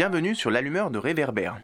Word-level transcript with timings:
Bienvenue 0.00 0.34
sur 0.34 0.50
l'allumeur 0.50 0.90
de 0.90 0.98
réverbère. 0.98 1.60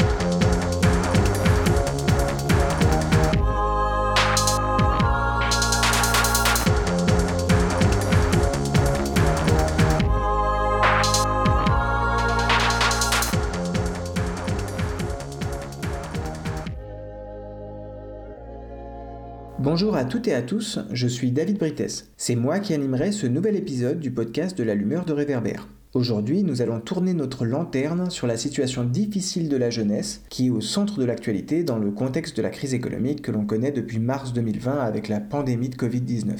Bonjour 19.58 19.96
à 19.96 20.04
toutes 20.04 20.28
et 20.28 20.34
à 20.34 20.42
tous, 20.42 20.78
je 20.92 21.06
suis 21.06 21.30
David 21.30 21.56
Brites. 21.56 22.10
C'est 22.18 22.36
moi 22.36 22.58
qui 22.58 22.74
animerai 22.74 23.12
ce 23.12 23.26
nouvel 23.26 23.56
épisode 23.56 23.98
du 23.98 24.10
podcast 24.10 24.58
de 24.58 24.62
l'allumeur 24.62 25.06
de 25.06 25.14
réverbère. 25.14 25.66
Aujourd'hui, 25.96 26.42
nous 26.42 26.60
allons 26.60 26.78
tourner 26.78 27.14
notre 27.14 27.46
lanterne 27.46 28.10
sur 28.10 28.26
la 28.26 28.36
situation 28.36 28.84
difficile 28.84 29.48
de 29.48 29.56
la 29.56 29.70
jeunesse 29.70 30.20
qui 30.28 30.48
est 30.48 30.50
au 30.50 30.60
centre 30.60 31.00
de 31.00 31.06
l'actualité 31.06 31.64
dans 31.64 31.78
le 31.78 31.90
contexte 31.90 32.36
de 32.36 32.42
la 32.42 32.50
crise 32.50 32.74
économique 32.74 33.22
que 33.22 33.32
l'on 33.32 33.46
connaît 33.46 33.72
depuis 33.72 33.98
mars 33.98 34.34
2020 34.34 34.78
avec 34.78 35.08
la 35.08 35.20
pandémie 35.20 35.70
de 35.70 35.76
Covid-19. 35.76 36.34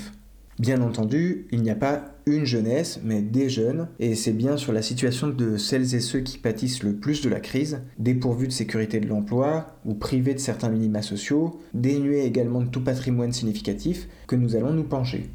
Bien 0.58 0.82
entendu, 0.82 1.46
il 1.52 1.62
n'y 1.62 1.70
a 1.70 1.74
pas 1.74 2.04
une 2.26 2.44
jeunesse, 2.44 3.00
mais 3.02 3.22
des 3.22 3.48
jeunes, 3.48 3.88
et 3.98 4.14
c'est 4.14 4.34
bien 4.34 4.58
sur 4.58 4.74
la 4.74 4.82
situation 4.82 5.28
de 5.28 5.56
celles 5.56 5.94
et 5.94 6.00
ceux 6.00 6.20
qui 6.20 6.36
pâtissent 6.36 6.82
le 6.82 6.96
plus 6.96 7.22
de 7.22 7.30
la 7.30 7.40
crise, 7.40 7.80
dépourvus 7.98 8.48
de 8.48 8.52
sécurité 8.52 9.00
de 9.00 9.08
l'emploi 9.08 9.78
ou 9.86 9.94
privés 9.94 10.34
de 10.34 10.38
certains 10.38 10.68
minima 10.68 11.00
sociaux, 11.00 11.60
dénués 11.72 12.26
également 12.26 12.60
de 12.60 12.68
tout 12.68 12.84
patrimoine 12.84 13.32
significatif, 13.32 14.06
que 14.26 14.36
nous 14.36 14.54
allons 14.54 14.74
nous 14.74 14.84
pencher. 14.84 15.30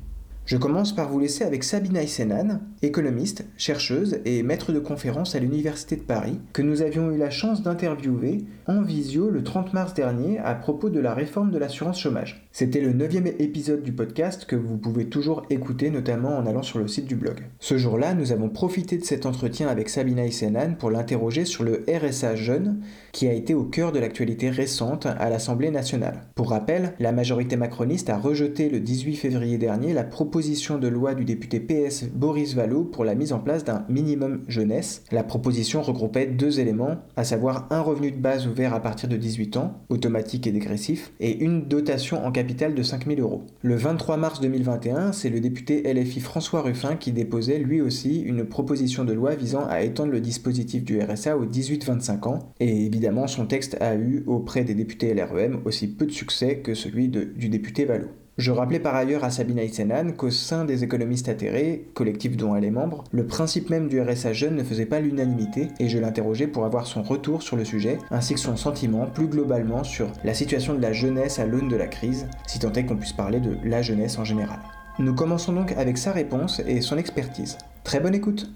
Je 0.51 0.57
commence 0.57 0.93
par 0.93 1.07
vous 1.07 1.17
laisser 1.17 1.45
avec 1.45 1.63
Sabina 1.63 2.03
Isenan, 2.03 2.59
économiste, 2.81 3.45
chercheuse 3.55 4.19
et 4.25 4.43
maître 4.43 4.73
de 4.73 4.79
conférence 4.79 5.33
à 5.33 5.39
l'Université 5.39 5.95
de 5.95 6.01
Paris, 6.01 6.41
que 6.51 6.61
nous 6.61 6.81
avions 6.81 7.09
eu 7.09 7.17
la 7.17 7.29
chance 7.29 7.63
d'interviewer 7.63 8.43
en 8.67 8.81
visio 8.81 9.29
le 9.29 9.43
30 9.43 9.73
mars 9.73 9.93
dernier 9.93 10.39
à 10.39 10.53
propos 10.55 10.89
de 10.89 10.99
la 10.99 11.13
réforme 11.13 11.51
de 11.51 11.57
l'assurance 11.57 12.01
chômage. 12.01 12.49
C'était 12.51 12.81
le 12.81 12.91
neuvième 12.91 13.27
épisode 13.27 13.81
du 13.81 13.93
podcast 13.93 14.43
que 14.43 14.57
vous 14.57 14.75
pouvez 14.75 15.05
toujours 15.05 15.43
écouter 15.49 15.89
notamment 15.89 16.37
en 16.37 16.45
allant 16.45 16.63
sur 16.63 16.79
le 16.79 16.89
site 16.89 17.05
du 17.05 17.15
blog. 17.15 17.45
Ce 17.59 17.77
jour-là, 17.77 18.13
nous 18.13 18.33
avons 18.33 18.49
profité 18.49 18.97
de 18.97 19.05
cet 19.05 19.25
entretien 19.25 19.69
avec 19.69 19.87
Sabina 19.87 20.25
Isenan 20.25 20.75
pour 20.77 20.91
l'interroger 20.91 21.45
sur 21.45 21.63
le 21.63 21.85
RSA 21.87 22.35
jeune 22.35 22.81
qui 23.13 23.25
a 23.29 23.33
été 23.33 23.53
au 23.53 23.63
cœur 23.63 23.93
de 23.93 23.99
l'actualité 23.99 24.49
récente 24.49 25.05
à 25.05 25.29
l'Assemblée 25.29 25.71
nationale. 25.71 26.23
Pour 26.35 26.49
rappel, 26.49 26.93
la 26.99 27.13
majorité 27.13 27.55
macroniste 27.55 28.09
a 28.09 28.17
rejeté 28.17 28.67
le 28.67 28.81
18 28.81 29.15
février 29.15 29.57
dernier 29.57 29.93
la 29.93 30.03
proposition 30.03 30.40
de 30.41 30.87
loi 30.87 31.13
du 31.13 31.23
député 31.23 31.59
PS 31.59 32.05
Boris 32.05 32.55
Vallaud 32.55 32.83
pour 32.83 33.05
la 33.05 33.13
mise 33.13 33.31
en 33.31 33.37
place 33.37 33.63
d'un 33.63 33.85
minimum 33.89 34.41
jeunesse. 34.47 35.03
La 35.11 35.23
proposition 35.23 35.83
regroupait 35.83 36.25
deux 36.25 36.59
éléments, 36.59 36.97
à 37.15 37.23
savoir 37.23 37.67
un 37.69 37.81
revenu 37.81 38.09
de 38.09 38.17
base 38.17 38.47
ouvert 38.47 38.73
à 38.73 38.79
partir 38.79 39.07
de 39.07 39.17
18 39.17 39.57
ans, 39.57 39.75
automatique 39.89 40.47
et 40.47 40.51
dégressif, 40.51 41.13
et 41.19 41.37
une 41.43 41.67
dotation 41.67 42.25
en 42.25 42.31
capital 42.31 42.73
de 42.73 42.81
5000 42.81 43.19
euros. 43.19 43.43
Le 43.61 43.75
23 43.75 44.17
mars 44.17 44.41
2021, 44.41 45.11
c'est 45.11 45.29
le 45.29 45.39
député 45.39 45.83
LFI 45.93 46.19
François 46.19 46.63
Ruffin 46.63 46.95
qui 46.95 47.11
déposait 47.11 47.59
lui 47.59 47.79
aussi 47.79 48.21
une 48.21 48.43
proposition 48.45 49.05
de 49.05 49.13
loi 49.13 49.35
visant 49.35 49.67
à 49.69 49.83
étendre 49.83 50.11
le 50.11 50.21
dispositif 50.21 50.83
du 50.83 50.99
RSA 50.99 51.37
aux 51.37 51.45
18-25 51.45 52.27
ans, 52.27 52.39
et 52.59 52.85
évidemment 52.87 53.27
son 53.27 53.45
texte 53.45 53.77
a 53.79 53.95
eu 53.95 54.23
auprès 54.25 54.63
des 54.63 54.73
députés 54.73 55.13
LREM 55.13 55.59
aussi 55.65 55.87
peu 55.87 56.07
de 56.07 56.11
succès 56.11 56.57
que 56.57 56.73
celui 56.73 57.09
du 57.09 57.49
député 57.49 57.85
Vallaud. 57.85 58.09
Je 58.37 58.51
rappelais 58.51 58.79
par 58.79 58.95
ailleurs 58.95 59.25
à 59.25 59.29
Sabina 59.29 59.63
Isenan 59.63 60.13
qu'au 60.13 60.31
sein 60.31 60.63
des 60.63 60.85
économistes 60.85 61.27
atterrés, 61.27 61.85
collectif 61.93 62.37
dont 62.37 62.55
elle 62.55 62.63
est 62.63 62.71
membre, 62.71 63.03
le 63.11 63.27
principe 63.27 63.69
même 63.69 63.89
du 63.89 64.01
RSA 64.01 64.31
jeune 64.31 64.55
ne 64.55 64.63
faisait 64.63 64.85
pas 64.85 65.01
l'unanimité 65.01 65.67
et 65.79 65.89
je 65.89 65.99
l'interrogeais 65.99 66.47
pour 66.47 66.63
avoir 66.63 66.87
son 66.87 67.03
retour 67.03 67.43
sur 67.43 67.57
le 67.57 67.65
sujet, 67.65 67.97
ainsi 68.09 68.33
que 68.33 68.39
son 68.39 68.55
sentiment 68.55 69.05
plus 69.05 69.27
globalement 69.27 69.83
sur 69.83 70.07
la 70.23 70.33
situation 70.33 70.73
de 70.73 70.81
la 70.81 70.93
jeunesse 70.93 71.39
à 71.39 71.45
l'aune 71.45 71.67
de 71.67 71.75
la 71.75 71.87
crise, 71.87 72.25
si 72.47 72.57
tant 72.57 72.71
est 72.71 72.85
qu'on 72.85 72.95
puisse 72.95 73.13
parler 73.13 73.41
de 73.41 73.57
la 73.65 73.81
jeunesse 73.81 74.17
en 74.17 74.23
général. 74.23 74.59
Nous 74.97 75.13
commençons 75.13 75.51
donc 75.51 75.73
avec 75.73 75.97
sa 75.97 76.13
réponse 76.13 76.61
et 76.65 76.79
son 76.79 76.97
expertise. 76.97 77.57
Très 77.83 77.99
bonne 77.99 78.15
écoute 78.15 78.49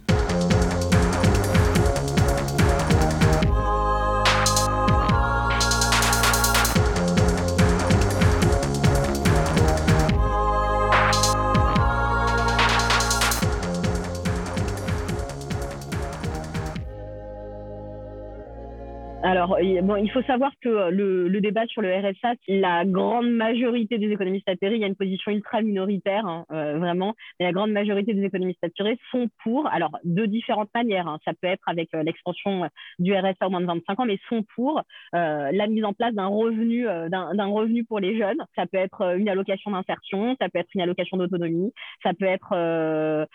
Il 19.62 20.12
faut 20.12 20.22
savoir 20.24 20.52
que 20.62 20.70
euh, 20.70 20.90
le, 20.90 21.42
débat 21.42 21.66
sur 21.68 21.82
le 21.82 21.94
RSA, 21.94 22.34
la 22.48 22.86
grande 22.86 23.30
majorité 23.30 23.98
des 23.98 24.12
économistes 24.12 24.50
atterrés, 24.50 24.76
il 24.76 24.82
y 24.82 24.84
a 24.84 24.88
une 24.88 24.96
position 24.96 25.32
ultra 25.32 25.62
minoritaire, 25.62 26.26
hein, 26.26 26.46
euh, 26.52 26.78
vraiment, 26.78 27.14
mais 27.40 27.46
la 27.46 27.52
grande 27.52 27.72
majorité 27.72 28.14
des 28.14 28.24
économistes 28.24 28.64
atterrés 28.64 28.98
sont 29.12 29.28
pour, 29.44 29.68
alors 29.68 29.98
de 30.04 30.26
différentes 30.26 30.74
manières, 30.74 31.08
hein. 31.08 31.20
ça 31.26 31.34
peut 31.34 31.48
être 31.48 31.64
avec 31.68 31.90
euh, 31.94 32.04
l'extension 32.04 32.68
du 33.00 33.14
RSA 33.14 33.48
au 33.48 33.50
moins 33.50 33.62
de 33.62 33.66
25 33.66 34.00
ans, 34.00 34.06
mais 34.06 34.20
sont 34.30 34.44
pour 34.56 34.82
la 35.14 35.68
mise 35.68 35.84
en 35.84 35.94
place 35.94 36.14
d'un 36.14 36.28
revenu, 36.28 36.86
d'un 36.86 37.46
revenu 37.46 37.84
pour 37.84 38.00
les 38.00 38.18
jeunes. 38.18 38.38
Ça 38.56 38.66
peut 38.66 38.78
être 38.78 39.18
une 39.18 39.30
allocation 39.30 39.72
d'insertion, 39.72 40.36
ça 40.40 40.50
peut 40.50 40.60
être 40.60 40.70
une 40.74 40.82
allocation 40.82 41.18
d'autonomie, 41.18 41.72
ça 42.04 42.14
peut 42.14 42.26
être, 42.26 43.28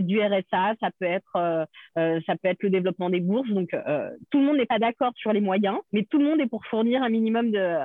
du 0.00 0.20
RSA, 0.20 0.74
ça 0.80 0.90
peut 0.98 1.06
être 1.06 2.62
le 2.62 2.70
développement 2.70 3.10
des 3.10 3.20
bourses. 3.20 3.50
Donc, 3.50 3.70
tout 4.30 4.38
le 4.38 4.44
monde 4.44 4.56
n'est 4.56 4.66
pas 4.66 4.78
d'accord 4.78 5.12
sur 5.16 5.32
les 5.32 5.40
moyens 5.40 5.57
mais 5.92 6.04
tout 6.04 6.18
le 6.18 6.24
monde 6.24 6.40
est 6.40 6.46
pour 6.46 6.64
fournir 6.66 7.02
un 7.02 7.08
minimum 7.08 7.50
de, 7.50 7.78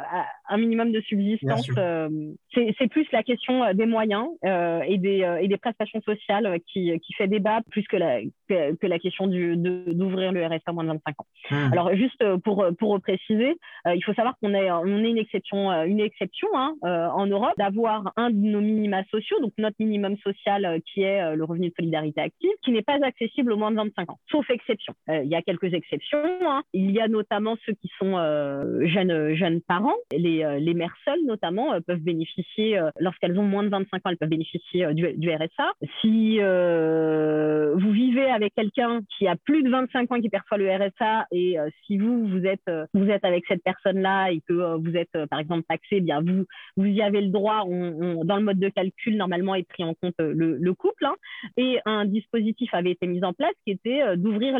un 0.49 0.57
minimum 0.57 0.91
de 0.91 1.01
subsistance. 1.01 1.69
Euh, 1.77 2.09
c'est 2.53 2.87
plus 2.87 3.07
la 3.11 3.23
question 3.23 3.63
euh, 3.63 3.73
des 3.73 3.85
moyens 3.85 4.27
euh, 4.45 4.81
et, 4.85 4.97
des, 4.97 5.25
et 5.41 5.47
des 5.47 5.57
prestations 5.57 6.01
sociales 6.01 6.59
qui, 6.71 6.97
qui 6.99 7.13
fait 7.13 7.27
débat 7.27 7.61
plus 7.71 7.83
que 7.83 7.97
la, 7.97 8.21
que, 8.47 8.87
la 8.87 8.99
question 8.99 9.27
d'ouvrir 9.27 10.31
le 10.31 10.45
RSA 10.45 10.71
moins 10.71 10.83
de 10.83 10.89
25 10.89 11.15
ans. 11.19 11.25
Hmm. 11.49 11.73
Alors, 11.73 11.95
juste 11.95 12.23
pour, 12.43 12.65
pour 12.77 12.99
préciser, 13.01 13.55
il 13.85 14.03
faut 14.03 14.13
savoir 14.13 14.35
qu'on 14.41 14.53
est, 14.53 14.69
on 14.71 15.03
est 15.03 15.09
une 15.09 15.17
exception, 15.17 15.71
une 15.83 15.99
exception 15.99 16.47
hein, 16.53 16.73
en 16.83 17.25
Europe 17.25 17.53
d'avoir 17.57 18.11
un 18.15 18.29
de 18.29 18.35
nos 18.35 18.61
minima 18.61 19.03
sociaux, 19.05 19.39
donc 19.41 19.53
notre 19.57 19.75
minimum 19.79 20.17
social 20.17 20.79
qui 20.93 21.01
est 21.01 21.35
le 21.35 21.43
revenu 21.43 21.69
de 21.69 21.73
solidarité 21.75 22.21
active, 22.21 22.51
qui 22.63 22.71
n'est 22.71 22.81
pas 22.81 22.97
accessible 23.03 23.51
aux 23.51 23.57
moins 23.57 23.71
de 23.71 23.77
25 23.77 24.11
ans, 24.11 24.19
sauf 24.29 24.49
exception. 24.49 24.93
il 25.07 25.27
y 25.27 25.35
a 25.35 25.41
quelques 25.41 25.73
exceptions. 25.73 26.19
Hein. 26.41 26.63
Il 26.73 26.91
y 26.91 26.99
a 26.99 27.07
notamment 27.07 27.55
ceux 27.65 27.73
qui 27.73 27.89
sont 27.99 28.17
euh, 28.17 28.85
jeunes, 28.85 29.33
jeunes 29.35 29.61
parents. 29.61 29.95
Les, 30.11 30.43
euh, 30.43 30.59
les 30.59 30.73
mères 30.73 30.95
seules, 31.05 31.23
notamment, 31.25 31.73
euh, 31.73 31.79
peuvent 31.85 32.01
bénéficier, 32.01 32.79
lorsqu'elles 32.99 33.37
ont 33.39 33.43
moins 33.43 33.63
de 33.63 33.69
25 33.69 33.97
ans, 33.97 34.09
elles 34.09 34.17
peuvent 34.17 34.29
bénéficier 34.29 34.93
du, 34.93 35.29
RSA. 35.29 35.71
Si 36.01 36.39
vous 36.39 37.91
vivez 37.91 38.25
avec 38.25 38.53
quelqu'un 38.53 39.01
qui 39.17 39.27
a 39.27 39.35
plus 39.35 39.63
de 39.63 39.69
25 39.69 40.11
ans 40.11 40.19
qui 40.19 40.29
perçoit 40.29 40.57
le 40.57 40.69
RSA 40.69 41.27
et 41.31 41.57
si 41.85 41.97
vous, 41.97 42.27
vous 42.27 42.45
êtes, 42.45 42.69
vous 42.93 43.09
êtes 43.09 43.25
avec 43.25 43.45
cette 43.47 43.63
personne-là 43.63 44.31
et 44.31 44.41
que 44.47 44.77
vous 44.77 44.95
êtes, 44.95 45.25
par 45.29 45.39
exemple, 45.39 45.63
taxé, 45.67 45.97
eh 45.97 46.01
bien 46.01 46.21
vous, 46.21 46.45
vous 46.77 46.85
y 46.85 47.01
avez 47.01 47.21
le 47.21 47.29
droit. 47.29 47.63
Dans 47.65 48.37
le 48.37 48.43
mode 48.43 48.59
de 48.59 48.69
calcul, 48.69 49.17
normalement, 49.17 49.55
est 49.55 49.67
pris 49.67 49.83
en 49.83 49.93
compte 49.93 50.15
le, 50.19 50.57
le 50.57 50.73
couple. 50.73 51.05
Hein. 51.05 51.15
et 51.57 51.79
un 51.85 52.05
dispositif 52.05 52.73
avait 52.73 52.91
été 52.91 53.07
mis 53.07 53.23
en 53.23 53.33
place 53.33 53.53
qui 53.65 53.71
était 53.71 54.15
d'ouvrir 54.17 54.57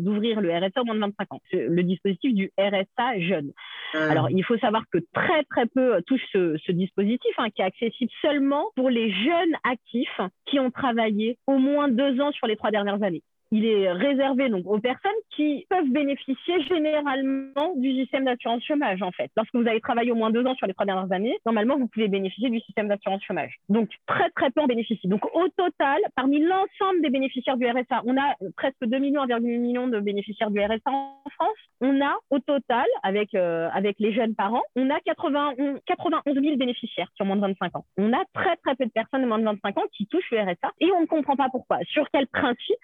d'ouvrir 0.00 0.40
le 0.40 0.50
RSA 0.50 0.80
au 0.80 0.84
moins 0.84 0.94
de 0.94 1.00
25 1.00 1.34
ans. 1.34 1.40
Le 1.52 1.82
dispositif 1.82 2.34
du 2.36 2.52
RSA 2.58 3.20
jeune. 3.20 3.52
Ah. 3.94 4.10
Alors, 4.10 4.30
il 4.30 4.44
faut 4.44 4.58
savoir 4.58 4.84
que 4.92 4.98
très, 5.12 5.42
très 5.44 5.66
peu 5.66 6.00
touchent 6.06 6.22
ce, 6.32 6.72
dispositif, 6.72 7.34
hein, 7.38 7.48
qui 7.50 7.62
est 7.62 7.64
accessible 7.64 8.10
seulement 8.22 8.66
pour 8.76 8.90
les 8.90 9.10
jeunes 9.10 9.54
actifs 9.64 10.20
qui 10.44 10.60
ont 10.60 10.70
travaillé 10.70 11.38
au 11.46 11.58
moins 11.58 11.88
deux 11.88 12.20
ans 12.20 12.30
sur 12.32 12.46
les 12.46 12.56
trois 12.56 12.70
dernières 12.70 13.02
années 13.02 13.22
il 13.50 13.64
est 13.64 13.90
réservé 13.92 14.48
donc 14.48 14.66
aux 14.66 14.78
personnes 14.78 15.10
qui 15.30 15.66
peuvent 15.68 15.88
bénéficier 15.88 16.62
généralement 16.62 17.72
du 17.76 17.92
système 18.00 18.24
d'assurance 18.24 18.64
chômage 18.64 19.02
en 19.02 19.12
fait. 19.12 19.30
Lorsque 19.36 19.54
vous 19.54 19.66
avez 19.66 19.80
travaillé 19.80 20.10
au 20.12 20.14
moins 20.14 20.30
deux 20.30 20.44
ans 20.46 20.54
sur 20.54 20.66
les 20.66 20.74
trois 20.74 20.86
dernières 20.86 21.12
années, 21.12 21.38
normalement 21.44 21.78
vous 21.78 21.88
pouvez 21.88 22.08
bénéficier 22.08 22.50
du 22.50 22.60
système 22.60 22.88
d'assurance 22.88 23.22
chômage. 23.22 23.56
Donc 23.68 23.90
très 24.06 24.30
très 24.30 24.50
peu 24.50 24.60
en 24.60 24.66
bénéficient. 24.66 25.08
Donc 25.08 25.24
au 25.34 25.48
total, 25.56 25.98
parmi 26.14 26.40
l'ensemble 26.40 27.02
des 27.02 27.10
bénéficiaires 27.10 27.56
du 27.56 27.66
RSA, 27.66 28.02
on 28.04 28.16
a 28.16 28.34
presque 28.56 28.84
2 28.84 28.98
millions, 28.98 29.24
1,8 29.24 29.58
millions 29.58 29.88
de 29.88 30.00
bénéficiaires 30.00 30.50
du 30.50 30.60
RSA 30.60 30.90
en 30.90 31.22
France. 31.30 31.56
On 31.80 32.00
a 32.00 32.16
au 32.30 32.38
total, 32.38 32.86
avec 33.02 33.34
euh, 33.34 33.68
avec 33.72 33.96
les 33.98 34.12
jeunes 34.12 34.34
parents, 34.34 34.62
on 34.76 34.88
a 34.90 34.98
91, 35.00 35.80
91 35.86 36.34
000 36.34 36.56
bénéficiaires 36.56 37.08
ont 37.20 37.24
moins 37.24 37.36
de 37.36 37.40
25 37.42 37.76
ans. 37.76 37.84
On 37.96 38.12
a 38.12 38.24
très 38.34 38.56
très 38.56 38.74
peu 38.76 38.86
de 38.86 38.90
personnes 38.90 39.22
de 39.22 39.26
moins 39.26 39.38
de 39.38 39.44
25 39.44 39.78
ans 39.78 39.84
qui 39.92 40.06
touchent 40.06 40.30
le 40.30 40.40
RSA 40.40 40.72
et 40.80 40.90
on 40.92 41.02
ne 41.02 41.06
comprend 41.06 41.36
pas 41.36 41.48
pourquoi. 41.50 41.78
Sur 41.84 42.08
quel 42.12 42.26
principe 42.26 42.76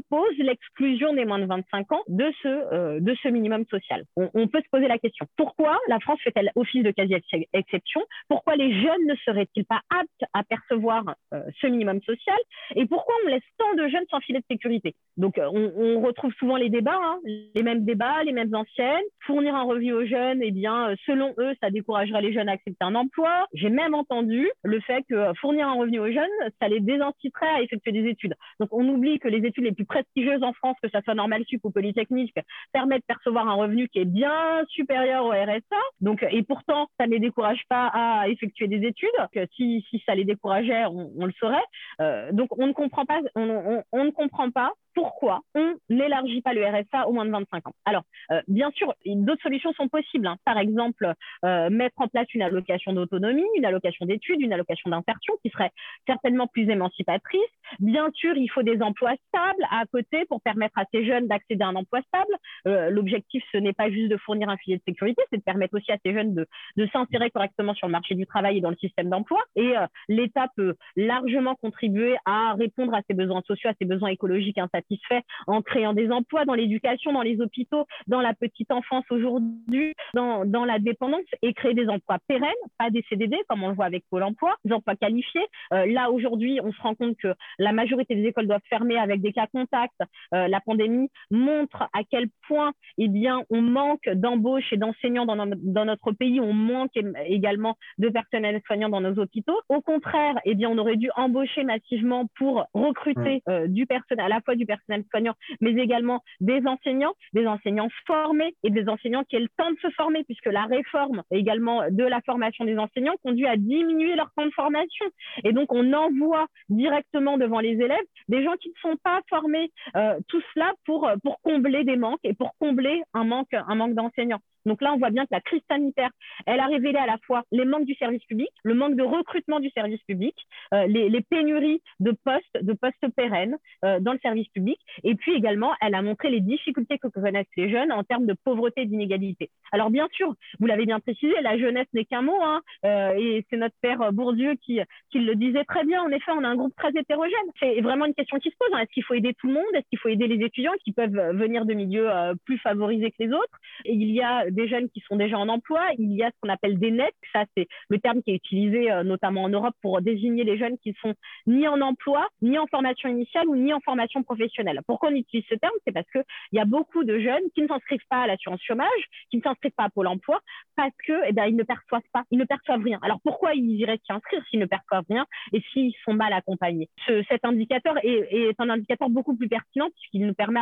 propose 0.00 0.36
l'exclusion 0.38 1.12
des 1.14 1.24
moins 1.24 1.38
de 1.38 1.46
25 1.46 1.92
ans 1.92 2.02
de 2.08 2.30
ce, 2.42 2.98
de 3.00 3.16
ce 3.22 3.28
minimum 3.28 3.64
social. 3.70 4.04
On, 4.16 4.48
peut 4.48 4.60
se 4.60 4.68
poser 4.70 4.88
la 4.88 4.98
question. 4.98 5.26
Pourquoi 5.36 5.78
la 5.88 6.00
France 6.00 6.18
fait-elle 6.22 6.50
office 6.54 6.82
de 6.82 6.90
quasi-exception 6.90 8.00
Pourquoi 8.28 8.56
les 8.56 8.72
jeunes 8.72 9.06
ne 9.06 9.14
seraient-ils 9.24 9.64
pas 9.64 9.80
aptes 9.90 10.24
à 10.32 10.42
percevoir 10.42 11.14
ce 11.32 11.66
minimum 11.66 12.00
social? 12.02 12.38
Et 12.76 12.86
pourquoi 12.86 13.14
on 13.24 13.28
laisse 13.28 13.42
tant 13.58 13.74
de 13.74 13.88
jeunes 13.88 14.04
sans 14.10 14.20
filet 14.20 14.40
de 14.40 14.44
sécurité? 14.50 14.94
Donc, 15.16 15.38
on, 15.38 15.72
on, 15.76 16.00
retrouve 16.00 16.32
souvent 16.34 16.56
les 16.56 16.70
débats, 16.70 17.00
hein, 17.00 17.18
les 17.24 17.62
mêmes 17.62 17.84
débats, 17.84 18.22
les 18.24 18.32
mêmes 18.32 18.54
anciennes. 18.54 19.04
Fournir 19.26 19.54
un 19.54 19.64
revenu 19.64 19.92
aux 19.92 20.06
jeunes, 20.06 20.40
eh 20.42 20.50
bien, 20.50 20.94
selon 21.06 21.34
eux, 21.38 21.54
ça 21.60 21.70
découragerait 21.70 22.22
les 22.22 22.32
jeunes 22.32 22.48
à 22.48 22.52
accepter 22.52 22.84
un 22.84 22.94
emploi. 22.94 23.46
J'ai 23.52 23.70
même 23.70 23.94
entendu 23.94 24.48
le 24.62 24.80
fait 24.80 25.04
que 25.08 25.32
fournir 25.40 25.68
un 25.68 25.74
revenu 25.74 25.98
aux 25.98 26.10
jeunes, 26.10 26.28
ça 26.60 26.68
les 26.68 26.80
désinciterait 26.80 27.48
à 27.48 27.62
effectuer 27.62 27.92
des 27.92 28.08
études. 28.08 28.34
Donc, 28.60 28.68
on 28.72 28.88
oublie 28.88 29.18
que 29.18 29.28
les 29.28 29.46
études 29.46 29.64
les 29.64 29.72
plus 29.72 29.86
prestigieuses 29.88 30.42
en 30.42 30.52
France, 30.52 30.76
que 30.82 30.88
ce 30.88 31.00
soit 31.00 31.14
normal 31.14 31.44
sup 31.48 31.64
ou 31.64 31.70
polytechnique, 31.70 32.34
permettent 32.72 33.00
de 33.00 33.06
percevoir 33.14 33.48
un 33.48 33.54
revenu 33.54 33.88
qui 33.88 33.98
est 34.00 34.04
bien 34.04 34.64
supérieur 34.68 35.24
au 35.24 35.30
RSA. 35.30 35.76
Donc, 36.00 36.24
et 36.30 36.42
pourtant, 36.42 36.88
ça 36.98 37.06
ne 37.06 37.12
les 37.12 37.18
décourage 37.18 37.62
pas 37.68 37.90
à 37.92 38.28
effectuer 38.28 38.68
des 38.68 38.86
études. 38.86 39.08
Si, 39.56 39.84
si 39.90 40.02
ça 40.06 40.14
les 40.14 40.24
décourageait, 40.24 40.84
on, 40.86 41.26
le 41.26 41.32
saurait. 41.40 41.56
Euh, 42.00 42.30
donc, 42.32 42.48
on 42.58 42.66
ne 42.66 42.72
comprend 42.72 43.04
pas, 43.04 43.20
on 43.34 44.04
ne 44.04 44.10
comprend 44.10 44.50
pas 44.50 44.72
pourquoi 44.98 45.42
on 45.54 45.76
n'élargit 45.88 46.42
pas 46.42 46.52
le 46.52 46.66
RSA 46.66 47.06
au 47.06 47.12
moins 47.12 47.24
de 47.24 47.30
25 47.30 47.68
ans. 47.68 47.72
Alors, 47.84 48.02
euh, 48.32 48.42
bien 48.48 48.72
sûr, 48.72 48.92
d'autres 49.06 49.42
solutions 49.42 49.72
sont 49.74 49.86
possibles. 49.86 50.26
Hein. 50.26 50.38
Par 50.44 50.58
exemple, 50.58 51.12
euh, 51.44 51.70
mettre 51.70 52.00
en 52.00 52.08
place 52.08 52.26
une 52.34 52.42
allocation 52.42 52.92
d'autonomie, 52.92 53.46
une 53.56 53.64
allocation 53.64 54.06
d'études, 54.06 54.40
une 54.40 54.52
allocation 54.52 54.90
d'insertion 54.90 55.34
qui 55.44 55.50
serait 55.50 55.70
certainement 56.04 56.48
plus 56.48 56.68
émancipatrice. 56.68 57.40
Bien 57.78 58.10
sûr, 58.12 58.36
il 58.36 58.48
faut 58.48 58.64
des 58.64 58.82
emplois 58.82 59.14
stables 59.28 59.64
à 59.70 59.84
côté 59.86 60.24
pour 60.24 60.40
permettre 60.40 60.76
à 60.76 60.84
ces 60.92 61.06
jeunes 61.06 61.28
d'accéder 61.28 61.62
à 61.62 61.68
un 61.68 61.76
emploi 61.76 62.00
stable. 62.08 62.34
Euh, 62.66 62.90
l'objectif, 62.90 63.44
ce 63.52 63.58
n'est 63.58 63.74
pas 63.74 63.90
juste 63.90 64.08
de 64.08 64.16
fournir 64.16 64.48
un 64.48 64.56
filet 64.56 64.78
de 64.78 64.82
sécurité, 64.84 65.22
c'est 65.30 65.38
de 65.38 65.44
permettre 65.44 65.76
aussi 65.76 65.92
à 65.92 65.98
ces 66.04 66.12
jeunes 66.12 66.34
de, 66.34 66.46
s'insérer 66.92 67.30
correctement 67.30 67.74
sur 67.74 67.86
le 67.86 67.92
marché 67.92 68.16
du 68.16 68.26
travail 68.26 68.58
et 68.58 68.60
dans 68.60 68.70
le 68.70 68.76
système 68.76 69.10
d'emploi. 69.10 69.38
Et 69.54 69.74
l'État 70.08 70.48
peut 70.56 70.74
largement 70.96 71.54
contribuer 71.54 72.16
à 72.24 72.54
répondre 72.54 72.94
à 72.94 73.02
ces 73.06 73.14
besoins 73.14 73.42
sociaux, 73.42 73.70
à 73.70 73.74
ces 73.78 73.84
besoins 73.84 74.08
écologiques 74.08 74.58
insatisfaits 74.88 75.08
fait 75.08 75.24
en 75.46 75.62
créant 75.62 75.92
des 75.92 76.10
emplois 76.10 76.44
dans 76.44 76.54
l'éducation, 76.54 77.12
dans 77.12 77.22
les 77.22 77.40
hôpitaux, 77.40 77.86
dans 78.06 78.20
la 78.20 78.34
petite 78.34 78.70
enfance 78.70 79.04
aujourd'hui, 79.10 79.94
dans, 80.14 80.44
dans, 80.44 80.64
la 80.64 80.78
dépendance 80.78 81.24
et 81.42 81.54
créer 81.54 81.74
des 81.74 81.88
emplois 81.88 82.18
pérennes, 82.26 82.50
pas 82.78 82.90
des 82.90 83.04
CDD 83.08 83.36
comme 83.48 83.62
on 83.62 83.68
le 83.68 83.74
voit 83.74 83.86
avec 83.86 84.04
Pôle 84.10 84.22
emploi, 84.22 84.54
des 84.64 84.72
emplois 84.72 84.96
qualifiés. 84.96 85.46
Euh, 85.72 85.86
là, 85.86 86.10
aujourd'hui, 86.10 86.60
on 86.62 86.72
se 86.72 86.80
rend 86.82 86.94
compte 86.94 87.16
que 87.16 87.34
la 87.58 87.72
majorité 87.72 88.14
des 88.14 88.26
écoles 88.26 88.46
doivent 88.46 88.60
fermer 88.68 88.98
avec 88.98 89.20
des 89.20 89.32
cas 89.32 89.46
contacts. 89.46 90.00
Euh, 90.34 90.48
la 90.48 90.60
pandémie 90.60 91.08
montre 91.30 91.84
à 91.94 92.00
quel 92.08 92.28
point 92.46 92.72
eh 92.98 93.08
bien, 93.08 93.42
on 93.50 93.62
manque 93.62 94.08
d'embauches 94.08 94.72
et 94.72 94.76
d'enseignants 94.76 95.26
dans, 95.26 95.36
dans, 95.36 95.84
notre 95.84 96.12
pays, 96.12 96.40
on 96.40 96.52
manque 96.52 96.96
également 97.26 97.76
de 97.98 98.08
personnel 98.08 98.60
soignant 98.66 98.88
dans 98.88 99.00
nos 99.00 99.18
hôpitaux. 99.18 99.58
Au 99.68 99.80
contraire, 99.80 100.34
eh 100.44 100.54
bien, 100.54 100.68
on 100.68 100.78
aurait 100.78 100.96
dû 100.96 101.10
embaucher 101.16 101.64
massivement 101.64 102.26
pour 102.36 102.66
recruter 102.74 103.42
euh, 103.48 103.66
du 103.68 103.86
personnel, 103.86 104.26
à 104.26 104.28
la 104.28 104.40
fois 104.40 104.54
du 104.54 104.66
personnel 104.66 104.77
personnel 104.78 105.04
soignant, 105.10 105.34
mais 105.60 105.72
également 105.72 106.22
des 106.40 106.60
enseignants, 106.66 107.14
des 107.32 107.46
enseignants 107.46 107.88
formés 108.06 108.54
et 108.62 108.70
des 108.70 108.88
enseignants 108.88 109.24
qui 109.24 109.36
aient 109.36 109.40
le 109.40 109.48
temps 109.56 109.70
de 109.70 109.78
se 109.80 109.90
former, 109.90 110.24
puisque 110.24 110.46
la 110.46 110.64
réforme 110.64 111.22
également 111.30 111.82
de 111.90 112.04
la 112.04 112.20
formation 112.22 112.64
des 112.64 112.78
enseignants 112.78 113.14
conduit 113.22 113.46
à 113.46 113.56
diminuer 113.56 114.14
leur 114.16 114.30
temps 114.36 114.46
de 114.46 114.52
formation. 114.52 115.06
Et 115.44 115.52
donc, 115.52 115.72
on 115.72 115.92
envoie 115.92 116.46
directement 116.68 117.38
devant 117.38 117.60
les 117.60 117.72
élèves 117.72 117.98
des 118.28 118.42
gens 118.44 118.54
qui 118.60 118.68
ne 118.70 118.90
sont 118.90 118.96
pas 119.02 119.20
formés. 119.28 119.70
Euh, 119.96 120.18
tout 120.28 120.42
cela 120.54 120.72
pour, 120.84 121.10
pour 121.22 121.40
combler 121.42 121.84
des 121.84 121.96
manques 121.96 122.20
et 122.24 122.34
pour 122.34 122.52
combler 122.58 123.02
un 123.14 123.24
manque 123.24 123.94
d'enseignants. 123.94 124.40
Donc 124.66 124.82
là, 124.82 124.92
on 124.92 124.98
voit 124.98 125.10
bien 125.10 125.24
que 125.24 125.32
la 125.32 125.40
crise 125.40 125.62
sanitaire, 125.70 126.10
elle 126.46 126.60
a 126.60 126.66
révélé 126.66 126.98
à 126.98 127.06
la 127.06 127.18
fois 127.18 127.44
les 127.52 127.64
manques 127.64 127.86
du 127.86 127.94
service 127.94 128.24
public, 128.24 128.50
le 128.62 128.74
manque 128.74 128.96
de 128.96 129.02
recrutement 129.02 129.60
du 129.60 129.70
service 129.70 130.02
public, 130.02 130.34
euh, 130.74 130.86
les, 130.86 131.20
pénuries 131.22 131.80
de 132.00 132.12
postes, 132.24 132.62
de 132.62 132.72
postes 132.72 133.14
pérennes 133.16 133.56
euh, 133.84 134.00
dans 134.00 134.12
le 134.12 134.18
service 134.20 134.48
public, 134.48 134.78
et 135.04 135.14
puis 135.14 135.32
également, 135.34 135.72
elle 135.80 135.94
a 135.94 136.02
montré 136.02 136.30
les 136.30 136.40
difficultés 136.40 136.98
que 136.98 137.08
connaissent 137.08 137.46
les 137.56 137.70
jeunes 137.70 137.92
en 137.92 138.04
termes 138.04 138.26
de 138.26 138.34
pauvreté 138.44 138.82
et 138.82 138.86
d'inégalité. 138.86 139.50
Alors 139.72 139.90
bien 139.90 140.08
sûr, 140.12 140.34
vous 140.60 140.66
l'avez 140.66 140.86
bien 140.86 141.00
précisé, 141.00 141.34
la 141.42 141.58
jeunesse 141.58 141.88
n'est 141.92 142.04
qu'un 142.04 142.22
mot, 142.22 142.40
hein, 142.42 142.62
euh, 142.84 143.12
et 143.16 143.44
c'est 143.50 143.56
notre 143.56 143.74
père 143.80 144.12
Bourdieu 144.12 144.54
qui, 144.62 144.80
le 145.14 145.34
disait 145.34 145.64
très 145.64 145.84
bien. 145.84 146.02
En 146.02 146.10
effet, 146.10 146.30
on 146.32 146.44
a 146.44 146.48
un 146.48 146.56
groupe 146.56 146.74
très 146.76 146.90
hétérogène. 146.90 147.34
C'est 147.58 147.80
vraiment 147.80 148.06
une 148.06 148.14
question 148.14 148.38
qui 148.38 148.50
se 148.50 148.56
pose. 148.58 148.68
Hein. 148.72 148.80
Est-ce 148.80 148.92
qu'il 148.92 149.04
faut 149.04 149.14
aider 149.14 149.34
tout 149.34 149.48
le 149.48 149.54
monde? 149.54 149.64
Est-ce 149.74 149.88
qu'il 149.90 149.98
faut 149.98 150.08
aider 150.08 150.28
les 150.28 150.44
étudiants 150.44 150.72
qui 150.84 150.92
peuvent 150.92 151.36
venir 151.36 151.64
de 151.64 151.74
milieux 151.74 152.08
plus 152.44 152.58
favorisés 152.58 153.10
que 153.10 153.16
les 153.20 153.32
autres? 153.32 153.58
Et 153.84 153.94
il 153.94 154.10
y 154.10 154.22
a 154.22 154.44
jeunes 154.66 154.88
qui 154.88 155.00
sont 155.06 155.16
déjà 155.16 155.38
en 155.38 155.48
emploi. 155.48 155.80
Il 155.98 156.12
y 156.14 156.22
a 156.22 156.30
ce 156.30 156.36
qu'on 156.40 156.48
appelle 156.48 156.78
des 156.78 156.90
nets. 156.90 157.14
Ça, 157.32 157.44
c'est 157.56 157.68
le 157.88 157.98
terme 157.98 158.22
qui 158.22 158.32
est 158.32 158.36
utilisé 158.36 158.90
euh, 158.90 159.04
notamment 159.04 159.44
en 159.44 159.48
Europe 159.48 159.74
pour 159.82 160.00
désigner 160.00 160.44
les 160.44 160.58
jeunes 160.58 160.78
qui 160.78 160.94
sont 161.02 161.14
ni 161.46 161.68
en 161.68 161.80
emploi, 161.80 162.26
ni 162.42 162.58
en 162.58 162.66
formation 162.66 163.08
initiale 163.08 163.46
ou 163.48 163.56
ni 163.56 163.72
en 163.72 163.80
formation 163.80 164.22
professionnelle. 164.22 164.80
Pourquoi 164.86 165.10
on 165.10 165.14
utilise 165.14 165.44
ce 165.48 165.54
terme? 165.54 165.74
C'est 165.86 165.92
parce 165.92 166.10
qu'il 166.10 166.24
y 166.52 166.58
a 166.58 166.64
beaucoup 166.64 167.04
de 167.04 167.18
jeunes 167.18 167.44
qui 167.54 167.62
ne 167.62 167.68
s'inscrivent 167.68 168.06
pas 168.08 168.22
à 168.22 168.26
l'assurance 168.26 168.62
chômage, 168.62 169.04
qui 169.30 169.36
ne 169.36 169.42
s'inscrivent 169.42 169.72
pas 169.76 169.84
à 169.84 169.90
Pôle 169.90 170.06
emploi, 170.06 170.40
parce 170.76 170.94
que 171.06 171.12
eh 171.26 171.32
ben, 171.32 171.54
ne 171.54 171.62
perçoivent 171.62 172.00
pas, 172.12 172.24
ils 172.30 172.38
ne 172.38 172.44
perçoivent 172.44 172.82
rien. 172.82 172.98
Alors 173.02 173.20
pourquoi 173.22 173.54
ils 173.54 173.78
iraient 173.80 174.00
s'y 174.04 174.12
inscrire 174.12 174.42
s'ils 174.48 174.60
ne 174.60 174.66
perçoivent 174.66 175.04
rien 175.08 175.26
et 175.52 175.62
s'ils 175.72 175.92
sont 176.04 176.14
mal 176.14 176.32
accompagnés? 176.32 176.88
Ce, 177.06 177.22
Cet 177.28 177.44
indicateur 177.44 177.94
est, 178.02 178.54
un 178.58 178.70
indicateur 178.70 179.10
beaucoup 179.10 179.36
plus 179.36 179.48
pertinent 179.48 179.88
puisqu'il 179.90 180.26
nous 180.26 180.34
permet 180.34 180.60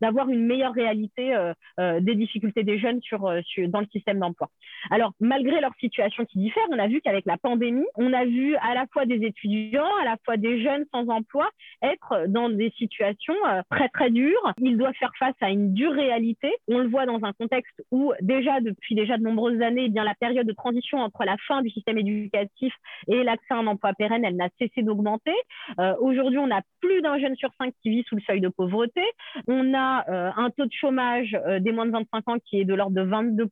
d'avoir 0.00 0.28
une 0.28 0.46
meilleure 0.46 0.72
réalité 0.72 1.34
euh, 1.34 1.52
euh, 1.80 2.00
des 2.00 2.14
difficultés 2.14 2.62
des 2.62 2.78
jeunes 2.78 3.00
sur 3.02 3.23
dans 3.68 3.80
le 3.80 3.86
système 3.92 4.18
d'emploi. 4.18 4.48
Alors, 4.90 5.12
malgré 5.20 5.60
leur 5.60 5.74
situation 5.80 6.24
qui 6.24 6.38
diffère, 6.38 6.62
on 6.70 6.78
a 6.78 6.88
vu 6.88 7.00
qu'avec 7.00 7.24
la 7.26 7.38
pandémie, 7.38 7.86
on 7.96 8.12
a 8.12 8.24
vu 8.24 8.56
à 8.56 8.74
la 8.74 8.86
fois 8.92 9.06
des 9.06 9.24
étudiants, 9.24 9.88
à 10.00 10.04
la 10.04 10.16
fois 10.24 10.36
des 10.36 10.62
jeunes 10.62 10.84
sans 10.92 11.08
emploi 11.08 11.48
être 11.82 12.26
dans 12.28 12.48
des 12.48 12.70
situations 12.76 13.34
euh, 13.46 13.62
très 13.70 13.88
très 13.88 14.10
dures. 14.10 14.52
Ils 14.60 14.76
doivent 14.76 14.94
faire 14.94 15.12
face 15.18 15.34
à 15.40 15.50
une 15.50 15.72
dure 15.72 15.92
réalité. 15.92 16.52
On 16.68 16.78
le 16.78 16.88
voit 16.88 17.06
dans 17.06 17.22
un 17.24 17.32
contexte 17.32 17.82
où 17.90 18.12
déjà 18.20 18.60
depuis 18.60 18.94
déjà 18.94 19.16
de 19.16 19.22
nombreuses 19.22 19.60
années, 19.62 19.84
eh 19.86 19.88
bien 19.88 20.04
la 20.04 20.14
période 20.14 20.46
de 20.46 20.52
transition 20.52 20.98
entre 20.98 21.24
la 21.24 21.36
fin 21.48 21.62
du 21.62 21.70
système 21.70 21.98
éducatif 21.98 22.72
et 23.08 23.22
l'accès 23.22 23.54
à 23.54 23.56
un 23.56 23.66
emploi 23.66 23.92
pérenne, 23.94 24.24
elle 24.24 24.36
n'a 24.36 24.48
cessé 24.58 24.82
d'augmenter. 24.82 25.34
Euh, 25.78 25.94
aujourd'hui, 26.00 26.38
on 26.38 26.50
a 26.50 26.60
plus 26.80 27.02
d'un 27.02 27.18
jeune 27.18 27.36
sur 27.36 27.50
cinq 27.58 27.72
qui 27.82 27.90
vit 27.90 28.04
sous 28.08 28.16
le 28.16 28.22
seuil 28.22 28.40
de 28.40 28.48
pauvreté. 28.48 29.02
On 29.48 29.74
a 29.74 30.08
euh, 30.08 30.30
un 30.36 30.50
taux 30.50 30.66
de 30.66 30.72
chômage 30.72 31.36
des 31.60 31.72
moins 31.72 31.86
de 31.86 31.90
25 31.90 32.28
ans 32.28 32.38
qui 32.44 32.60
est 32.60 32.64
de 32.64 32.74
l'ordre 32.74 32.96
de 32.96 33.02
22 33.14 33.48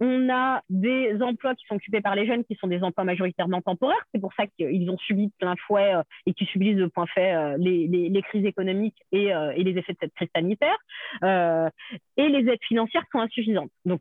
on 0.00 0.28
a 0.30 0.62
des 0.68 1.16
emplois 1.22 1.54
qui 1.54 1.66
sont 1.66 1.76
occupés 1.76 2.00
par 2.00 2.14
les 2.14 2.26
jeunes 2.26 2.44
qui 2.44 2.54
sont 2.56 2.66
des 2.66 2.82
emplois 2.82 3.04
majoritairement 3.04 3.60
temporaires. 3.62 4.04
C'est 4.12 4.20
pour 4.20 4.32
ça 4.34 4.46
qu'ils 4.46 4.90
ont 4.90 4.98
subi 4.98 5.26
de 5.26 5.32
plein 5.38 5.54
fouet 5.66 5.94
euh, 5.94 6.02
et 6.26 6.34
qui 6.34 6.44
subissent 6.46 6.76
de 6.76 6.86
point 6.86 7.06
fait 7.06 7.34
euh, 7.34 7.56
les, 7.58 8.22
crises 8.22 8.44
économiques 8.44 8.96
euh, 9.14 9.52
et, 9.56 9.62
les 9.62 9.78
effets 9.78 9.92
de 9.92 9.98
cette 10.00 10.14
crise 10.14 10.28
sanitaire. 10.34 10.76
et 11.22 12.28
les 12.28 12.50
aides 12.50 12.62
financières 12.62 13.04
sont 13.12 13.20
insuffisantes. 13.20 13.70
Donc, 13.84 14.00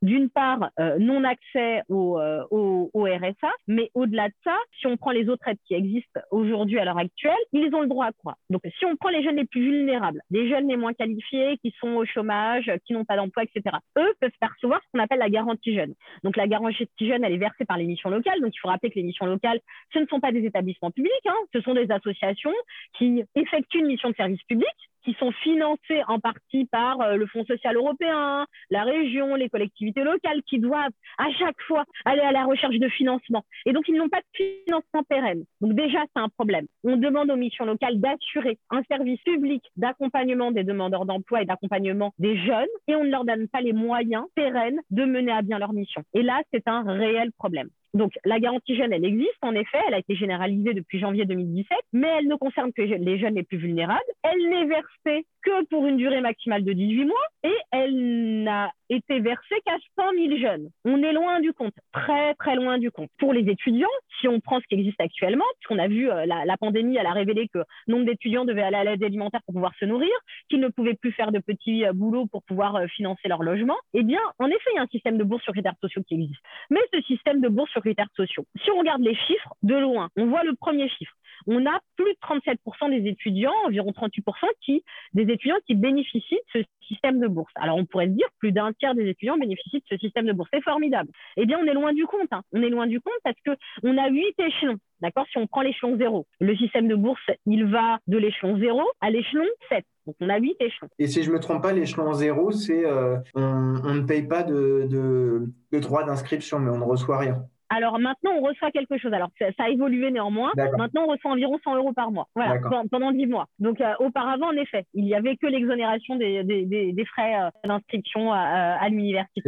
d'une 0.00 0.30
part, 0.30 0.70
non-accès 0.98 1.82
au, 1.88 2.18
au, 2.50 2.90
au, 2.94 3.04
RSA, 3.04 3.52
mais 3.68 3.90
au-delà 3.94 4.28
de 4.28 4.34
ça, 4.42 4.56
si 4.78 4.86
on 4.86 4.96
prend 4.96 5.10
les 5.10 5.28
autres 5.28 5.46
aides 5.48 5.58
qui 5.66 5.74
existent 5.74 6.20
aujourd'hui 6.30 6.78
à 6.78 6.84
l'heure 6.84 6.96
actuelle, 6.96 7.36
ils 7.52 7.74
ont 7.74 7.82
le 7.82 7.86
droit 7.86 8.06
à 8.06 8.12
quoi? 8.12 8.36
Donc, 8.48 8.62
si 8.78 8.86
on 8.86 8.96
prend 8.96 9.10
les 9.10 9.22
jeunes 9.22 9.36
les 9.36 9.44
plus 9.44 9.60
vulnérables, 9.60 10.22
les 10.30 10.48
jeunes 10.48 10.68
les 10.68 10.76
moins 10.76 10.94
qualifiés, 10.94 11.58
qui 11.58 11.74
sont 11.78 11.90
au 11.90 12.06
chômage, 12.06 12.72
qui 12.86 12.94
n'ont 12.94 13.04
pas 13.04 13.16
d'emploi, 13.16 13.42
etc., 13.42 13.76
eux 13.98 14.09
peuvent 14.18 14.30
percevoir 14.40 14.80
ce 14.82 14.86
qu'on 14.92 15.02
appelle 15.02 15.18
la 15.18 15.30
garantie 15.30 15.74
jeune. 15.74 15.94
Donc, 16.24 16.36
la 16.36 16.46
garantie 16.46 16.88
jeune, 17.00 17.24
elle 17.24 17.32
est 17.32 17.38
versée 17.38 17.64
par 17.64 17.78
les 17.78 17.84
missions 17.84 18.10
locales. 18.10 18.40
Donc, 18.40 18.54
il 18.54 18.58
faut 18.58 18.68
rappeler 18.68 18.90
que 18.90 18.96
les 18.96 19.04
missions 19.04 19.26
locales, 19.26 19.60
ce 19.92 19.98
ne 19.98 20.06
sont 20.06 20.20
pas 20.20 20.32
des 20.32 20.44
établissements 20.44 20.90
publics, 20.90 21.12
hein, 21.26 21.36
ce 21.52 21.60
sont 21.60 21.74
des 21.74 21.90
associations 21.90 22.54
qui 22.98 23.24
effectuent 23.34 23.80
une 23.80 23.86
mission 23.86 24.10
de 24.10 24.16
service 24.16 24.42
public 24.44 24.89
qui 25.04 25.14
sont 25.14 25.32
financés 25.32 26.02
en 26.08 26.18
partie 26.18 26.66
par 26.66 27.00
euh, 27.00 27.16
le 27.16 27.26
Fonds 27.26 27.44
social 27.44 27.76
européen, 27.76 28.46
la 28.70 28.84
région, 28.84 29.34
les 29.34 29.48
collectivités 29.48 30.02
locales, 30.02 30.42
qui 30.46 30.58
doivent 30.58 30.92
à 31.18 31.30
chaque 31.38 31.60
fois 31.62 31.84
aller 32.04 32.20
à 32.20 32.32
la 32.32 32.44
recherche 32.44 32.78
de 32.78 32.88
financement. 32.88 33.44
Et 33.66 33.72
donc, 33.72 33.88
ils 33.88 33.96
n'ont 33.96 34.08
pas 34.08 34.20
de 34.20 34.44
financement 34.66 35.02
pérenne. 35.08 35.44
Donc 35.60 35.74
déjà, 35.74 36.00
c'est 36.14 36.22
un 36.22 36.28
problème. 36.28 36.66
On 36.84 36.96
demande 36.96 37.30
aux 37.30 37.36
missions 37.36 37.64
locales 37.64 38.00
d'assurer 38.00 38.58
un 38.70 38.82
service 38.84 39.20
public 39.22 39.62
d'accompagnement 39.76 40.50
des 40.50 40.64
demandeurs 40.64 41.06
d'emploi 41.06 41.42
et 41.42 41.44
d'accompagnement 41.44 42.12
des 42.18 42.36
jeunes, 42.38 42.68
et 42.88 42.94
on 42.94 43.04
ne 43.04 43.10
leur 43.10 43.24
donne 43.24 43.48
pas 43.48 43.60
les 43.60 43.72
moyens 43.72 44.24
pérennes 44.34 44.80
de 44.90 45.04
mener 45.04 45.32
à 45.32 45.42
bien 45.42 45.58
leur 45.58 45.72
mission. 45.72 46.02
Et 46.14 46.22
là, 46.22 46.42
c'est 46.52 46.66
un 46.66 46.82
réel 46.82 47.32
problème. 47.32 47.68
Donc, 47.94 48.12
la 48.24 48.38
garantie 48.38 48.76
jeune, 48.76 48.92
elle 48.92 49.04
existe, 49.04 49.38
en 49.42 49.54
effet, 49.54 49.78
elle 49.88 49.94
a 49.94 49.98
été 49.98 50.14
généralisée 50.14 50.74
depuis 50.74 51.00
janvier 51.00 51.24
2017, 51.24 51.78
mais 51.92 52.08
elle 52.18 52.28
ne 52.28 52.36
concerne 52.36 52.72
que 52.72 52.82
les 52.82 53.18
jeunes 53.18 53.34
les 53.34 53.42
plus 53.42 53.58
vulnérables. 53.58 54.00
Elle 54.22 54.48
n'est 54.48 54.66
versée 54.66 55.26
que 55.42 55.64
pour 55.66 55.86
une 55.86 55.96
durée 55.96 56.20
maximale 56.20 56.64
de 56.64 56.72
18 56.72 57.04
mois 57.04 57.16
et 57.42 57.54
elle 57.72 58.42
n'a 58.42 58.70
été 58.90 59.20
versée 59.20 59.54
qu'à 59.64 59.76
100 59.96 60.12
000 60.28 60.36
jeunes. 60.38 60.68
On 60.84 61.02
est 61.02 61.12
loin 61.12 61.40
du 61.40 61.52
compte, 61.52 61.74
très 61.92 62.34
très 62.34 62.56
loin 62.56 62.78
du 62.78 62.90
compte. 62.90 63.08
Pour 63.18 63.32
les 63.32 63.48
étudiants, 63.48 63.88
si 64.20 64.28
on 64.28 64.40
prend 64.40 64.60
ce 64.60 64.66
qui 64.66 64.74
existe 64.74 65.00
actuellement, 65.00 65.44
puisqu'on 65.58 65.82
a 65.82 65.88
vu 65.88 66.10
euh, 66.10 66.26
la, 66.26 66.56
pandémie, 66.58 66.96
elle 66.96 67.06
a 67.06 67.12
révélé 67.12 67.48
que 67.48 67.60
nombre 67.86 68.04
d'étudiants 68.04 68.44
devaient 68.44 68.62
aller 68.62 68.76
à 68.76 68.84
l'aide 68.84 69.02
alimentaire 69.02 69.40
pour 69.46 69.54
pouvoir 69.54 69.72
se 69.78 69.84
nourrir, 69.84 70.10
qu'ils 70.48 70.60
ne 70.60 70.68
pouvaient 70.68 70.94
plus 70.94 71.12
faire 71.12 71.32
de 71.32 71.38
petits 71.38 71.86
euh, 71.86 71.92
boulots 71.92 72.26
pour 72.26 72.42
pouvoir 72.42 72.76
euh, 72.76 72.86
financer 72.88 73.28
leur 73.28 73.42
logement, 73.42 73.76
eh 73.94 74.02
bien, 74.02 74.20
en 74.38 74.48
effet, 74.48 74.70
il 74.72 74.76
y 74.76 74.78
a 74.78 74.82
un 74.82 74.88
système 74.88 75.16
de 75.16 75.24
bourse 75.24 75.42
sur 75.44 75.52
critères 75.52 75.76
sociaux 75.80 76.02
qui 76.06 76.14
existe. 76.14 76.40
Mais 76.70 76.80
ce 76.92 77.00
système 77.02 77.40
de 77.40 77.48
bourse 77.48 77.70
sur 77.70 77.79
critères 77.80 78.10
sociaux, 78.16 78.44
si 78.62 78.70
on 78.70 78.78
regarde 78.78 79.02
les 79.02 79.14
chiffres 79.14 79.54
de 79.62 79.74
loin, 79.74 80.08
on 80.16 80.26
voit 80.26 80.44
le 80.44 80.54
premier 80.54 80.88
chiffre 80.88 81.14
on 81.46 81.66
a 81.66 81.80
plus 81.96 82.12
de 82.12 82.18
37% 82.22 82.90
des 82.90 83.08
étudiants, 83.08 83.52
environ 83.66 83.90
38% 83.90 84.22
qui, 84.60 84.82
des 85.14 85.22
étudiants 85.22 85.56
qui 85.66 85.74
bénéficient 85.74 86.40
de 86.54 86.60
ce 86.60 86.86
système 86.86 87.20
de 87.20 87.28
bourse. 87.28 87.52
Alors 87.56 87.76
on 87.76 87.84
pourrait 87.84 88.06
se 88.06 88.12
dire 88.12 88.26
plus 88.38 88.52
d'un 88.52 88.72
tiers 88.72 88.94
des 88.94 89.08
étudiants 89.08 89.38
bénéficient 89.38 89.78
de 89.78 89.84
ce 89.88 89.96
système 89.98 90.26
de 90.26 90.32
bourse. 90.32 90.48
C'est 90.52 90.62
formidable. 90.62 91.10
Eh 91.36 91.46
bien, 91.46 91.58
on 91.62 91.66
est 91.66 91.74
loin 91.74 91.92
du 91.92 92.06
compte. 92.06 92.28
Hein. 92.32 92.42
On 92.52 92.62
est 92.62 92.68
loin 92.68 92.86
du 92.86 93.00
compte 93.00 93.14
parce 93.22 93.36
que 93.44 93.52
on 93.82 93.96
a 93.96 94.08
huit 94.08 94.34
échelons. 94.38 94.78
D'accord? 95.00 95.26
Si 95.30 95.38
on 95.38 95.46
prend 95.46 95.62
l'échelon 95.62 95.96
0, 95.96 96.26
le 96.40 96.56
système 96.56 96.88
de 96.88 96.94
bourse, 96.94 97.20
il 97.46 97.64
va 97.64 97.98
de 98.06 98.18
l'échelon 98.18 98.58
0 98.58 98.82
à 99.00 99.10
l'échelon 99.10 99.46
7. 99.70 99.84
Donc, 100.06 100.16
on 100.20 100.28
a 100.28 100.38
huit 100.38 100.56
échelons. 100.60 100.88
Et 100.98 101.06
si 101.06 101.22
je 101.22 101.30
ne 101.30 101.36
me 101.36 101.40
trompe 101.40 101.62
pas, 101.62 101.72
l'échelon 101.72 102.12
0, 102.12 102.50
c'est 102.52 102.84
euh, 102.84 103.16
on, 103.34 103.94
ne 103.94 104.02
paye 104.02 104.26
pas 104.26 104.42
de, 104.42 104.86
de 104.90 105.78
droit 105.78 106.04
d'inscription, 106.04 106.58
mais 106.58 106.70
on 106.70 106.78
ne 106.78 106.84
reçoit 106.84 107.18
rien. 107.18 107.46
Alors 107.70 108.00
maintenant, 108.00 108.32
on 108.36 108.42
reçoit 108.42 108.72
quelque 108.72 108.98
chose. 108.98 109.12
Alors 109.12 109.30
ça, 109.38 109.46
a 109.58 109.68
évolué 109.68 110.10
néanmoins. 110.10 110.50
Maintenant, 110.76 111.04
on 111.04 111.12
reçoit 111.12 111.30
environ 111.30 111.56
100 111.62 111.76
euros 111.76 111.92
par 111.92 112.10
mois. 112.10 112.26
Voilà, 112.34 112.60
pendant 112.90 113.12
10 113.12 113.26
mois. 113.26 113.46
Donc 113.60 113.80
euh, 113.80 113.92
auparavant, 114.00 114.48
en 114.48 114.56
effet, 114.56 114.86
il 114.92 115.04
n'y 115.04 115.14
avait 115.14 115.36
que 115.36 115.46
l'exonération 115.46 116.16
des, 116.16 116.42
des, 116.42 116.92
des, 116.92 117.04
frais 117.04 117.36
euh, 117.36 117.50
d'inscription 117.64 118.32
à, 118.32 118.40
à 118.40 118.88
l'université. 118.88 119.40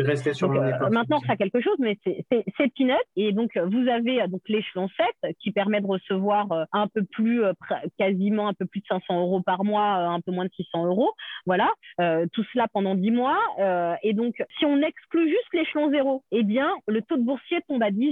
Euh, 0.82 0.90
maintenant, 0.90 1.18
ça 1.26 1.36
quelque 1.36 1.60
chose, 1.60 1.76
mais 1.80 1.98
c'est 2.04 2.74
peanut. 2.76 2.96
Et 3.16 3.32
donc 3.32 3.50
vous 3.56 3.88
avez 3.88 4.26
donc 4.28 4.42
l'échelon 4.48 4.88
7 5.22 5.34
qui 5.40 5.50
permet 5.50 5.80
de 5.80 5.86
recevoir 5.86 6.46
un 6.72 6.86
peu 6.86 7.02
plus, 7.10 7.42
quasiment 7.98 8.48
un 8.48 8.54
peu 8.54 8.66
plus 8.66 8.80
de 8.80 8.86
500 8.86 9.20
euros 9.20 9.40
par 9.40 9.64
mois, 9.64 9.94
un 9.94 10.20
peu 10.20 10.30
moins 10.30 10.44
de 10.44 10.52
600 10.54 10.86
euros. 10.86 11.10
Voilà, 11.44 11.72
tout 11.98 12.44
cela 12.52 12.68
pendant 12.72 12.94
10 12.94 13.10
mois. 13.10 13.38
et 14.04 14.12
donc, 14.12 14.34
si 14.58 14.64
on 14.64 14.80
exclut 14.80 15.28
juste 15.28 15.52
l'échelon 15.52 15.90
0, 15.90 16.22
eh 16.30 16.44
bien, 16.44 16.70
le 16.86 17.02
taux 17.02 17.16
de 17.16 17.22
boursier 17.22 17.58
tombe 17.66 17.82
à 17.82 17.90
10 17.90 18.11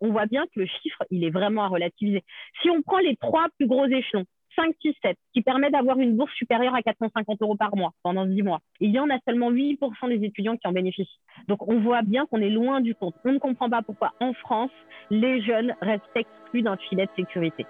on 0.00 0.10
voit 0.10 0.26
bien 0.26 0.44
que 0.46 0.60
le 0.60 0.66
chiffre, 0.66 1.02
il 1.10 1.24
est 1.24 1.30
vraiment 1.30 1.64
à 1.64 1.68
relativiser. 1.68 2.22
Si 2.62 2.70
on 2.70 2.82
prend 2.82 2.98
les 2.98 3.16
trois 3.16 3.48
plus 3.56 3.66
gros 3.66 3.86
échelons, 3.86 4.24
5, 4.56 4.74
6, 4.82 4.94
7, 5.02 5.16
qui 5.32 5.42
permet 5.42 5.70
d'avoir 5.70 5.98
une 6.00 6.16
bourse 6.16 6.32
supérieure 6.34 6.74
à 6.74 6.82
450 6.82 7.40
euros 7.42 7.54
par 7.54 7.76
mois 7.76 7.92
pendant 8.02 8.26
10 8.26 8.42
mois. 8.42 8.60
Il 8.80 8.90
y 8.90 8.98
en 8.98 9.08
a 9.08 9.18
seulement 9.24 9.52
8% 9.52 10.08
des 10.08 10.26
étudiants 10.26 10.56
qui 10.56 10.66
en 10.66 10.72
bénéficient. 10.72 11.20
Donc 11.46 11.68
on 11.68 11.78
voit 11.80 12.02
bien 12.02 12.26
qu'on 12.26 12.40
est 12.40 12.50
loin 12.50 12.80
du 12.80 12.94
compte. 12.94 13.14
On 13.24 13.32
ne 13.32 13.38
comprend 13.38 13.70
pas 13.70 13.82
pourquoi 13.82 14.14
en 14.20 14.32
France, 14.32 14.72
les 15.10 15.40
jeunes 15.42 15.74
restent 15.80 16.02
exclus 16.16 16.62
d'un 16.62 16.76
filet 16.76 17.06
de 17.06 17.10
sécurité. 17.14 17.66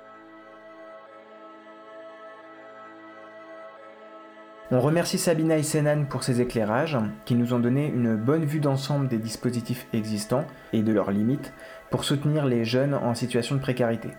On 4.70 4.80
remercie 4.80 5.16
Sabina 5.16 5.56
et 5.56 5.62
Senan 5.62 6.04
pour 6.04 6.22
ces 6.22 6.42
éclairages 6.42 6.98
qui 7.24 7.34
nous 7.34 7.54
ont 7.54 7.58
donné 7.58 7.86
une 7.86 8.16
bonne 8.16 8.44
vue 8.44 8.60
d'ensemble 8.60 9.08
des 9.08 9.16
dispositifs 9.16 9.86
existants 9.94 10.44
et 10.74 10.82
de 10.82 10.92
leurs 10.92 11.10
limites 11.10 11.54
pour 11.88 12.04
soutenir 12.04 12.44
les 12.44 12.66
jeunes 12.66 12.92
en 12.92 13.14
situation 13.14 13.54
de 13.54 13.62
précarité. 13.62 14.10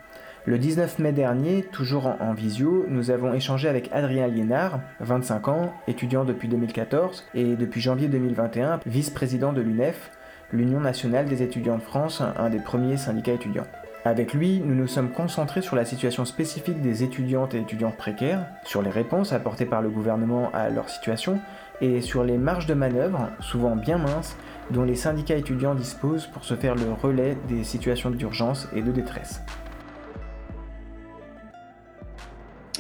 Le 0.46 0.58
19 0.58 0.98
mai 0.98 1.12
dernier, 1.12 1.62
toujours 1.62 2.08
en, 2.08 2.34
visio, 2.34 2.86
nous 2.88 3.12
avons 3.12 3.32
échangé 3.32 3.70
avec 3.70 3.92
Adrien 3.92 4.26
Liénard, 4.26 4.80
25 5.02 5.48
ans, 5.50 5.74
étudiant 5.88 6.26
depuis 6.26 6.48
2014 6.48 7.26
et 7.36 7.56
depuis 7.56 7.80
janvier 7.80 8.08
2021 8.08 8.80
vice-président 8.88 9.54
de 9.54 9.62
l'UNEF, 9.62 10.10
l'Union 10.52 10.80
nationale 10.80 11.26
des 11.26 11.44
étudiants 11.44 11.78
de 11.78 11.84
France, 11.84 12.24
un 12.40 12.50
des 12.50 12.58
premiers 12.58 12.98
syndicats 12.98 13.34
étudiants. 13.34 13.68
Avec 14.10 14.34
lui, 14.34 14.60
nous 14.66 14.74
nous 14.74 14.88
sommes 14.88 15.12
concentrés 15.12 15.62
sur 15.62 15.76
la 15.76 15.86
situation 15.86 16.26
spécifique 16.26 16.82
des 16.82 17.04
étudiantes 17.04 17.54
et 17.54 17.60
étudiants 17.60 17.94
précaires, 17.96 18.44
sur 18.66 18.82
les 18.82 18.90
réponses 18.90 19.34
apportées 19.34 19.68
par 19.68 19.84
le 19.84 19.90
gouvernement 19.90 20.50
à 20.52 20.70
leur 20.70 20.90
situation 20.90 21.40
et 21.80 22.02
sur 22.02 22.24
les 22.24 22.40
marges 22.40 22.66
de 22.66 22.74
manœuvre, 22.74 23.30
souvent 23.40 23.76
bien 23.76 24.00
minces, 24.00 24.36
dont 24.72 24.84
les 24.84 24.96
syndicats 24.96 25.36
étudiants 25.36 25.76
disposent 25.76 26.26
pour 26.26 26.44
se 26.44 26.56
faire 26.56 26.74
le 26.74 26.92
relais 26.92 27.38
des 27.48 27.64
situations 27.64 28.10
d'urgence 28.10 28.68
et 28.76 28.82
de 28.82 28.92
détresse. 28.92 29.42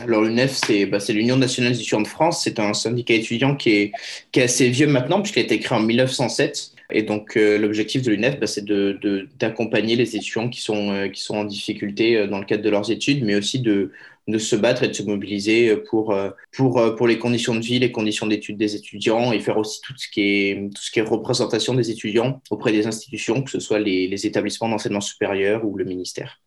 Alors 0.01 0.23
l'UNEF, 0.23 0.61
bah, 0.89 0.99
c'est 0.99 1.13
l'Union 1.13 1.37
nationale 1.37 1.73
des 1.73 1.79
étudiants 1.79 2.01
de 2.01 2.07
France. 2.07 2.41
C'est 2.43 2.59
un 2.59 2.73
syndicat 2.73 3.13
étudiant 3.13 3.55
qui 3.55 3.91
qui 4.31 4.39
est 4.39 4.43
assez 4.43 4.67
vieux 4.69 4.87
maintenant, 4.87 5.21
puisqu'il 5.21 5.41
a 5.41 5.43
été 5.43 5.59
créé 5.59 5.77
en 5.77 5.81
1907. 5.81 6.71
Et 6.91 7.03
donc, 7.03 7.37
euh, 7.37 7.57
l'objectif 7.59 8.01
de 8.01 8.11
l'UNEF, 8.11 8.39
bah, 8.39 8.47
c'est 8.47 8.65
d'accompagner 9.39 9.95
de, 9.95 10.01
les 10.01 10.15
étudiants 10.15 10.49
qui 10.49 10.61
sont, 10.61 10.91
euh, 10.91 11.07
qui 11.07 11.21
sont 11.21 11.35
en 11.35 11.43
difficulté 11.43 12.17
euh, 12.17 12.27
dans 12.27 12.39
le 12.39 12.45
cadre 12.45 12.63
de 12.63 12.69
leurs 12.69 12.89
études, 12.89 13.23
mais 13.23 13.35
aussi 13.35 13.59
de, 13.59 13.91
de 14.27 14.37
se 14.39 14.55
battre 14.55 14.83
et 14.83 14.87
de 14.87 14.93
se 14.93 15.03
mobiliser 15.03 15.75
pour, 15.89 16.15
les 17.07 17.19
conditions 17.19 17.53
de 17.53 17.59
vie, 17.59 17.79
les 17.79 17.91
conditions 17.91 18.25
d'études 18.25 18.57
des 18.57 18.75
étudiants 18.75 19.31
et 19.31 19.39
faire 19.39 19.57
aussi 19.57 19.81
tout 19.81 19.93
ce, 19.97 20.07
qui 20.09 20.21
est, 20.21 21.01
représentation 21.01 21.75
des 21.75 21.91
étudiants 21.91 22.41
auprès 22.49 22.71
des 22.71 22.87
institutions, 22.87 23.43
que 23.43 23.51
ce 23.51 23.59
soit 23.59 23.79
les, 23.79 24.07
les 24.07 24.25
établissements 24.25 24.69
d'enseignement 24.69 25.01
supérieur 25.01 25.65
ou 25.65 25.77
le 25.77 25.85
ministère. 25.85 26.41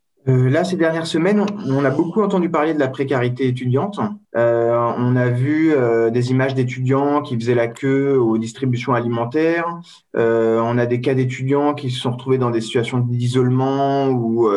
Là, 0.53 0.65
ces 0.65 0.77
dernières 0.77 1.07
semaines, 1.07 1.45
on 1.67 1.85
a 1.85 1.91
beaucoup 1.91 2.23
entendu 2.23 2.49
parler 2.49 2.75
de 2.75 2.79
la 2.79 2.89
précarité 2.89 3.49
étudiante. 3.49 3.99
Euh, 4.35 4.93
on 4.97 5.15
a 5.17 5.29
vu 5.29 5.73
euh, 5.73 6.11
des 6.11 6.31
images 6.31 6.55
d'étudiants 6.55 7.21
qui 7.21 7.39
faisaient 7.39 7.55
la 7.55 7.69
queue 7.69 8.19
aux 8.19 8.39
distributions 8.39 8.95
alimentaires. 8.95 9.67
Euh, 10.17 10.61
on 10.63 10.79
a 10.79 10.87
des 10.87 11.01
cas 11.01 11.15
d'étudiants 11.15 11.75
qui 11.75 11.91
se 11.91 12.01
sont 12.01 12.13
retrouvés 12.13 12.39
dans 12.39 12.51
des 12.51 12.63
situations 12.63 12.99
d'isolement 12.99 14.09
ou, 14.09 14.49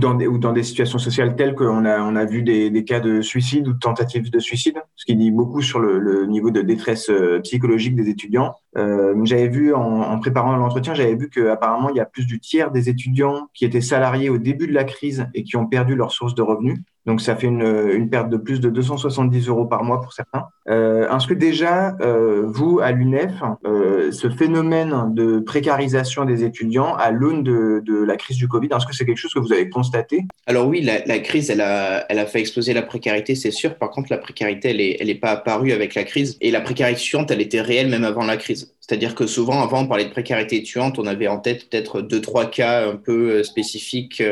dans 0.00 0.52
des, 0.52 0.62
situations 0.62 0.98
sociales 0.98 1.34
telles 1.34 1.54
qu'on 1.54 1.84
a, 1.84 2.00
on 2.02 2.14
a 2.14 2.24
vu 2.24 2.42
des, 2.42 2.84
cas 2.84 3.00
de 3.00 3.20
suicide 3.20 3.66
ou 3.68 3.72
de 3.72 3.78
tentatives 3.78 4.30
de 4.30 4.38
suicide, 4.38 4.80
ce 4.96 5.04
qui 5.04 5.16
dit 5.16 5.30
beaucoup 5.30 5.62
sur 5.62 5.80
le, 5.80 5.98
le 5.98 6.26
niveau 6.26 6.50
de 6.50 6.60
détresse 6.60 7.10
psychologique 7.42 7.96
des 7.96 8.08
étudiants. 8.08 8.54
j'avais 8.76 9.48
vu 9.48 9.74
en, 9.74 10.02
en 10.02 10.18
préparant 10.18 10.56
l'entretien, 10.56 10.94
j'avais 10.94 11.14
vu 11.14 11.30
qu'apparemment 11.30 11.90
il 11.90 11.96
y 11.96 12.00
a 12.00 12.04
plus 12.04 12.26
du 12.26 12.38
tiers 12.38 12.70
des 12.70 12.88
étudiants 12.88 13.48
qui 13.54 13.64
étaient 13.64 13.80
salariés 13.80 14.28
au 14.28 14.38
début 14.38 14.66
de 14.66 14.74
la 14.74 14.84
crise 14.84 15.19
et 15.34 15.44
qui 15.44 15.56
ont 15.56 15.66
perdu 15.66 15.94
leur 15.94 16.12
source 16.12 16.34
de 16.34 16.42
revenus. 16.42 16.80
Donc, 17.10 17.20
ça 17.20 17.34
fait 17.34 17.48
une, 17.48 18.08
perte 18.08 18.30
de 18.30 18.36
plus 18.36 18.60
de 18.60 18.70
270 18.70 19.48
euros 19.48 19.66
par 19.66 19.82
mois 19.82 20.00
pour 20.00 20.12
certains. 20.12 20.44
Euh, 20.68 21.12
Est-ce 21.12 21.26
que 21.26 21.34
déjà, 21.34 21.96
euh, 22.00 22.44
vous, 22.46 22.78
à 22.80 22.92
l'UNEF, 22.92 23.32
euh, 23.66 24.12
ce 24.12 24.30
phénomène 24.30 25.12
de 25.12 25.40
précarisation 25.40 26.24
des 26.24 26.44
étudiants 26.44 26.94
à 26.94 27.10
l'aune 27.10 27.42
de, 27.42 28.04
la 28.04 28.16
crise 28.16 28.36
du 28.36 28.46
Covid, 28.46 28.68
est-ce 28.68 28.86
que 28.86 28.94
c'est 28.94 29.04
quelque 29.04 29.18
chose 29.18 29.34
que 29.34 29.40
vous 29.40 29.52
avez 29.52 29.68
constaté? 29.68 30.22
Alors 30.46 30.68
oui, 30.68 30.82
la, 30.82 31.18
crise, 31.18 31.50
elle 31.50 31.62
a, 31.62 32.26
fait 32.26 32.38
exploser 32.38 32.74
la 32.74 32.82
précarité, 32.82 33.34
c'est 33.34 33.50
sûr. 33.50 33.74
Par 33.74 33.90
contre, 33.90 34.06
la 34.12 34.18
précarité, 34.18 34.96
elle 35.00 35.08
n'est 35.08 35.14
pas 35.16 35.32
apparue 35.32 35.72
avec 35.72 35.96
la 35.96 36.04
crise. 36.04 36.38
Et 36.40 36.52
la 36.52 36.60
précarité 36.60 37.00
étudiante, 37.00 37.32
elle 37.32 37.40
était 37.40 37.60
réelle 37.60 37.88
même 37.88 38.04
avant 38.04 38.24
la 38.24 38.36
crise. 38.36 38.72
C'est-à-dire 38.80 39.14
que 39.14 39.26
souvent, 39.26 39.62
avant, 39.62 39.82
on 39.82 39.86
parlait 39.86 40.04
de 40.04 40.10
précarité 40.10 40.56
étudiante, 40.56 40.98
on 40.98 41.06
avait 41.06 41.28
en 41.28 41.38
tête 41.38 41.68
peut-être 41.68 42.02
deux, 42.02 42.20
trois 42.20 42.50
cas 42.50 42.88
un 42.88 42.96
peu 42.96 43.44
spécifiques. 43.44 44.22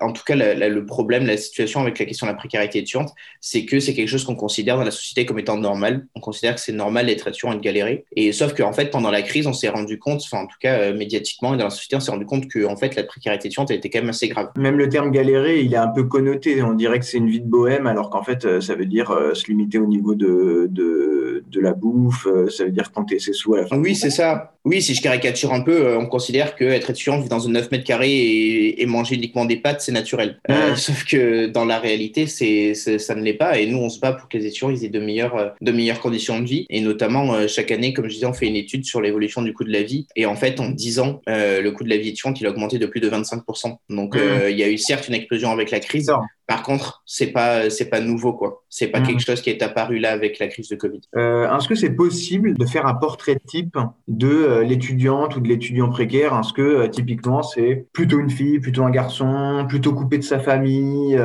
En 0.00 0.12
tout 0.12 0.22
cas, 0.24 0.36
le 0.36 0.86
problème, 0.86 1.24
la 1.24 1.38
situation 1.38 1.80
avec 1.80 1.98
la 1.98 2.04
question 2.14 2.26
de 2.26 2.32
la 2.32 2.36
précarité 2.36 2.78
étudiante, 2.78 3.10
c'est 3.40 3.64
que 3.64 3.80
c'est 3.80 3.94
quelque 3.94 4.08
chose 4.08 4.24
qu'on 4.24 4.34
considère 4.36 4.76
dans 4.76 4.84
la 4.84 4.90
société 4.90 5.26
comme 5.26 5.38
étant 5.38 5.58
normal. 5.58 6.06
On 6.14 6.20
considère 6.20 6.54
que 6.54 6.60
c'est 6.60 6.72
normal 6.72 7.06
d'être 7.06 7.28
étudiant 7.28 7.52
et 7.52 7.56
de 7.56 7.60
galérer. 7.60 8.04
Et 8.16 8.32
sauf 8.32 8.54
qu'en 8.54 8.72
fait, 8.72 8.90
pendant 8.90 9.10
la 9.10 9.22
crise, 9.22 9.46
on 9.46 9.52
s'est 9.52 9.68
rendu 9.68 9.98
compte, 9.98 10.22
enfin, 10.24 10.44
en 10.44 10.46
tout 10.46 10.56
cas, 10.60 10.78
euh, 10.78 10.96
médiatiquement 10.96 11.54
et 11.54 11.58
dans 11.58 11.64
la 11.64 11.70
société, 11.70 11.96
on 11.96 12.00
s'est 12.00 12.10
rendu 12.10 12.26
compte 12.26 12.48
que, 12.48 12.64
en 12.64 12.76
fait, 12.76 12.94
la 12.94 13.04
précarité 13.04 13.48
étudiante 13.48 13.70
était 13.70 13.90
quand 13.90 14.00
même 14.00 14.10
assez 14.10 14.28
grave. 14.28 14.50
Même 14.56 14.78
le 14.78 14.88
terme 14.88 15.10
galérer, 15.10 15.60
il 15.60 15.74
est 15.74 15.78
un 15.78 15.88
peu 15.88 16.04
connoté. 16.04 16.62
On 16.62 16.74
dirait 16.74 16.98
que 16.98 17.04
c'est 17.04 17.18
une 17.18 17.28
vie 17.28 17.40
de 17.40 17.48
bohème, 17.48 17.86
alors 17.86 18.10
qu'en 18.10 18.22
fait, 18.22 18.44
euh, 18.44 18.60
ça 18.60 18.74
veut 18.74 18.86
dire 18.86 19.10
euh, 19.10 19.34
se 19.34 19.46
limiter 19.48 19.78
au 19.78 19.86
niveau 19.86 20.14
de, 20.14 20.68
de, 20.70 21.44
de 21.46 21.60
la 21.60 21.72
bouffe, 21.72 22.26
ça 22.48 22.64
veut 22.64 22.70
dire 22.70 22.92
compter 22.92 23.18
ses 23.18 23.32
sous 23.32 23.54
à 23.54 23.60
la 23.60 23.66
fin. 23.66 23.78
Oui, 23.78 23.94
c'est 23.94 24.10
ça. 24.10 24.53
Oui, 24.64 24.80
si 24.80 24.94
je 24.94 25.02
caricature 25.02 25.52
un 25.52 25.60
peu, 25.60 25.96
on 25.96 26.06
considère 26.06 26.56
qu'être 26.56 26.90
étudiant, 26.90 27.16
vivre 27.18 27.28
dans 27.28 27.46
un 27.46 27.50
9 27.50 27.70
mètres 27.70 27.84
carrés 27.84 28.74
et, 28.78 28.86
manger 28.86 29.16
uniquement 29.16 29.44
des 29.44 29.56
pâtes, 29.56 29.80
c'est 29.80 29.92
naturel. 29.92 30.38
Mmh. 30.48 30.54
sauf 30.76 31.04
que 31.04 31.46
dans 31.46 31.64
la 31.64 31.78
réalité, 31.78 32.26
c'est, 32.26 32.74
ça 32.74 33.14
ne 33.14 33.22
l'est 33.22 33.34
pas. 33.34 33.58
Et 33.58 33.66
nous, 33.66 33.78
on 33.78 33.88
se 33.90 34.00
bat 34.00 34.12
pour 34.12 34.28
que 34.28 34.38
les 34.38 34.46
étudiants 34.46 34.70
aient 34.70 34.88
de 34.88 35.00
meilleures, 35.00 35.54
de 35.60 35.72
meilleures 35.72 36.00
conditions 36.00 36.40
de 36.40 36.46
vie. 36.46 36.66
Et 36.70 36.80
notamment, 36.80 37.34
euh, 37.34 37.46
chaque 37.46 37.70
année, 37.70 37.92
comme 37.92 38.08
je 38.08 38.14
disais, 38.14 38.26
on 38.26 38.32
fait 38.32 38.46
une 38.46 38.56
étude 38.56 38.84
sur 38.84 39.00
l'évolution 39.00 39.42
du 39.42 39.52
coût 39.52 39.64
de 39.64 39.72
la 39.72 39.82
vie. 39.82 40.06
Et 40.16 40.26
en 40.26 40.36
fait, 40.36 40.60
en 40.60 40.70
10 40.70 41.00
ans, 41.00 41.20
euh, 41.28 41.60
le 41.60 41.72
coût 41.72 41.84
de 41.84 41.90
la 41.90 41.96
vie 41.96 42.08
étudiante, 42.08 42.40
il 42.40 42.46
a 42.46 42.50
augmenté 42.50 42.78
de 42.78 42.86
plus 42.86 43.00
de 43.00 43.10
25%. 43.10 43.76
Donc, 43.90 44.14
mmh. 44.14 44.18
euh, 44.18 44.50
il 44.50 44.58
y 44.58 44.62
a 44.62 44.68
eu 44.68 44.78
certes 44.78 45.08
une 45.08 45.14
explosion 45.14 45.50
avec 45.50 45.70
la 45.70 45.80
crise, 45.80 46.10
par 46.46 46.62
contre, 46.62 47.02
c'est 47.06 47.28
pas 47.28 47.70
c'est 47.70 47.86
pas 47.86 48.00
nouveau 48.00 48.34
quoi. 48.34 48.64
C'est 48.68 48.88
pas 48.88 49.00
mmh. 49.00 49.06
quelque 49.06 49.20
chose 49.20 49.40
qui 49.40 49.48
est 49.48 49.62
apparu 49.62 49.98
là 49.98 50.10
avec 50.10 50.38
la 50.38 50.48
crise 50.48 50.68
de 50.68 50.76
Covid. 50.76 51.00
Euh, 51.16 51.56
Est-ce 51.56 51.68
que 51.68 51.74
c'est 51.74 51.94
possible 51.94 52.54
de 52.54 52.66
faire 52.66 52.86
un 52.86 52.94
portrait 52.94 53.38
type 53.46 53.78
de 54.08 54.28
l'étudiante 54.62 55.36
ou 55.36 55.40
de 55.40 55.48
l'étudiant 55.48 55.88
précaire 55.88 56.38
Est-ce 56.38 56.52
que 56.52 56.86
typiquement 56.86 57.42
c'est 57.42 57.86
plutôt 57.92 58.18
une 58.18 58.30
fille, 58.30 58.60
plutôt 58.60 58.84
un 58.84 58.90
garçon, 58.90 59.66
plutôt 59.68 59.92
coupé 59.92 60.18
de 60.18 60.22
sa 60.22 60.38
famille, 60.38 61.18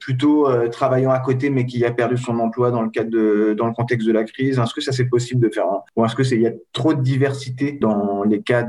plutôt 0.00 0.48
travaillant 0.70 1.10
à 1.10 1.18
côté 1.18 1.50
mais 1.50 1.66
qui 1.66 1.84
a 1.84 1.90
perdu 1.90 2.16
son 2.16 2.38
emploi 2.38 2.70
dans 2.70 2.82
le 2.82 2.90
cadre 2.90 3.10
de, 3.10 3.54
dans 3.56 3.66
le 3.66 3.72
contexte 3.72 4.06
de 4.06 4.12
la 4.12 4.24
crise 4.24 4.58
Est-ce 4.58 4.74
que 4.74 4.80
ça 4.80 4.92
c'est 4.92 5.06
possible 5.06 5.40
de 5.40 5.52
faire 5.52 5.66
Ou 5.96 6.04
est-ce 6.04 6.14
que 6.14 6.24
c'est 6.24 6.36
il 6.36 6.42
y 6.42 6.46
a 6.46 6.52
trop 6.72 6.94
de 6.94 7.02
diversité 7.02 7.72
dans 7.72 8.22
les 8.24 8.40
cas 8.40 8.66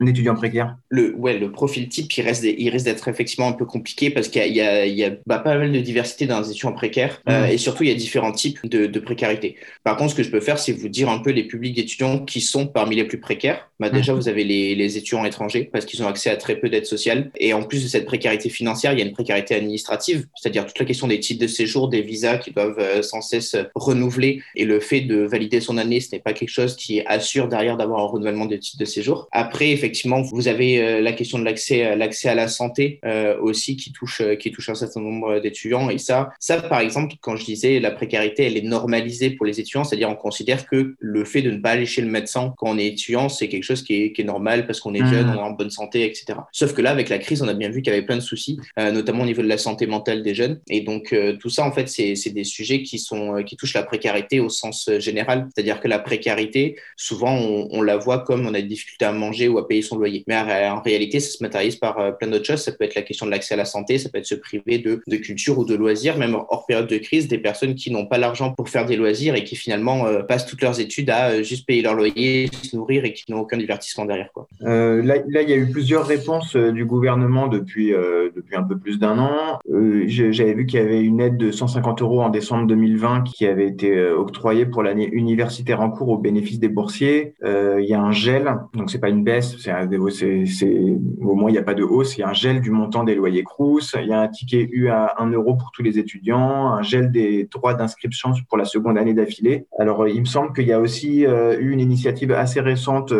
d'étudiants 0.00 0.34
précaires 0.34 0.76
Le 0.88 1.14
ouais, 1.16 1.38
le 1.38 1.50
profil 1.50 1.88
type 1.88 2.12
il 2.16 2.22
reste 2.22 2.44
il 2.44 2.68
risque 2.70 2.86
d'être 2.86 3.08
effectivement 3.08 3.48
un 3.48 3.52
peu 3.52 3.64
compliqué 3.64 4.10
parce 4.10 4.28
qu'il 4.28 4.54
y 4.54 4.60
a, 4.60 4.86
il 4.86 4.94
y 4.94 5.04
a, 5.04 5.10
bah, 5.26 5.38
pas 5.38 5.56
mal 5.56 5.72
de 5.72 5.80
diversité 5.80 6.26
dans 6.26 6.40
les 6.40 6.50
étudiants 6.50 6.72
précaires 6.72 7.20
mmh. 7.26 7.32
et 7.50 7.58
surtout 7.58 7.82
il 7.84 7.88
y 7.88 7.92
a 7.92 7.96
différents 7.96 8.32
types 8.32 8.64
de, 8.66 8.86
de 8.86 9.00
précarité. 9.00 9.56
Par 9.84 9.96
contre, 9.96 10.10
ce 10.10 10.16
que 10.16 10.22
je 10.22 10.30
peux 10.30 10.40
faire, 10.40 10.58
c'est 10.58 10.72
vous 10.72 10.88
dire 10.88 11.08
un 11.08 11.18
peu 11.18 11.30
les 11.30 11.44
publics 11.44 11.76
d'étudiants 11.76 12.20
qui 12.20 12.40
sont 12.40 12.66
parmi 12.66 12.96
les 12.96 13.04
plus 13.04 13.18
précaires. 13.18 13.45
Pierre 13.46 13.70
Bah, 13.78 13.90
déjà, 13.90 14.12
mhm. 14.12 14.18
vous 14.18 14.28
avez 14.28 14.44
les, 14.44 14.74
les 14.74 14.96
étudiants 14.96 15.24
étrangers 15.24 15.68
parce 15.70 15.84
qu'ils 15.84 16.02
ont 16.02 16.08
accès 16.08 16.30
à 16.30 16.36
très 16.36 16.56
peu 16.56 16.68
d'aide 16.68 16.86
sociale. 16.86 17.30
Et 17.38 17.52
en 17.52 17.62
plus 17.62 17.82
de 17.82 17.88
cette 17.88 18.06
précarité 18.06 18.48
financière, 18.48 18.92
il 18.92 18.98
y 18.98 19.02
a 19.02 19.04
une 19.04 19.12
précarité 19.12 19.54
administrative, 19.54 20.26
c'est-à-dire 20.34 20.66
toute 20.66 20.78
la 20.78 20.84
question 20.84 21.06
des 21.06 21.20
titres 21.20 21.42
de 21.42 21.46
séjour, 21.46 21.88
des 21.88 22.02
visas 22.02 22.38
qui 22.38 22.52
doivent 22.52 22.78
euh, 22.78 23.02
sans 23.02 23.20
cesse 23.20 23.56
renouveler. 23.74 24.42
Et 24.54 24.64
le 24.64 24.80
fait 24.80 25.00
de 25.00 25.16
valider 25.16 25.60
son 25.60 25.76
année, 25.78 26.00
ce 26.00 26.12
n'est 26.12 26.20
pas 26.20 26.32
quelque 26.32 26.50
chose 26.50 26.76
qui 26.76 27.02
assure 27.06 27.48
derrière 27.48 27.76
d'avoir 27.76 28.00
un 28.00 28.06
renouvellement 28.06 28.46
des 28.46 28.58
titres 28.58 28.78
de 28.78 28.84
séjour. 28.84 29.28
Après, 29.32 29.70
effectivement, 29.70 30.22
vous 30.22 30.48
avez 30.48 30.80
euh, 30.80 31.00
la 31.00 31.12
question 31.12 31.38
de 31.38 31.44
l'accès, 31.44 31.84
euh, 31.84 31.96
l'accès 31.96 32.28
à 32.28 32.34
la 32.34 32.48
santé 32.48 33.00
aussi 33.40 33.76
qui 33.76 33.92
touche, 33.92 34.22
qui 34.38 34.50
touche 34.50 34.68
un 34.68 34.74
certain 34.74 35.00
nombre 35.00 35.40
d'étudiants. 35.40 35.90
Et 35.90 35.98
ça, 35.98 36.30
ça, 36.38 36.60
par 36.60 36.80
exemple, 36.80 37.14
quand 37.20 37.36
je 37.36 37.44
disais 37.44 37.80
la 37.80 37.90
précarité, 37.90 38.44
elle 38.44 38.56
est 38.56 38.62
normalisée 38.62 39.30
pour 39.30 39.46
les 39.46 39.60
étudiants, 39.60 39.84
c'est-à-dire 39.84 40.08
on 40.08 40.16
considère 40.16 40.66
que 40.66 40.94
le 40.98 41.24
fait 41.24 41.42
de 41.42 41.50
ne 41.50 41.58
pas 41.58 41.70
aller 41.70 41.86
chez 41.86 42.02
le 42.02 42.08
médecin 42.08 42.54
quand 42.56 42.70
on 42.70 42.78
est 42.78 42.86
étudiant, 42.86 43.28
c'est 43.28 43.48
quelque 43.48 43.64
chose 43.66 43.82
qui 43.82 44.02
est, 44.02 44.12
qui 44.12 44.22
est 44.22 44.24
normal 44.24 44.66
parce 44.66 44.80
qu'on 44.80 44.94
est 44.94 45.06
jeune, 45.06 45.26
mmh. 45.26 45.30
on 45.30 45.34
est 45.34 45.42
en 45.42 45.50
bonne 45.50 45.70
santé, 45.70 46.04
etc. 46.04 46.38
Sauf 46.52 46.72
que 46.74 46.82
là, 46.82 46.90
avec 46.90 47.08
la 47.08 47.18
crise, 47.18 47.42
on 47.42 47.48
a 47.48 47.54
bien 47.54 47.68
vu 47.68 47.82
qu'il 47.82 47.92
y 47.92 47.96
avait 47.96 48.06
plein 48.06 48.16
de 48.16 48.22
soucis, 48.22 48.58
euh, 48.78 48.90
notamment 48.90 49.22
au 49.22 49.26
niveau 49.26 49.42
de 49.42 49.48
la 49.48 49.58
santé 49.58 49.86
mentale 49.86 50.22
des 50.22 50.34
jeunes. 50.34 50.60
Et 50.68 50.80
donc, 50.80 51.12
euh, 51.12 51.36
tout 51.36 51.50
ça, 51.50 51.64
en 51.64 51.72
fait, 51.72 51.88
c'est 51.88 52.30
des 52.30 52.44
sujets 52.44 52.82
qui, 52.82 52.98
sont, 52.98 53.36
euh, 53.36 53.42
qui 53.42 53.56
touchent 53.56 53.74
la 53.74 53.82
précarité 53.82 54.40
au 54.40 54.48
sens 54.48 54.90
général. 54.98 55.48
C'est-à-dire 55.54 55.80
que 55.80 55.88
la 55.88 55.98
précarité, 55.98 56.76
souvent, 56.96 57.34
on, 57.34 57.68
on, 57.70 57.82
la 57.82 57.96
voit 57.96 58.20
comme 58.20 58.46
on 58.46 58.54
a 58.54 58.60
des 58.60 58.66
difficultés 58.66 59.04
à 59.04 59.12
manger 59.12 59.48
ou 59.48 59.58
à 59.58 59.68
payer 59.68 59.82
son 59.82 59.96
loyer. 59.96 60.24
Mais 60.26 60.36
en 60.36 60.80
réalité, 60.80 61.20
ça 61.20 61.36
se 61.36 61.42
matérialise 61.42 61.76
par 61.76 62.16
plein 62.18 62.28
d'autres 62.28 62.46
choses. 62.46 62.62
Ça 62.62 62.72
peut 62.72 62.84
être 62.84 62.94
la 62.94 63.02
question 63.02 63.26
de 63.26 63.30
l'accès 63.30 63.54
à 63.54 63.56
la 63.56 63.64
santé, 63.64 63.98
ça 63.98 64.08
peut 64.08 64.18
être 64.18 64.26
se 64.26 64.34
priver 64.34 64.78
de, 64.78 65.02
de 65.06 65.16
culture 65.16 65.58
ou 65.58 65.64
de 65.64 65.74
loisirs, 65.74 66.16
même 66.16 66.34
hors 66.34 66.66
période 66.66 66.88
de 66.88 66.98
crise, 66.98 67.28
des 67.28 67.38
personnes 67.38 67.74
qui 67.74 67.90
n'ont 67.90 68.06
pas 68.06 68.18
l'argent 68.18 68.52
pour 68.52 68.68
faire 68.68 68.86
des 68.86 68.96
loisirs 68.96 69.34
et 69.34 69.44
qui 69.44 69.56
finalement 69.56 70.06
passent 70.28 70.46
toutes 70.46 70.62
leurs 70.62 70.80
études 70.80 71.10
à 71.10 71.42
juste 71.42 71.66
payer 71.66 71.82
leur 71.82 71.94
loyer, 71.94 72.48
se 72.62 72.76
nourrir 72.76 73.04
et 73.04 73.12
qui 73.12 73.30
n'ont 73.30 73.40
aucun 73.40 73.55
divertissement 73.56 74.04
derrière. 74.04 74.30
Quoi. 74.32 74.46
Euh, 74.62 75.02
là, 75.02 75.42
il 75.42 75.48
y 75.48 75.52
a 75.52 75.56
eu 75.56 75.70
plusieurs 75.70 76.06
réponses 76.06 76.56
euh, 76.56 76.72
du 76.72 76.84
gouvernement 76.84 77.48
depuis, 77.48 77.92
euh, 77.92 78.30
depuis 78.34 78.56
un 78.56 78.62
peu 78.62 78.78
plus 78.78 78.98
d'un 78.98 79.18
an. 79.18 79.58
J'avais 80.06 80.54
vu 80.54 80.66
qu'il 80.66 80.80
y 80.80 80.82
avait 80.82 81.02
une 81.02 81.20
aide 81.20 81.36
de 81.36 81.50
150 81.50 82.02
euros 82.02 82.22
en 82.22 82.28
décembre 82.28 82.66
2020 82.66 83.22
qui 83.22 83.46
avait 83.46 83.66
été 83.66 84.00
octroyée 84.10 84.66
pour 84.66 84.82
l'année 84.82 85.08
universitaire 85.12 85.80
en 85.80 85.90
cours 85.90 86.08
au 86.08 86.18
bénéfice 86.18 86.58
des 86.58 86.68
boursiers. 86.68 87.34
Il 87.44 87.84
y 87.84 87.94
a 87.94 88.00
un 88.00 88.12
gel, 88.12 88.54
donc 88.74 88.90
c'est 88.90 88.98
pas 88.98 89.08
une 89.08 89.24
baisse, 89.24 89.56
c'est 89.58 89.72
au 89.72 91.34
moins 91.34 91.50
il 91.50 91.52
n'y 91.52 91.58
a 91.58 91.62
pas 91.62 91.74
de 91.74 91.82
hausse. 91.82 92.16
Il 92.16 92.20
y 92.20 92.24
a 92.24 92.28
un 92.28 92.34
gel 92.34 92.60
du 92.60 92.70
montant 92.70 93.04
des 93.04 93.14
loyers 93.14 93.42
Crous. 93.42 93.94
Il 94.00 94.08
y 94.08 94.12
a 94.12 94.20
un 94.20 94.28
ticket 94.28 94.68
U 94.72 94.88
à 94.88 95.14
1 95.18 95.30
euro 95.30 95.54
pour 95.54 95.70
tous 95.72 95.82
les 95.82 95.98
étudiants, 95.98 96.72
un 96.72 96.82
gel 96.82 97.10
des 97.10 97.44
droits 97.44 97.74
d'inscription 97.74 98.32
pour 98.48 98.58
la 98.58 98.64
seconde 98.64 98.98
année 98.98 99.14
d'affilée. 99.14 99.66
Alors, 99.78 100.06
il 100.08 100.20
me 100.20 100.26
semble 100.26 100.52
qu'il 100.52 100.66
y 100.66 100.72
a 100.72 100.80
aussi 100.80 101.22
eu 101.22 101.70
une 101.70 101.80
initiative 101.80 102.32
assez 102.32 102.60
récente 102.60 103.12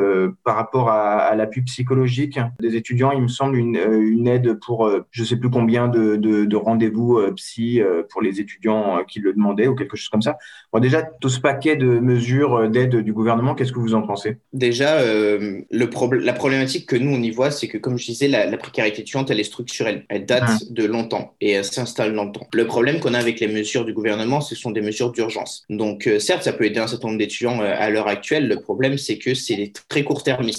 par 0.44 0.56
rapport 0.56 0.90
à, 0.90 1.18
à 1.18 1.34
l'appui 1.34 1.62
psychologique 1.62 2.38
des 2.60 2.76
étudiants. 2.76 3.12
Il 3.12 3.22
me 3.22 3.28
semble 3.28 3.56
une, 3.56 3.76
euh, 3.76 4.00
une 4.00 4.28
aide 4.28 4.58
pour 4.60 4.86
euh, 4.86 5.06
je 5.10 5.24
sais 5.24 5.36
plus 5.36 5.50
combien 5.50 5.88
de, 5.88 6.16
de, 6.16 6.44
de 6.44 6.56
rendez-vous 6.56 7.18
euh, 7.18 7.32
psy 7.32 7.80
pour 8.10 8.22
les 8.22 8.40
étudiants 8.40 9.04
qui 9.06 9.20
le 9.20 9.32
demandaient 9.32 9.66
ou 9.68 9.74
quelque 9.74 9.96
chose 9.96 10.08
comme 10.08 10.22
ça. 10.22 10.38
Bon, 10.72 10.78
déjà, 10.78 11.02
tout 11.02 11.28
ce 11.28 11.40
paquet 11.40 11.76
de 11.76 11.86
mesures 11.86 12.68
d'aide 12.68 12.96
du 12.96 13.12
gouvernement, 13.12 13.54
qu'est-ce 13.54 13.72
que 13.72 13.78
vous 13.78 13.94
en 13.94 14.02
pensez? 14.02 14.38
Déjà, 14.52 14.98
euh, 15.00 15.60
le 15.70 15.90
la 16.20 16.32
problématique 16.32 16.86
que 16.86 16.96
nous, 16.96 17.14
on 17.14 17.22
y 17.22 17.30
voit, 17.30 17.50
c'est 17.50 17.68
que, 17.68 17.78
comme 17.78 17.98
je 17.98 18.06
disais, 18.06 18.28
la, 18.28 18.46
la, 18.46 18.56
précarité 18.56 19.02
étudiante, 19.02 19.30
elle 19.30 19.40
est 19.40 19.44
structurelle. 19.44 20.04
Elle 20.08 20.26
date 20.26 20.70
de 20.70 20.84
longtemps 20.84 21.34
et 21.40 21.52
elle 21.52 21.64
s'installe 21.64 22.14
longtemps. 22.14 22.46
Le 22.52 22.66
problème 22.66 23.00
qu'on 23.00 23.14
a 23.14 23.18
avec 23.18 23.40
les 23.40 23.48
mesures 23.48 23.84
du 23.84 23.92
gouvernement, 23.92 24.40
ce 24.40 24.54
sont 24.54 24.70
des 24.70 24.82
mesures 24.82 25.12
d'urgence. 25.12 25.64
Donc, 25.70 26.06
euh, 26.06 26.18
certes, 26.18 26.42
ça 26.42 26.52
peut 26.52 26.64
aider 26.64 26.80
un 26.80 26.86
certain 26.86 27.08
nombre 27.08 27.18
d'étudiants 27.18 27.60
à 27.60 27.90
l'heure 27.90 28.08
actuelle. 28.08 28.48
Le 28.48 28.60
problème, 28.60 28.98
c'est 28.98 29.18
que 29.18 29.34
c'est 29.34 29.72
très 29.88 30.04
court-termiste. 30.04 30.15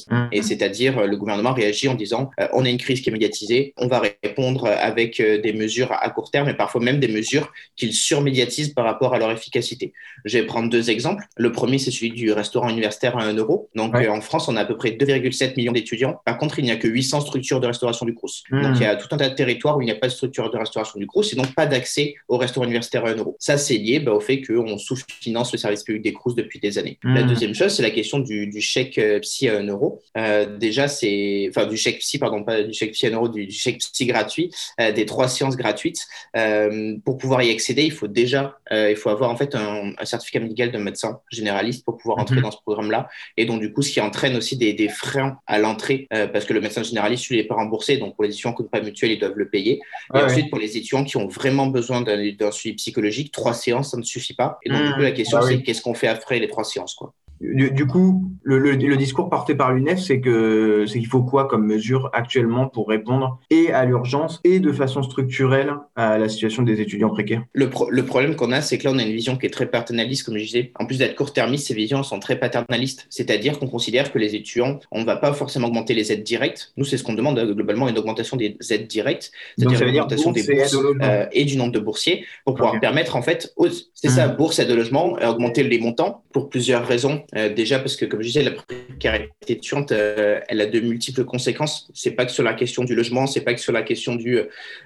Mmh. 0.10 0.28
Et 0.32 0.42
c'est-à-dire, 0.42 1.06
le 1.06 1.18
gouvernement 1.18 1.54
réagit 1.54 1.88
en 1.88 1.96
disant 1.96 2.32
euh, 2.40 2.48
on 2.54 2.66
a 2.66 2.70
une 2.70 2.78
crise 2.78 3.02
qui 3.02 3.10
est 3.10 3.12
médiatisée, 3.12 3.74
on 3.78 3.88
va 3.88 4.00
répondre 4.00 4.68
avec 4.68 5.20
euh, 5.20 5.40
des 5.40 5.54
mesures 5.54 5.92
à 5.92 6.10
court 6.10 6.32
terme 6.32 6.50
et 6.50 6.54
parfois 6.54 6.82
même 6.82 7.00
des 7.00 7.08
mesures 7.08 7.52
qu'ils 7.76 7.94
surmédiatisent 7.94 8.74
par 8.74 8.86
rapport 8.86 9.14
à 9.14 9.20
leur 9.20 9.32
efficacité. 9.32 9.94
Je 10.26 10.38
vais 10.38 10.46
prendre 10.46 10.70
deux 10.70 10.90
exemples. 10.90 11.26
Le 11.36 11.52
premier, 11.52 11.78
c'est 11.78 11.92
celui 11.92 12.12
du 12.12 12.32
restaurant 12.32 12.70
universitaire 12.70 13.18
à 13.18 13.24
1 13.24 13.34
euro. 13.34 13.70
Donc 13.76 13.94
ouais. 13.94 14.08
euh, 14.08 14.12
en 14.12 14.22
France, 14.22 14.48
on 14.48 14.56
a 14.56 14.62
à 14.62 14.66
peu 14.66 14.78
près 14.78 14.92
2,7 14.92 15.56
millions 15.58 15.72
d'étudiants. 15.72 16.22
Par 16.26 16.38
contre, 16.38 16.60
il 16.60 16.66
n'y 16.66 16.72
a 16.72 16.78
que 16.78 16.88
800 16.88 17.22
structures 17.22 17.60
de 17.60 17.68
restauration 17.68 18.06
du 18.06 18.14
Crous. 18.14 18.44
Mmh. 18.52 18.62
Donc 18.62 18.76
il 18.76 18.82
y 18.82 18.86
a 18.86 18.96
tout 18.96 19.08
un 19.12 19.18
tas 19.18 19.30
de 19.30 19.36
territoires 19.36 19.78
où 19.78 19.82
il 19.82 19.86
n'y 19.86 19.92
a 19.92 19.96
pas 19.96 20.08
de 20.08 20.12
structure 20.12 20.50
de 20.50 20.58
restauration 20.58 21.00
du 21.00 21.08
Crous 21.08 21.32
et 21.34 21.36
donc 21.36 21.54
pas 21.54 21.66
d'accès 21.66 22.16
au 22.28 22.38
restaurant 22.38 22.66
universitaire 22.66 23.06
à 23.06 23.10
1 23.10 23.16
euro. 23.16 23.36
Ça, 23.40 23.58
c'est 23.58 23.78
lié 23.78 24.00
bah, 24.00 24.14
au 24.14 24.20
fait 24.20 24.42
qu'on 24.42 24.78
sous-finance 24.78 25.52
le 25.52 25.58
service 25.58 25.84
public 25.84 26.04
des 26.04 26.14
Crous 26.14 26.36
depuis 26.36 26.60
des 26.60 26.78
années. 26.78 26.98
Mmh. 27.04 27.16
La 27.16 27.24
deuxième 27.24 27.54
chose, 27.54 27.74
c'est 27.74 27.84
la 27.84 27.92
question 27.92 28.20
du, 28.20 28.48
du 28.48 28.62
chèque 28.62 28.98
euh, 28.98 29.20
psy 29.48 29.50
à 29.50 29.58
1 29.58 29.68
euro. 29.68 30.02
Euh, 30.18 30.58
déjà, 30.58 30.88
c'est 30.88 31.48
enfin 31.50 31.66
du 31.66 31.78
chèque 31.78 32.00
psy, 32.00 32.20
pardon, 32.20 32.44
pas 32.44 32.64
du 32.64 32.74
chèque 32.74 32.92
psy 32.92 33.08
à 33.08 33.10
euro, 33.12 33.30
du, 33.30 33.46
du 33.46 33.56
chèque 33.56 33.80
psy 33.80 34.06
gratuit, 34.06 34.52
euh, 34.80 34.92
des 34.92 35.06
trois 35.06 35.28
séances 35.28 35.56
gratuites. 35.56 36.06
Euh, 36.36 36.96
pour 37.06 37.18
pouvoir 37.18 37.44
y 37.44 37.52
accéder, 37.52 37.84
il 37.84 37.92
faut 37.92 38.08
déjà, 38.08 38.60
il 38.72 38.96
faut 38.96 39.10
avoir 39.10 39.30
en 39.30 39.36
fait 39.36 39.56
un, 39.56 39.92
un, 39.98 40.06
certificat 40.06 40.40
médical 40.40 40.72
de 40.72 40.78
médecin 40.78 41.20
généraliste 41.32 41.86
pour 41.86 41.98
pouvoir 41.98 42.20
entrer 42.20 42.38
-hmm. 42.38 42.42
dans 42.42 42.52
ce 42.52 42.62
programme-là. 42.62 43.08
Et 43.38 43.46
donc 43.46 43.60
du 43.62 43.72
coup, 43.74 43.82
ce 43.82 43.92
qui 43.92 44.02
entraîne 44.02 44.36
aussi 44.36 44.58
des, 44.58 44.74
des 44.74 44.90
freins 44.90 45.38
à 45.48 45.58
l'entrée, 45.60 46.08
parce 46.10 46.46
que 46.46 46.54
le 46.54 46.62
médecin 46.62 46.84
généraliste, 46.84 47.28
lui, 47.30 47.38
n'est 47.38 47.44
pas 47.44 47.56
remboursé. 47.56 47.98
Donc 47.98 48.16
pour 48.16 48.24
les 48.24 48.32
étudiants 48.32 48.54
qui 48.54 48.64
n'ont 48.64 48.70
pas 48.70 48.82
mutuelle, 48.82 49.12
ils 49.12 49.20
doivent 49.20 49.38
le 49.46 49.50
payer. 49.50 49.80
Ah, 50.14 50.20
et 50.20 50.24
ensuite, 50.24 50.46
ouais. 50.46 50.50
pour 50.50 50.60
les 50.60 50.78
étudiants 50.78 51.04
qui 51.04 51.18
ont 51.18 51.28
vraiment 51.28 51.68
besoin 51.68 52.02
d'un 52.02 52.52
suivi 52.52 52.76
psychologique, 52.76 53.32
trois 53.32 53.54
séances, 53.54 53.92
ça 53.92 53.98
ne 53.98 54.04
suffit 54.04 54.38
pas. 54.44 54.60
Et 54.64 54.70
donc 54.70 54.82
mmh, 54.82 54.88
du 54.88 54.94
coup, 54.94 55.02
la 55.12 55.12
question, 55.12 55.38
ah, 55.42 55.46
c'est 55.48 55.56
oui. 55.56 55.64
qu'est-ce 55.64 55.82
qu'on 55.82 55.94
fait 55.94 56.12
après 56.18 56.40
les 56.40 56.48
trois 56.48 56.64
séances, 56.64 56.96
quoi. 56.96 57.14
Du, 57.42 57.72
du, 57.72 57.86
coup, 57.86 58.32
le, 58.44 58.58
le, 58.58 58.72
le, 58.72 58.98
discours 58.98 59.30
porté 59.30 59.54
par 59.54 59.74
l'UNEF, 59.74 60.00
c'est 60.00 60.20
que 60.20 60.86
c'est 60.88 61.00
qu'il 61.00 61.08
faut 61.08 61.22
quoi 61.22 61.48
comme 61.48 61.66
mesure 61.66 62.10
actuellement 62.14 62.68
pour 62.68 62.88
répondre 62.88 63.40
et 63.50 63.72
à 63.72 63.86
l'urgence 63.86 64.40
et 64.44 64.60
de 64.60 64.72
façon 64.72 65.04
structurelle 65.04 65.74
à 65.96 66.18
la 66.18 66.30
situation 66.30 66.64
des 66.64 66.82
étudiants 66.82 67.10
précaires? 67.10 67.44
Le, 67.54 67.70
pro 67.70 67.90
le 67.90 68.04
problème 68.06 68.36
qu'on 68.36 68.52
a, 68.52 68.62
c'est 68.62 68.78
que 68.78 68.86
là, 68.86 68.92
on 68.94 68.98
a 68.98 69.04
une 69.04 69.14
vision 69.14 69.38
qui 69.38 69.46
est 69.46 69.52
très 69.52 69.68
paternaliste, 69.68 70.26
comme 70.26 70.38
je 70.38 70.44
disais. 70.44 70.72
En 70.80 70.86
plus 70.86 70.98
d'être 70.98 71.16
court-termiste, 71.16 71.68
ces 71.68 71.74
visions 71.74 72.04
sont 72.04 72.20
très 72.20 72.40
paternalistes. 72.40 73.06
C'est-à-dire 73.10 73.60
qu'on 73.60 73.68
considère 73.68 74.12
que 74.12 74.18
les 74.18 74.36
étudiants, 74.36 74.80
on 74.92 75.02
ne 75.02 75.06
va 75.06 75.16
pas 75.16 75.34
forcément 75.34 75.68
augmenter 75.68 75.94
les 75.94 76.12
aides 76.12 76.24
directes. 76.24 76.74
Nous, 76.78 76.86
c'est 76.86 76.98
ce 76.98 77.04
qu'on 77.04 77.14
demande 77.14 77.40
globalement, 77.40 77.88
une 77.88 77.98
augmentation 77.98 78.38
des 78.38 78.58
aides 78.72 78.88
directes, 78.88 79.32
c'est-à-dire 79.58 79.82
une 79.82 79.90
augmentation 79.90 80.32
des 80.32 80.44
bourses 80.44 80.76
euh, 81.02 81.26
et 81.32 81.46
du 81.46 81.58
nombre 81.58 81.72
de 81.72 81.80
boursiers 81.80 82.26
pour 82.46 82.56
pouvoir 82.56 82.72
okay. 82.72 82.80
permettre, 82.80 83.16
en 83.16 83.22
fait, 83.22 83.54
c'est 83.94 84.08
mmh. 84.08 84.12
ça, 84.12 84.28
bourse, 84.28 84.60
aide 84.60 84.70
de 84.70 84.74
logement, 84.74 85.14
augmenter 85.14 85.64
les 85.64 85.80
montants 85.80 86.24
pour 86.32 86.50
plusieurs 86.50 86.86
raisons 86.86 87.24
euh, 87.36 87.54
déjà 87.54 87.80
parce 87.80 87.96
que, 87.96 88.06
comme 88.06 88.22
je 88.22 88.28
disais, 88.28 88.44
la 88.44 88.52
précarité 88.52 89.32
étudiante, 89.50 89.92
euh, 89.92 90.40
elle 90.48 90.62
a 90.62 90.66
de 90.66 90.80
multiples 90.80 91.26
conséquences. 91.26 91.90
C'est 91.94 92.12
pas 92.12 92.26
que 92.26 92.32
sur 92.32 92.44
la 92.44 92.54
question 92.54 92.84
du 92.84 92.96
logement, 92.96 93.28
c'est 93.28 93.42
pas 93.42 93.54
que 93.54 93.60
sur 93.60 93.74
la 93.74 93.82
question 93.82 94.16
du, 94.16 94.40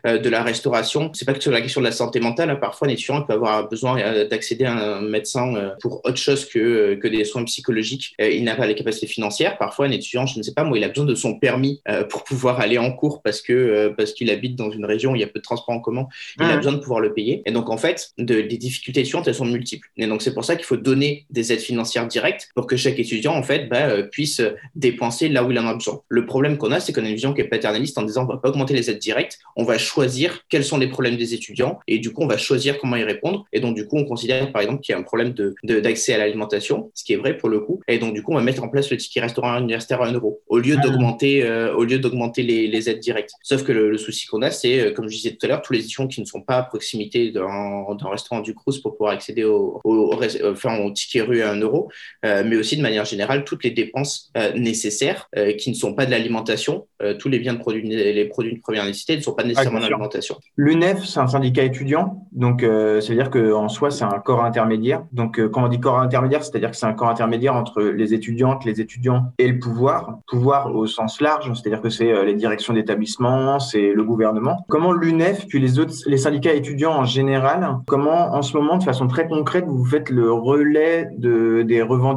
euh, 0.08 0.18
de 0.18 0.30
la 0.30 0.44
restauration, 0.44 1.12
c'est 1.14 1.26
pas 1.26 1.34
que 1.34 1.42
sur 1.42 1.52
la 1.52 1.62
question 1.62 1.82
de 1.82 1.86
la 1.86 1.92
santé 1.92 2.20
mentale. 2.20 2.60
Parfois, 2.60 2.88
un 2.88 2.92
étudiant 2.92 3.22
peut 3.22 3.34
avoir 3.34 3.70
besoin 3.70 4.26
d'accéder 4.26 4.66
à 4.66 4.98
un 4.98 5.02
médecin 5.02 5.74
pour 5.82 6.02
autre 6.04 6.18
chose 6.18 6.46
que, 6.46 6.96
que 6.96 7.08
des 7.08 7.24
soins 7.24 7.44
psychologiques. 7.46 8.16
Il 8.20 8.44
n'a 8.44 8.56
pas 8.56 8.66
les 8.66 8.76
capacités 8.76 9.08
financières. 9.08 9.58
Parfois, 9.58 9.86
un 9.86 9.92
étudiant, 9.92 10.26
je 10.26 10.38
ne 10.38 10.44
sais 10.44 10.54
pas, 10.54 10.64
moi, 10.64 10.78
il 10.78 10.84
a 10.84 10.90
besoin 10.90 11.06
de 11.06 11.16
son 11.16 11.38
permis 11.38 11.82
pour 12.10 12.24
pouvoir 12.24 12.60
aller 12.60 12.78
en 12.78 12.92
cours 12.92 13.22
parce 13.22 13.42
que 13.42 13.94
parce 13.98 14.14
qu'il 14.14 14.30
habite 14.30 14.56
dans 14.56 14.72
une 14.72 14.86
région 14.86 15.12
où 15.12 15.16
il 15.16 15.22
y 15.22 15.24
a 15.24 15.28
peu 15.28 15.40
de 15.40 15.44
transports 15.44 15.76
en 15.76 15.80
commun. 15.80 16.08
Il 16.40 16.46
a 16.46 16.58
besoin 16.58 16.74
de 16.74 16.80
pouvoir 16.80 17.00
le 17.00 17.14
payer. 17.14 17.42
Et 17.46 17.52
donc, 17.52 17.70
en 17.70 17.78
fait, 17.78 18.12
de, 18.18 18.36
les 18.36 18.58
difficultés 18.58 19.02
étudiantes, 19.02 19.28
elles 19.28 19.36
sont 19.36 19.46
multiples. 19.46 19.90
Et 19.98 20.08
donc, 20.08 20.22
c'est 20.22 20.34
pour 20.34 20.46
ça 20.46 20.56
qu'il 20.56 20.66
faut 20.66 20.78
donner 20.78 21.26
des 21.30 21.54
aides 21.54 21.60
financières 21.60 22.08
directes 22.08 22.31
pour 22.56 22.68
que 22.68 22.76
chaque 22.76 23.00
étudiant 23.00 23.36
en 23.36 23.44
fait 23.44 23.68
bah, 23.70 23.88
euh, 23.88 24.04
puisse 24.04 24.42
dépenser 24.76 25.30
là 25.30 25.44
où 25.44 25.52
il 25.52 25.60
en 25.60 25.68
a 25.68 25.74
besoin. 25.74 26.02
Le 26.10 26.26
problème 26.26 26.58
qu'on 26.58 26.72
a, 26.72 26.80
c'est 26.80 26.94
qu'on 26.94 27.04
a 27.04 27.08
une 27.08 27.16
vision 27.16 27.34
qui 27.34 27.42
est 27.42 27.46
paternaliste 27.46 27.98
en 27.98 28.04
disant 28.04 28.24
on 28.24 28.34
va 28.34 28.38
pas 28.38 28.50
augmenter 28.50 28.74
les 28.74 28.90
aides 28.90 29.00
directes, 29.00 29.40
on 29.56 29.64
va 29.64 29.78
choisir 29.78 30.46
quels 30.50 30.64
sont 30.64 30.78
les 30.78 30.88
problèmes 30.88 31.18
des 31.18 31.34
étudiants 31.34 31.80
et 31.88 32.00
du 32.00 32.12
coup 32.12 32.22
on 32.24 32.28
va 32.28 32.38
choisir 32.38 32.78
comment 32.80 32.96
y 32.96 33.04
répondre. 33.04 33.46
Et 33.54 33.60
donc 33.60 33.76
du 33.76 33.88
coup 33.88 33.98
on 33.98 34.06
considère 34.06 34.52
par 34.52 34.62
exemple 34.62 34.82
qu'il 34.82 34.94
y 34.94 34.96
a 34.96 35.00
un 35.00 35.04
problème 35.04 35.34
de, 35.34 35.56
d'accès 35.64 36.14
à 36.14 36.18
l'alimentation, 36.18 36.92
ce 36.94 37.04
qui 37.04 37.14
est 37.14 37.18
vrai 37.18 37.38
pour 37.38 37.50
le 37.50 37.60
coup. 37.60 37.82
Et 37.88 38.00
donc 38.00 38.14
du 38.14 38.24
coup 38.24 38.32
on 38.32 38.36
va 38.36 38.44
mettre 38.44 38.64
en 38.64 38.70
place 38.70 38.90
le 38.90 38.98
ticket 38.98 39.22
restaurant 39.22 39.58
universitaire 39.60 40.02
à 40.02 40.08
1 40.08 40.14
euro 40.14 40.42
au 40.48 40.60
lieu 40.60 40.78
d'augmenter 40.78 41.44
euh, 41.44 41.74
au 41.74 41.84
lieu 41.84 42.00
d'augmenter 42.00 42.44
les, 42.44 42.68
les, 42.68 42.90
aides 42.90 43.00
directes. 43.00 43.32
Sauf 43.44 43.64
que 43.64 43.72
le, 43.72 43.90
le 43.90 43.98
souci 43.98 44.28
qu'on 44.28 44.42
a, 44.42 44.52
c'est 44.52 44.80
euh, 44.80 44.92
comme 44.92 45.08
je 45.08 45.16
disais 45.16 45.32
tout 45.32 45.46
à 45.46 45.50
l'heure, 45.50 45.62
tous 45.62 45.74
les 45.74 45.80
étudiants 45.80 46.08
qui 46.08 46.22
ne 46.22 46.26
sont 46.26 46.42
pas 46.42 46.58
à 46.58 46.64
proximité 46.64 47.32
d'un, 47.32 47.86
restaurant 48.04 48.42
du 48.42 48.54
Crous 48.54 48.80
pour 48.82 48.98
pouvoir 48.98 49.14
accéder 49.14 49.44
au, 49.44 49.80
au, 49.84 50.14
au, 50.14 50.20
enfin, 50.52 50.80
au 50.80 50.92
ticket 50.92 51.22
RU 51.22 51.42
à 51.42 51.52
1 51.52 51.60
euro, 51.62 51.92
mais 52.24 52.56
aussi 52.56 52.78
de 52.78 52.82
manière 52.82 53.06
générale 53.06 53.44
toutes 53.44 53.64
les 53.64 53.72
dépenses 53.72 54.32
nécessaires 54.56 55.30
qui 55.58 55.70
ne 55.70 55.76
sont 55.76 55.94
pas 55.94 56.06
de 56.06 56.12
l'alimentation. 56.12 56.88
tous 57.20 57.30
les 57.30 57.40
biens 57.40 57.54
de 57.54 57.60
produits, 57.60 57.84
les 57.88 58.26
produits 58.26 58.56
de 58.56 58.60
première 58.60 58.86
nécessité 58.86 59.16
ne 59.18 59.22
sont 59.22 59.34
pas 59.34 59.44
nécessairement 59.44 59.80
de 59.80 59.84
l'alimentation. 59.84 60.36
L'UNEF, 60.58 61.04
c'est 61.06 61.20
un 61.20 61.28
syndicat 61.28 61.64
étudiant, 61.64 62.28
donc 62.32 62.62
ça 62.62 62.68
veut 62.68 63.16
dire 63.16 63.30
qu'en 63.30 63.70
soi, 63.70 63.92
c'est 63.92 64.04
un 64.04 64.20
corps 64.20 64.44
intermédiaire. 64.44 65.04
Donc 65.12 65.40
quand 65.48 65.66
on 65.66 65.68
dit 65.68 65.80
corps 65.80 66.00
intermédiaire, 66.00 66.44
c'est-à-dire 66.44 66.72
que 66.72 66.78
c'est 66.78 66.86
un 66.86 66.94
corps 66.94 67.10
intermédiaire 67.10 67.56
entre 67.56 67.82
les 67.82 68.14
étudiantes, 68.14 68.66
les 68.66 68.82
étudiants 68.82 69.34
et 69.38 69.48
le 69.48 69.60
pouvoir. 69.60 70.20
Pouvoir 70.28 70.76
au 70.76 70.88
sens 70.88 71.22
large, 71.22 71.52
c'est-à-dire 71.54 71.82
que 71.82 71.90
c'est 71.90 72.26
les 72.26 72.36
directions 72.36 72.74
d'établissement, 72.74 73.60
c'est 73.60 73.94
le 73.94 74.04
gouvernement. 74.04 74.66
Comment 74.70 74.92
l'UNEF, 74.92 75.48
puis 75.48 75.60
les 75.60 75.80
autres, 75.80 75.94
les 76.06 76.18
syndicats 76.18 76.54
étudiants 76.54 76.94
en 76.94 77.06
général, 77.06 77.78
comment 77.88 78.34
en 78.34 78.42
ce 78.42 78.56
moment, 78.56 78.78
de 78.78 78.84
façon 78.84 79.08
très 79.08 79.28
concrète, 79.28 79.66
vous 79.68 79.86
faites 79.86 80.10
le 80.10 80.32
relais 80.32 81.08
de, 81.18 81.64
des 81.64 81.82
revendications 81.82 82.11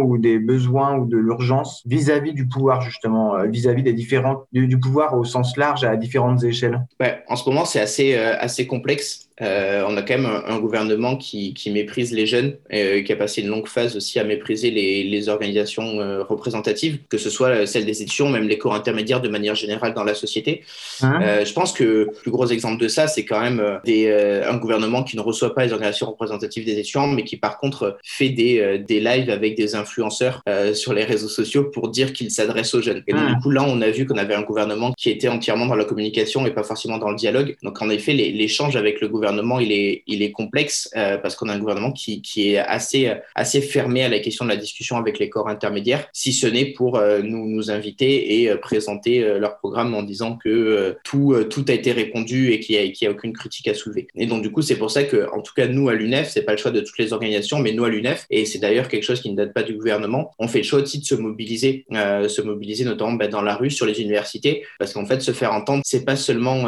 ou 0.00 0.18
des 0.18 0.38
besoins 0.38 0.96
ou 0.96 1.06
de 1.06 1.16
l'urgence 1.16 1.82
vis-à-vis 1.86 2.32
du 2.32 2.46
pouvoir, 2.46 2.80
justement, 2.82 3.36
euh, 3.36 3.46
vis-à-vis 3.46 3.82
des 3.82 3.92
différents, 3.92 4.44
du, 4.52 4.78
pouvoir 4.78 5.16
au 5.16 5.24
sens 5.24 5.56
large 5.56 5.84
à 5.84 5.96
différentes 5.96 6.44
échelles? 6.44 6.86
Ouais, 7.00 7.22
En 7.28 7.36
ce 7.36 7.48
moment, 7.48 7.64
c'est 7.64 7.80
assez, 7.80 8.16
euh, 8.16 8.36
assez 8.38 8.66
complexe. 8.66 9.25
Euh, 9.42 9.84
on 9.86 9.96
a 9.96 10.02
quand 10.02 10.16
même 10.16 10.42
un, 10.46 10.58
gouvernement 10.58 11.16
qui, 11.16 11.54
méprise 11.70 12.12
les 12.12 12.26
jeunes, 12.26 12.56
euh, 12.72 13.02
qui 13.02 13.12
a 13.12 13.16
passé 13.16 13.42
une 13.42 13.48
longue 13.48 13.68
phase 13.68 13.96
aussi 13.96 14.18
à 14.18 14.24
mépriser 14.24 14.70
les, 14.70 15.28
organisations 15.28 16.00
euh, 16.00 16.22
représentatives, 16.22 16.98
que 17.08 17.18
ce 17.18 17.30
soit 17.30 17.66
celles 17.66 17.84
des 17.84 18.02
étudiants, 18.02 18.28
même 18.28 18.46
les 18.46 18.58
corps 18.58 18.74
intermédiaires 18.74 19.20
de 19.20 19.28
manière 19.28 19.54
générale 19.54 19.92
dans 19.92 20.04
la 20.04 20.14
société. 20.14 20.62
Hein 21.02 21.44
je 21.44 21.52
pense 21.52 21.72
que 21.72 21.84
le 21.84 22.10
plus 22.12 22.30
gros 22.30 22.46
exemple 22.46 22.80
de 22.80 22.88
ça, 22.88 23.08
c'est 23.08 23.24
quand 23.24 23.40
même 23.40 23.60
un 23.60 24.56
gouvernement 24.56 25.02
qui 25.02 25.16
ne 25.16 25.22
reçoit 25.22 25.54
pas 25.54 25.64
les 25.64 25.72
organisations 25.72 26.06
représentatives 26.06 26.64
des 26.64 26.78
étudiants, 26.78 27.08
mais 27.08 27.24
qui 27.24 27.36
par 27.36 27.58
contre 27.58 27.98
fait 28.04 28.28
des, 28.28 28.84
des 28.86 29.00
lives 29.00 29.30
avec 29.30 29.56
des 29.56 29.74
influenceurs 29.74 30.42
sur 30.74 30.92
les 30.92 31.04
réseaux 31.04 31.28
sociaux 31.28 31.64
pour 31.64 31.88
dire 31.88 32.12
qu'il 32.12 32.30
s'adresse 32.30 32.74
aux 32.74 32.82
jeunes. 32.82 33.02
Et 33.06 33.12
donc, 33.12 33.26
du 33.26 33.36
coup, 33.36 33.50
là, 33.50 33.64
on 33.66 33.80
a 33.80 33.90
vu 33.90 34.06
qu'on 34.06 34.18
avait 34.18 34.34
un 34.34 34.42
gouvernement 34.42 34.92
qui 34.92 35.10
était 35.10 35.28
entièrement 35.28 35.66
dans 35.66 35.74
la 35.74 35.84
communication 35.84 36.46
et 36.46 36.50
pas 36.50 36.62
forcément 36.62 36.98
dans 36.98 37.10
le 37.10 37.16
dialogue. 37.16 37.56
Donc, 37.62 37.82
en 37.82 37.90
effet, 37.90 38.12
l'échange 38.12 38.76
avec 38.76 39.00
le 39.00 39.08
gouvernement 39.08 39.25
gouvernement 39.26 39.58
il 39.60 39.72
est, 39.72 40.02
il 40.06 40.22
est 40.22 40.30
complexe 40.30 40.88
euh, 40.96 41.18
parce 41.18 41.34
qu'on 41.34 41.48
a 41.48 41.54
un 41.54 41.58
gouvernement 41.58 41.92
qui, 41.92 42.22
qui, 42.22 42.50
est 42.50 42.58
assez, 42.58 43.12
assez 43.34 43.60
fermé 43.60 44.04
à 44.04 44.08
la 44.08 44.20
question 44.20 44.44
de 44.44 44.50
la 44.50 44.56
discussion 44.56 44.96
avec 44.96 45.18
les 45.18 45.28
corps 45.28 45.48
intermédiaires, 45.48 46.06
si 46.12 46.32
ce 46.32 46.46
n'est 46.46 46.66
pour 46.66 46.96
euh, 46.96 47.20
nous, 47.22 47.46
nous 47.48 47.70
inviter 47.70 48.40
et 48.40 48.50
euh, 48.50 48.56
présenter 48.56 49.20
leur 49.38 49.58
programme 49.58 49.94
en 49.94 50.02
disant 50.02 50.36
que 50.36 50.96
tout, 51.04 51.34
tout 51.50 51.64
a 51.68 51.72
été 51.72 51.92
répondu 51.92 52.52
et 52.52 52.60
qu'il 52.60 52.76
n'y 52.76 53.06
a, 53.06 53.08
a, 53.08 53.10
aucune 53.10 53.32
critique 53.32 53.68
à 53.68 53.74
soulever. 53.74 54.06
Et 54.14 54.26
donc 54.26 54.42
du 54.42 54.50
coup, 54.50 54.62
c'est 54.62 54.76
pour 54.76 54.90
ça 54.90 55.04
que, 55.04 55.28
en 55.32 55.42
tout 55.42 55.52
cas, 55.54 55.66
nous 55.66 55.88
à 55.88 55.94
l'UNEF, 55.94 56.30
c'est 56.30 56.42
pas 56.42 56.52
le 56.52 56.58
choix 56.58 56.70
de 56.70 56.80
toutes 56.80 56.98
les 56.98 57.12
organisations, 57.12 57.58
mais 57.58 57.72
nous 57.72 57.84
à 57.84 57.88
l'UNEF, 57.88 58.26
et 58.30 58.44
c'est 58.44 58.58
d'ailleurs 58.58 58.88
quelque 58.88 59.02
chose 59.02 59.20
qui 59.20 59.30
ne 59.30 59.36
date 59.36 59.52
pas 59.52 59.62
du 59.62 59.74
gouvernement, 59.74 60.32
on 60.38 60.48
fait 60.48 60.58
le 60.58 60.64
choix 60.64 60.80
aussi 60.80 61.00
de 61.00 61.04
se 61.04 61.14
mobiliser, 61.14 61.84
se 61.90 62.42
mobiliser 62.42 62.84
notamment 62.84 63.12
bah, 63.12 63.28
dans 63.28 63.42
la 63.42 63.56
rue, 63.56 63.70
sur 63.70 63.86
les 63.86 64.00
universités, 64.00 64.64
parce 64.78 64.92
qu'en 64.92 65.06
fait, 65.06 65.20
se 65.20 65.32
faire 65.32 65.52
entendre, 65.52 65.82
c'est 65.84 66.04
pas 66.04 66.16
seulement 66.16 66.66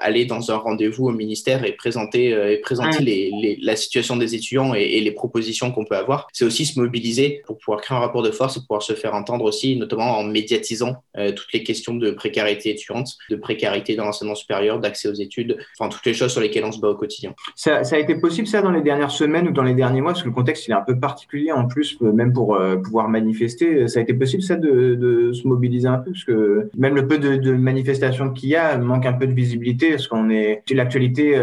aller 0.00 0.24
dans 0.24 0.50
un 0.50 0.56
rendez-vous 0.56 1.06
au 1.06 1.12
ministère 1.12 1.64
et 1.64 1.72
présenter 1.72 1.95
présenter, 1.96 2.34
euh, 2.34 2.52
et 2.52 2.58
présenter 2.58 3.02
les, 3.02 3.58
la 3.62 3.74
situation 3.74 4.16
des 4.16 4.34
étudiants 4.34 4.74
et, 4.74 5.00
les 5.00 5.10
propositions 5.12 5.70
qu'on 5.70 5.84
peut 5.84 5.96
avoir. 5.96 6.28
C'est 6.32 6.44
aussi 6.44 6.66
se 6.66 6.78
mobiliser 6.78 7.42
pour 7.46 7.58
pouvoir 7.58 7.80
créer 7.80 7.96
un 7.96 8.00
rapport 8.00 8.22
de 8.22 8.30
force 8.30 8.56
et 8.56 8.60
pouvoir 8.60 8.82
se 8.82 8.92
faire 8.92 9.14
entendre 9.14 9.44
aussi, 9.44 9.76
notamment 9.76 10.18
en 10.18 10.24
médiatisant 10.24 10.96
euh, 11.16 11.32
toutes 11.32 11.52
les 11.52 11.62
questions 11.62 11.94
de 11.94 12.10
précarité 12.10 12.70
étudiante, 12.70 13.16
de 13.30 13.36
précarité 13.36 13.96
dans 13.96 14.04
l'enseignement 14.04 14.34
supérieur, 14.34 14.78
d'accès 14.78 15.08
aux 15.08 15.14
études, 15.14 15.56
enfin 15.78 15.88
toutes 15.88 16.04
les 16.04 16.14
choses 16.14 16.32
sur 16.32 16.40
lesquelles 16.40 16.64
on 16.64 16.72
se 16.72 16.80
bat 16.80 16.88
au 16.88 16.96
quotidien. 16.96 17.34
Ça, 17.54 17.84
ça, 17.84 17.96
a 17.96 17.98
été 17.98 18.16
possible 18.16 18.46
ça 18.46 18.60
dans 18.60 18.72
les 18.72 18.82
dernières 18.82 19.10
semaines 19.10 19.48
ou 19.48 19.52
dans 19.52 19.62
les 19.62 19.74
derniers 19.74 20.00
mois, 20.00 20.12
parce 20.12 20.22
que 20.22 20.28
le 20.28 20.34
contexte 20.34 20.66
il 20.66 20.72
est 20.72 20.74
un 20.74 20.84
peu 20.86 20.98
particulier 20.98 21.52
en 21.52 21.66
plus, 21.66 21.96
euh, 22.02 22.12
même 22.12 22.32
pour 22.32 22.58
pouvoir 22.84 23.08
manifester. 23.08 23.88
Ça 23.88 24.00
a 24.00 24.02
été 24.02 24.12
possible 24.12 24.42
ça 24.42 24.56
de, 24.56 24.94
de, 24.94 25.32
se 25.32 25.46
mobiliser 25.46 25.88
un 25.88 25.98
peu, 25.98 26.10
parce 26.12 26.24
que 26.24 26.70
même 26.76 26.94
le 26.94 27.06
peu 27.06 27.18
de, 27.18 27.36
de 27.36 27.52
manifestations 27.52 28.30
qu'il 28.32 28.50
y 28.50 28.56
a 28.56 28.76
manque 28.78 29.06
un 29.06 29.12
peu 29.12 29.26
de 29.26 29.32
visibilité, 29.32 29.90
parce 29.90 30.08
qu'on 30.08 30.30
est 30.30 30.62
l'actualité 30.70 31.34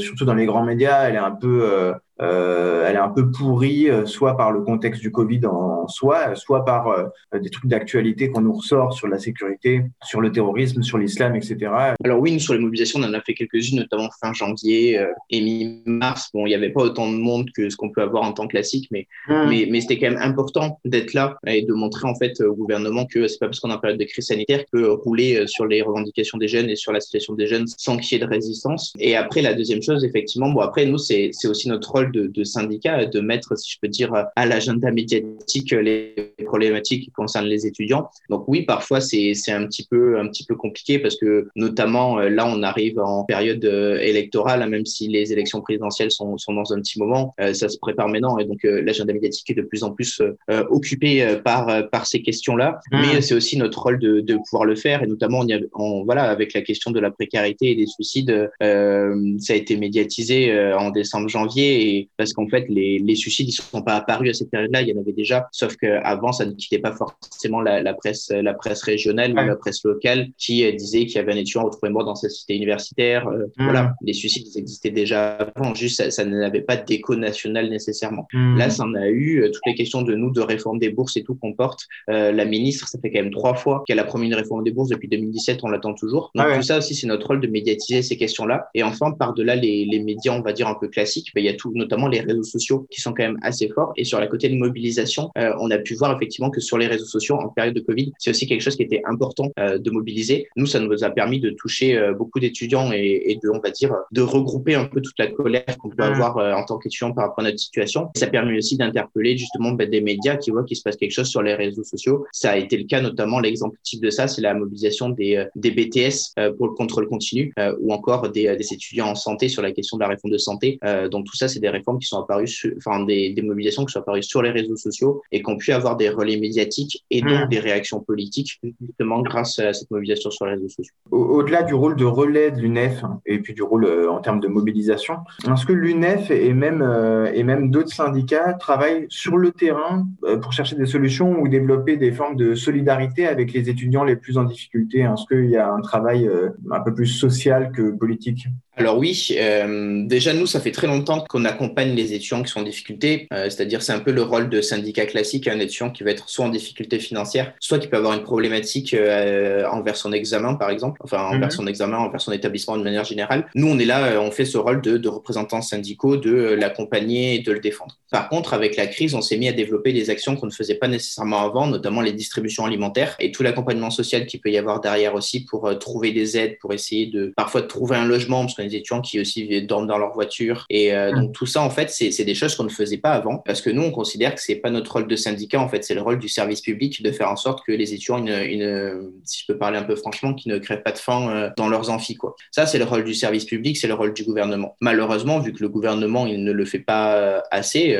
surtout 0.00 0.24
dans 0.24 0.34
les 0.34 0.46
grands 0.46 0.64
médias, 0.64 1.08
elle 1.08 1.14
est 1.14 1.18
un 1.18 1.30
peu 1.32 1.94
euh, 2.22 2.70
euh, 2.70 2.86
elle 2.86 2.96
est 2.96 3.00
un 3.00 3.08
peu 3.08 3.30
pourrie, 3.30 3.88
euh, 3.88 4.06
soit 4.06 4.36
par 4.36 4.52
le 4.52 4.62
contexte 4.62 5.00
du 5.00 5.10
Covid 5.10 5.46
en 5.46 5.86
soi, 5.88 6.34
soit 6.34 6.64
par 6.64 6.88
euh, 6.88 7.04
des 7.38 7.50
trucs 7.50 7.66
d'actualité 7.66 8.30
qu'on 8.30 8.42
nous 8.42 8.52
ressort 8.52 8.92
sur 8.92 9.08
la 9.08 9.18
sécurité, 9.18 9.82
sur 10.02 10.20
le 10.20 10.32
terrorisme, 10.32 10.82
sur 10.82 10.98
l'islam, 10.98 11.36
etc. 11.36 11.56
Alors 12.04 12.20
oui, 12.20 12.32
nous, 12.32 12.38
sur 12.38 12.54
les 12.54 12.60
mobilisations, 12.60 13.00
on 13.00 13.04
en 13.04 13.14
a 13.14 13.20
fait 13.20 13.34
quelques-unes, 13.34 13.78
notamment 13.78 14.08
fin 14.20 14.32
janvier 14.32 15.04
et 15.30 15.40
mi-mars. 15.40 16.30
Bon, 16.32 16.46
il 16.46 16.50
n'y 16.50 16.54
avait 16.54 16.70
pas 16.70 16.82
autant 16.82 17.10
de 17.10 17.16
monde 17.16 17.48
que 17.54 17.68
ce 17.68 17.76
qu'on 17.76 17.90
peut 17.90 18.02
avoir 18.02 18.24
en 18.24 18.32
temps 18.32 18.46
classique, 18.46 18.88
mais, 18.90 19.06
mmh. 19.28 19.48
mais, 19.48 19.68
mais 19.70 19.80
c'était 19.80 19.98
quand 19.98 20.10
même 20.10 20.22
important 20.22 20.80
d'être 20.84 21.14
là 21.14 21.36
et 21.46 21.62
de 21.62 21.72
montrer 21.72 22.08
en 22.08 22.14
fait 22.14 22.40
au 22.40 22.54
gouvernement 22.54 23.06
que 23.06 23.28
c'est 23.28 23.38
pas 23.38 23.46
parce 23.46 23.60
qu'on 23.60 23.70
est 23.70 23.74
en 23.74 23.78
période 23.78 23.98
de 23.98 24.04
crise 24.04 24.26
sanitaire 24.26 24.64
que 24.72 24.84
rouler 24.84 25.44
sur 25.46 25.66
les 25.66 25.82
revendications 25.82 26.38
des 26.38 26.48
jeunes 26.48 26.70
et 26.70 26.76
sur 26.76 26.92
la 26.92 27.00
situation 27.00 27.34
des 27.34 27.46
jeunes 27.46 27.66
sans 27.66 27.96
qu'il 27.96 28.18
y 28.18 28.20
ait 28.20 28.24
de 28.24 28.30
résistance. 28.30 28.92
Et 28.98 29.16
après, 29.16 29.42
la 29.42 29.54
deuxième 29.54 29.82
chose, 29.82 30.04
effectivement, 30.04 30.50
bon, 30.50 30.60
après, 30.60 30.86
nous, 30.86 30.98
c'est 30.98 31.30
aussi 31.46 31.68
notre 31.68 31.90
rôle 31.90 32.09
de, 32.10 32.44
syndicats 32.44 33.06
de 33.06 33.20
mettre, 33.20 33.56
si 33.56 33.72
je 33.72 33.78
peux 33.80 33.88
dire, 33.88 34.12
à 34.36 34.46
l'agenda 34.46 34.90
médiatique 34.90 35.72
les 35.72 36.34
problématiques 36.44 37.04
qui 37.04 37.10
concernent 37.10 37.46
les 37.46 37.66
étudiants. 37.66 38.10
Donc 38.28 38.44
oui, 38.48 38.62
parfois 38.62 39.00
c'est 39.00 39.32
un 39.48 39.66
petit 39.66 39.86
peu 39.88 40.18
un 40.18 40.28
petit 40.28 40.44
peu 40.44 40.54
compliqué 40.54 40.98
parce 40.98 41.16
que 41.16 41.48
notamment 41.56 42.18
euh, 42.18 42.28
là 42.28 42.46
on 42.46 42.62
arrive 42.62 42.98
en 42.98 43.24
période 43.24 43.64
euh, 43.64 43.98
électorale, 43.98 44.68
même 44.68 44.86
si 44.86 45.08
les 45.08 45.32
élections 45.32 45.60
présidentielles 45.60 46.10
sont, 46.10 46.38
sont 46.38 46.54
dans 46.54 46.72
un 46.72 46.80
petit 46.80 46.98
moment, 46.98 47.34
euh, 47.40 47.52
ça 47.54 47.68
se 47.68 47.78
prépare 47.78 48.08
maintenant 48.08 48.38
et 48.38 48.44
donc 48.44 48.60
l'agenda 48.62 49.12
médiatique 49.12 49.50
est 49.50 49.54
de 49.54 49.62
plus 49.62 49.82
en 49.84 49.92
plus 49.92 50.22
occupé 50.48 51.38
par 51.44 51.88
par 51.90 52.06
ces 52.06 52.22
questions-là. 52.22 52.80
Mmh. 52.90 53.00
Mais 53.00 53.20
c'est 53.22 53.34
aussi 53.34 53.56
notre 53.56 53.80
rôle 53.82 53.98
de, 53.98 54.20
de, 54.20 54.36
pouvoir 54.48 54.64
le 54.64 54.74
faire 54.74 55.02
et 55.02 55.06
notamment 55.06 55.44
on, 55.74 56.04
voilà 56.04 56.24
avec 56.24 56.52
la 56.54 56.62
question 56.62 56.90
de 56.90 57.00
la 57.00 57.10
précarité 57.10 57.70
et 57.70 57.74
des 57.74 57.86
suicides, 57.86 58.50
ça 58.60 59.52
a 59.52 59.56
été 59.56 59.76
médiatisé 59.76 60.52
en 60.74 60.90
décembre 60.90 61.28
janvier 61.28 61.96
et 61.96 61.99
parce 62.16 62.32
qu'en 62.32 62.48
fait, 62.48 62.66
les, 62.68 62.98
les 62.98 63.14
suicides, 63.14 63.48
ils 63.48 63.52
sont 63.52 63.82
pas 63.82 63.96
apparus 63.96 64.30
à 64.30 64.34
cette 64.34 64.50
période-là. 64.50 64.82
Il 64.82 64.88
y 64.88 64.94
en 64.94 65.00
avait 65.00 65.12
déjà, 65.12 65.48
sauf 65.52 65.76
qu'avant, 65.76 66.32
ça 66.32 66.46
ne 66.46 66.52
quittait 66.52 66.78
pas 66.78 66.92
forcément 66.92 67.60
la, 67.60 67.82
la 67.82 67.94
presse, 67.94 68.30
la 68.30 68.54
presse 68.54 68.82
régionale 68.82 69.32
ou 69.32 69.36
la 69.36 69.56
presse 69.56 69.84
locale 69.84 70.28
qui 70.38 70.64
euh, 70.64 70.72
disait 70.72 71.06
qu'il 71.06 71.16
y 71.16 71.18
avait 71.18 71.32
un 71.32 71.36
étudiant 71.36 71.64
retrouvé 71.64 71.90
mort 71.90 72.04
dans 72.04 72.14
sa 72.14 72.28
cité 72.28 72.54
universitaire. 72.56 73.28
Euh, 73.28 73.46
mmh. 73.56 73.64
Voilà, 73.64 73.94
les 74.02 74.12
suicides, 74.12 74.46
ils 74.54 74.58
existaient 74.58 74.90
déjà 74.90 75.34
avant. 75.34 75.74
Juste, 75.74 76.10
ça, 76.10 76.24
n'avait 76.24 76.62
pas 76.62 76.76
d'écho 76.76 77.16
national 77.16 77.70
nécessairement. 77.70 78.26
Mmh. 78.32 78.58
Là, 78.58 78.70
ça 78.70 78.84
en 78.84 78.94
a 78.94 79.08
eu. 79.08 79.42
Euh, 79.42 79.50
toutes 79.50 79.66
les 79.66 79.74
questions 79.74 80.02
de 80.02 80.14
nous, 80.14 80.30
de 80.30 80.40
réforme 80.40 80.78
des 80.78 80.90
bourses 80.90 81.16
et 81.16 81.22
tout 81.22 81.34
qu'on 81.34 81.52
porte. 81.52 81.86
la 82.08 82.44
ministre, 82.44 82.88
ça 82.88 82.98
fait 83.00 83.10
quand 83.10 83.22
même 83.22 83.32
trois 83.32 83.54
fois 83.54 83.82
qu'elle 83.86 83.98
a 83.98 84.04
promis 84.04 84.26
une 84.26 84.34
réforme 84.34 84.64
des 84.64 84.70
bourses 84.70 84.88
depuis 84.88 85.08
2017. 85.08 85.60
On 85.62 85.68
l'attend 85.68 85.94
toujours. 85.94 86.30
Donc, 86.34 86.46
tout 86.54 86.62
ça 86.62 86.78
aussi, 86.78 86.94
c'est 86.94 87.06
notre 87.06 87.26
rôle 87.26 87.40
de 87.40 87.46
médiatiser 87.46 88.02
ces 88.02 88.16
questions-là. 88.16 88.68
Et 88.74 88.82
enfin, 88.82 89.10
par-delà 89.12 89.56
les, 89.56 89.84
les 89.84 89.98
médias, 90.00 90.32
on 90.32 90.42
va 90.42 90.52
dire 90.52 90.68
un 90.68 90.74
peu 90.74 90.88
classiques, 90.88 91.30
ben, 91.34 91.42
il 91.42 91.46
y 91.46 91.48
a 91.48 91.54
tout, 91.54 91.72
notamment 91.80 92.08
les 92.08 92.20
réseaux 92.20 92.44
sociaux 92.44 92.86
qui 92.90 93.00
sont 93.00 93.12
quand 93.12 93.24
même 93.24 93.38
assez 93.42 93.68
forts. 93.68 93.92
Et 93.96 94.04
sur 94.04 94.20
la 94.20 94.26
côté 94.26 94.48
de 94.48 94.56
mobilisation, 94.56 95.30
euh, 95.38 95.52
on 95.60 95.70
a 95.70 95.78
pu 95.78 95.94
voir 95.94 96.14
effectivement 96.14 96.50
que 96.50 96.60
sur 96.60 96.78
les 96.78 96.86
réseaux 96.86 97.06
sociaux, 97.06 97.36
en 97.36 97.48
période 97.48 97.74
de 97.74 97.80
Covid, 97.80 98.12
c'est 98.18 98.30
aussi 98.30 98.46
quelque 98.46 98.60
chose 98.60 98.76
qui 98.76 98.82
était 98.82 99.02
important 99.04 99.50
euh, 99.58 99.78
de 99.78 99.90
mobiliser. 99.90 100.46
Nous, 100.56 100.66
ça 100.66 100.78
nous 100.78 101.04
a 101.04 101.10
permis 101.10 101.40
de 101.40 101.50
toucher 101.50 101.96
euh, 101.96 102.12
beaucoup 102.12 102.38
d'étudiants 102.38 102.92
et, 102.92 103.38
de, 103.42 103.48
on 103.50 103.60
va 103.60 103.70
dire, 103.70 103.94
de 104.12 104.22
regrouper 104.22 104.74
un 104.74 104.84
peu 104.84 105.00
toute 105.00 105.18
la 105.18 105.28
colère 105.28 105.64
qu'on 105.78 105.88
peut 105.88 105.96
mmh. 106.02 106.14
avoir 106.14 106.36
en 106.58 106.64
tant 106.64 106.78
qu'étudiant 106.78 107.12
par 107.12 107.28
rapport 107.28 107.44
à 107.44 107.48
notre 107.48 107.58
situation. 107.58 108.08
Ça 108.16 108.26
permet 108.26 108.56
aussi 108.56 108.76
d'interpeller 108.76 109.36
justement 109.36 109.72
bah, 109.72 109.86
des 109.86 110.00
médias 110.00 110.36
qui 110.36 110.50
voient 110.50 110.64
qu'il 110.64 110.76
se 110.76 110.82
passe 110.82 110.96
quelque 110.96 111.12
chose 111.12 111.28
sur 111.28 111.42
les 111.42 111.54
réseaux 111.54 111.84
sociaux. 111.84 112.26
Ça 112.32 112.52
a 112.52 112.56
été 112.56 112.76
le 112.76 112.84
cas 112.84 113.00
notamment, 113.00 113.40
l'exemple 113.40 113.76
type 113.82 114.02
de 114.02 114.10
ça, 114.10 114.28
c'est 114.28 114.42
la 114.42 114.54
mobilisation 114.54 115.08
des, 115.08 115.46
des 115.56 115.70
BTS 115.70 116.34
pour 116.56 116.66
le 116.66 116.74
contrôle 116.74 117.08
continu 117.08 117.52
ou 117.80 117.92
encore 117.92 118.28
des, 118.30 118.54
des, 118.56 118.72
étudiants 118.72 119.08
en 119.08 119.14
santé 119.14 119.48
sur 119.48 119.62
la 119.62 119.72
question 119.72 119.96
de 119.96 120.02
la 120.02 120.08
réforme 120.08 120.32
de 120.32 120.38
santé. 120.38 120.78
donc 121.10 121.26
tout 121.26 121.36
ça, 121.36 121.48
c'est 121.48 121.60
des 121.60 121.69
réformes 121.70 121.98
qui 121.98 122.06
sont 122.06 122.20
apparues, 122.20 122.48
enfin 122.76 123.04
des, 123.04 123.34
mobilisations 123.42 123.84
qui 123.84 123.92
sont 123.92 124.00
apparues 124.00 124.22
sur 124.22 124.42
les 124.42 124.50
réseaux 124.50 124.76
sociaux 124.76 125.22
et 125.32 125.42
qui 125.42 125.50
ont 125.50 125.56
pu 125.56 125.72
avoir 125.72 125.96
des 125.96 126.08
relais 126.08 126.36
médiatiques 126.36 127.04
et 127.10 127.22
donc 127.22 127.46
mmh. 127.46 127.48
des 127.48 127.60
réactions 127.60 128.00
politiques 128.00 128.60
justement 128.80 129.22
grâce 129.22 129.58
à 129.58 129.72
cette 129.72 129.90
mobilisation 129.90 130.30
sur 130.30 130.46
les 130.46 130.52
réseaux 130.52 130.68
sociaux. 130.68 130.94
Au-delà 131.10 131.62
du 131.62 131.74
rôle 131.74 131.96
de 131.96 132.04
relais 132.04 132.50
de 132.50 132.60
l'UNEF 132.60 133.02
et 133.26 133.38
puis 133.40 133.54
du 133.54 133.62
rôle 133.62 133.84
euh, 133.84 134.10
en 134.10 134.20
termes 134.20 134.40
de 134.40 134.48
mobilisation, 134.48 135.18
est-ce 135.50 135.66
que 135.66 135.72
l'UNEF 135.72 136.30
et 136.30 136.52
même, 136.52 136.82
euh, 136.82 137.30
et 137.32 137.42
même 137.42 137.70
d'autres 137.70 137.92
syndicats 137.92 138.54
travaillent 138.54 139.06
sur 139.08 139.36
le 139.36 139.52
terrain 139.52 140.06
euh, 140.24 140.36
pour 140.38 140.52
chercher 140.52 140.76
des 140.76 140.86
solutions 140.86 141.40
ou 141.40 141.48
développer 141.48 141.96
des 141.96 142.12
formes 142.12 142.36
de 142.36 142.54
solidarité 142.54 143.26
avec 143.26 143.52
les 143.52 143.68
étudiants 143.68 144.04
les 144.04 144.16
plus 144.16 144.38
en 144.38 144.44
difficulté? 144.44 145.00
Est-ce 145.00 145.26
qu'il 145.26 145.50
y 145.50 145.56
a 145.56 145.70
un 145.70 145.80
travail 145.80 146.30
un 146.70 146.80
peu 146.80 146.94
plus 146.94 147.06
social 147.06 147.72
que 147.72 147.90
politique? 147.90 148.46
Alors 148.80 148.96
oui, 148.96 149.28
euh, 149.36 150.04
déjà 150.06 150.32
nous, 150.32 150.46
ça 150.46 150.58
fait 150.58 150.70
très 150.70 150.86
longtemps 150.86 151.22
qu'on 151.28 151.44
accompagne 151.44 151.94
les 151.94 152.14
étudiants 152.14 152.42
qui 152.42 152.50
sont 152.50 152.60
en 152.60 152.64
difficulté, 152.64 153.28
euh, 153.30 153.44
c'est-à-dire 153.44 153.82
c'est 153.82 153.92
un 153.92 153.98
peu 153.98 154.10
le 154.10 154.22
rôle 154.22 154.48
de 154.48 154.62
syndicat 154.62 155.04
classique, 155.04 155.48
un 155.48 155.60
étudiant 155.60 155.90
qui 155.90 156.02
va 156.02 156.12
être 156.12 156.30
soit 156.30 156.46
en 156.46 156.48
difficulté 156.48 156.98
financière, 156.98 157.52
soit 157.60 157.78
qui 157.78 157.88
peut 157.88 157.98
avoir 157.98 158.14
une 158.14 158.22
problématique 158.22 158.94
euh, 158.94 159.66
envers 159.70 159.96
son 159.96 160.12
examen 160.12 160.54
par 160.54 160.70
exemple, 160.70 160.98
enfin 161.04 161.18
envers 161.24 161.48
mhm. 161.48 161.50
son 161.50 161.66
examen, 161.66 161.98
envers 161.98 162.22
son 162.22 162.32
établissement 162.32 162.78
de 162.78 162.82
manière 162.82 163.04
générale. 163.04 163.46
Nous, 163.54 163.68
on 163.68 163.78
est 163.78 163.84
là, 163.84 164.18
on 164.22 164.30
fait 164.30 164.46
ce 164.46 164.56
rôle 164.56 164.80
de, 164.80 164.96
de 164.96 165.08
représentants 165.08 165.60
syndicaux, 165.60 166.16
de 166.16 166.30
l'accompagner 166.30 167.34
et 167.34 167.38
de 167.40 167.52
le 167.52 167.60
défendre. 167.60 167.98
Par 168.10 168.30
contre, 168.30 168.54
avec 168.54 168.76
la 168.76 168.86
crise, 168.86 169.14
on 169.14 169.20
s'est 169.20 169.36
mis 169.36 169.48
à 169.48 169.52
développer 169.52 169.92
des 169.92 170.08
actions 170.08 170.36
qu'on 170.36 170.46
ne 170.46 170.52
faisait 170.52 170.76
pas 170.76 170.88
nécessairement 170.88 171.42
avant, 171.42 171.66
notamment 171.66 172.00
les 172.00 172.12
distributions 172.12 172.64
alimentaires 172.64 173.14
et 173.20 173.30
tout 173.30 173.42
l'accompagnement 173.42 173.90
social 173.90 174.24
qu'il 174.24 174.40
peut 174.40 174.50
y 174.50 174.56
avoir 174.56 174.80
derrière 174.80 175.14
aussi 175.14 175.44
pour 175.44 175.78
trouver 175.78 176.12
des 176.12 176.38
aides, 176.38 176.58
pour 176.60 176.72
essayer 176.72 177.06
de 177.06 177.32
parfois 177.36 177.60
de 177.60 177.66
trouver 177.66 177.96
un 177.96 178.06
logement, 178.06 178.40
parce 178.40 178.54
qu'on 178.54 178.69
des 178.70 178.76
étudiants 178.76 179.00
qui 179.00 179.20
aussi 179.20 179.62
dorment 179.62 179.86
dans 179.86 179.98
leur 179.98 180.12
voiture. 180.12 180.66
Et 180.70 180.94
euh, 180.94 181.12
donc 181.12 181.32
tout 181.32 181.46
ça, 181.46 181.62
en 181.62 181.70
fait, 181.70 181.90
c'est 181.90 182.24
des 182.24 182.34
choses 182.34 182.54
qu'on 182.54 182.64
ne 182.64 182.70
faisait 182.70 182.98
pas 182.98 183.12
avant, 183.12 183.38
parce 183.38 183.60
que 183.60 183.70
nous, 183.70 183.82
on 183.82 183.90
considère 183.90 184.34
que 184.34 184.40
c'est 184.40 184.56
pas 184.56 184.70
notre 184.70 184.92
rôle 184.92 185.06
de 185.06 185.16
syndicat, 185.16 185.60
en 185.60 185.68
fait, 185.68 185.84
c'est 185.84 185.94
le 185.94 186.02
rôle 186.02 186.18
du 186.18 186.28
service 186.28 186.60
public 186.60 187.02
de 187.02 187.12
faire 187.12 187.30
en 187.30 187.36
sorte 187.36 187.64
que 187.66 187.72
les 187.72 187.92
étudiants, 187.92 188.24
une, 188.24 189.12
si 189.24 189.42
je 189.42 189.52
peux 189.52 189.58
parler 189.58 189.78
un 189.78 189.82
peu 189.82 189.96
franchement, 189.96 190.34
qui 190.34 190.48
ne 190.48 190.58
créent 190.58 190.82
pas 190.82 190.92
de 190.92 190.98
faim 190.98 191.28
euh, 191.30 191.50
dans 191.56 191.68
leurs 191.68 191.90
amphis. 191.90 192.16
Quoi. 192.16 192.34
Ça, 192.50 192.66
c'est 192.66 192.78
le 192.78 192.84
rôle 192.84 193.04
du 193.04 193.14
service 193.14 193.44
public, 193.44 193.76
c'est 193.76 193.88
le 193.88 193.94
rôle 193.94 194.14
du 194.14 194.24
gouvernement. 194.24 194.76
Malheureusement, 194.80 195.40
vu 195.40 195.52
que 195.52 195.62
le 195.62 195.68
gouvernement, 195.68 196.26
il 196.26 196.44
ne 196.44 196.52
le 196.52 196.64
fait 196.64 196.78
pas 196.78 197.16
euh, 197.16 197.40
assez 197.50 197.98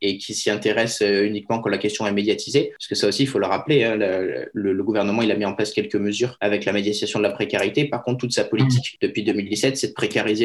et 0.00 0.18
qui 0.18 0.34
s'y 0.34 0.50
intéresse 0.50 1.02
uniquement 1.02 1.60
quand 1.60 1.68
la 1.68 1.78
question 1.78 2.06
est 2.06 2.12
médiatisée, 2.12 2.72
parce 2.72 2.86
que 2.86 2.94
ça 2.94 3.08
aussi, 3.08 3.22
il 3.24 3.26
faut 3.26 3.38
le 3.38 3.46
rappeler, 3.46 3.84
hein, 3.84 3.96
le, 3.96 4.48
le, 4.52 4.84
gouvernement, 4.84 5.22
il 5.22 5.30
a 5.30 5.36
mis 5.36 5.44
en 5.44 5.54
place 5.54 5.72
quelques 5.72 5.96
mesures 5.96 6.36
avec 6.40 6.64
la 6.64 6.72
médiation 6.72 7.18
de 7.18 7.22
la 7.22 7.30
précarité. 7.30 7.84
Par 7.84 8.02
contre, 8.02 8.18
toute 8.18 8.32
sa 8.32 8.44
politique 8.44 8.98
depuis 9.00 9.22
2017, 9.22 9.76
c'est 9.76 9.88
de 9.88 9.92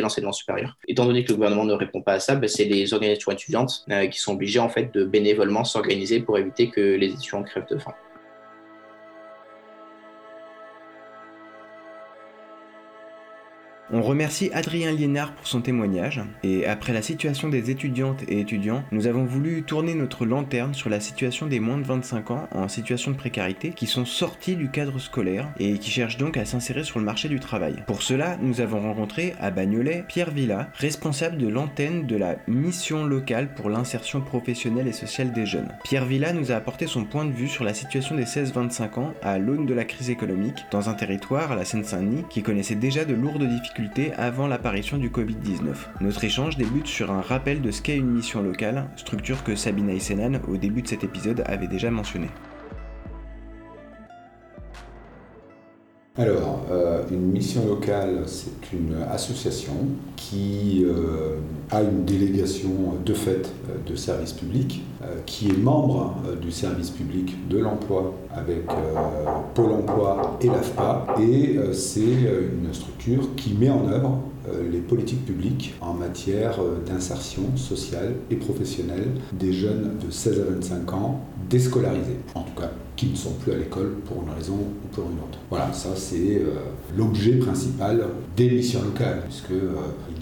l'enseignement 0.01 0.31
supérieur. 0.31 0.77
Étant 0.87 1.05
donné 1.05 1.23
que 1.23 1.29
le 1.29 1.35
gouvernement 1.35 1.65
ne 1.65 1.73
répond 1.73 2.01
pas 2.01 2.13
à 2.13 2.19
ça, 2.19 2.35
ben, 2.35 2.47
c'est 2.47 2.65
les 2.65 2.93
organisations 2.93 3.31
étudiantes 3.31 3.85
euh, 3.89 4.07
qui 4.07 4.19
sont 4.19 4.33
obligées 4.33 4.59
en 4.59 4.69
fait 4.69 4.93
de 4.93 5.03
bénévolement 5.03 5.63
s'organiser 5.63 6.19
pour 6.19 6.37
éviter 6.37 6.69
que 6.69 6.81
les 6.81 7.07
étudiants 7.07 7.43
crèvent 7.43 7.67
de 7.69 7.77
faim. 7.77 7.93
On 13.93 14.01
remercie 14.01 14.49
Adrien 14.51 14.91
Liénard 14.91 15.33
pour 15.33 15.45
son 15.45 15.61
témoignage, 15.61 16.19
et 16.41 16.65
après 16.65 16.91
la 16.91 17.03
situation 17.03 17.49
des 17.49 17.69
étudiantes 17.69 18.23
et 18.27 18.39
étudiants, 18.39 18.83
nous 18.91 19.05
avons 19.05 19.25
voulu 19.25 19.61
tourner 19.61 19.93
notre 19.93 20.25
lanterne 20.25 20.73
sur 20.73 20.89
la 20.89 20.99
situation 20.99 21.45
des 21.45 21.59
moins 21.59 21.77
de 21.77 21.83
25 21.83 22.31
ans 22.31 22.47
en 22.51 22.67
situation 22.67 23.11
de 23.11 23.15
précarité 23.15 23.69
qui 23.69 23.85
sont 23.85 24.05
sortis 24.05 24.55
du 24.55 24.71
cadre 24.71 24.97
scolaire 24.97 25.49
et 25.59 25.77
qui 25.77 25.91
cherchent 25.91 26.17
donc 26.17 26.35
à 26.35 26.45
s'insérer 26.45 26.83
sur 26.83 26.97
le 26.97 27.05
marché 27.05 27.29
du 27.29 27.39
travail. 27.39 27.75
Pour 27.85 28.01
cela, 28.01 28.37
nous 28.41 28.59
avons 28.59 28.81
rencontré 28.81 29.35
à 29.39 29.51
Bagnolet 29.51 30.03
Pierre 30.07 30.31
Villa, 30.31 30.69
responsable 30.73 31.37
de 31.37 31.47
l'antenne 31.47 32.07
de 32.07 32.17
la 32.17 32.37
mission 32.47 33.05
locale 33.05 33.53
pour 33.53 33.69
l'insertion 33.69 34.19
professionnelle 34.19 34.87
et 34.87 34.93
sociale 34.93 35.31
des 35.31 35.45
jeunes. 35.45 35.71
Pierre 35.83 36.05
Villa 36.05 36.33
nous 36.33 36.51
a 36.51 36.55
apporté 36.55 36.87
son 36.87 37.05
point 37.05 37.25
de 37.25 37.33
vue 37.33 37.47
sur 37.47 37.63
la 37.63 37.75
situation 37.75 38.15
des 38.15 38.25
16-25 38.25 38.99
ans 38.99 39.13
à 39.21 39.37
l'aune 39.37 39.67
de 39.67 39.75
la 39.75 39.85
crise 39.85 40.09
économique 40.09 40.65
dans 40.71 40.89
un 40.89 40.95
territoire, 40.95 41.55
la 41.55 41.65
Seine-Saint-Denis, 41.65 42.23
qui 42.31 42.41
connaissait 42.41 42.73
déjà 42.73 43.05
de 43.05 43.13
lourdes 43.13 43.43
difficultés 43.43 43.74
avant 44.17 44.47
l'apparition 44.47 44.97
du 44.97 45.09
Covid-19. 45.09 45.75
Notre 45.99 46.23
échange 46.23 46.57
débute 46.57 46.87
sur 46.87 47.11
un 47.11 47.21
rappel 47.21 47.61
de 47.61 47.71
ce 47.71 47.81
qu'est 47.81 47.97
une 47.97 48.09
mission 48.09 48.41
locale, 48.41 48.85
structure 48.95 49.43
que 49.43 49.55
Sabine 49.55 49.89
Aysenan, 49.89 50.39
au 50.47 50.55
début 50.55 50.81
de 50.81 50.87
cet 50.87 51.03
épisode, 51.03 51.43
avait 51.45 51.67
déjà 51.67 51.91
mentionné. 51.91 52.29
Alors, 56.17 56.65
euh, 56.71 56.84
une 57.11 57.31
mission 57.31 57.65
locale, 57.65 58.23
c'est 58.25 58.73
une 58.73 58.95
association 59.11 59.73
qui 60.15 60.83
euh, 60.85 61.37
a 61.71 61.81
une 61.81 62.05
délégation 62.05 62.69
de 63.05 63.13
fait 63.13 63.51
euh, 63.69 63.89
de 63.89 63.95
service 63.95 64.33
public, 64.33 64.83
qui 65.27 65.49
est 65.49 65.57
membre 65.57 66.15
du 66.41 66.51
service 66.51 66.89
public 66.89 67.35
de 67.47 67.59
l'emploi 67.59 68.11
avec 68.35 68.65
Pôle 69.53 69.71
emploi 69.73 70.35
et 70.41 70.47
l'AFPA, 70.47 71.15
et 71.21 71.59
c'est 71.73 72.01
une 72.01 72.73
structure 72.73 73.35
qui 73.35 73.53
met 73.53 73.69
en 73.69 73.87
œuvre 73.87 74.19
les 74.71 74.79
politiques 74.79 75.23
publiques 75.23 75.75
en 75.79 75.93
matière 75.93 76.57
d'insertion 76.87 77.55
sociale 77.55 78.15
et 78.31 78.35
professionnelle 78.35 79.11
des 79.31 79.53
jeunes 79.53 79.91
de 80.03 80.11
16 80.11 80.39
à 80.39 80.53
25 80.53 80.93
ans 80.93 81.21
déscolarisés, 81.49 82.19
en 82.33 82.43
tout 82.43 82.59
cas 82.59 82.71
qui 82.95 83.07
ne 83.07 83.15
sont 83.15 83.33
plus 83.33 83.51
à 83.51 83.57
l'école 83.57 83.95
pour 84.05 84.23
une 84.23 84.33
raison 84.33 84.53
ou 84.55 84.87
pour 84.91 85.03
une 85.05 85.17
autre. 85.17 85.37
Voilà, 85.49 85.71
ça 85.73 85.89
c'est 85.95 86.37
euh, 86.37 86.55
l'objet 86.95 87.33
principal 87.33 88.05
des 88.35 88.49
missions 88.49 88.81
locales, 88.81 89.23
puisque 89.25 89.51
euh, 89.51 89.75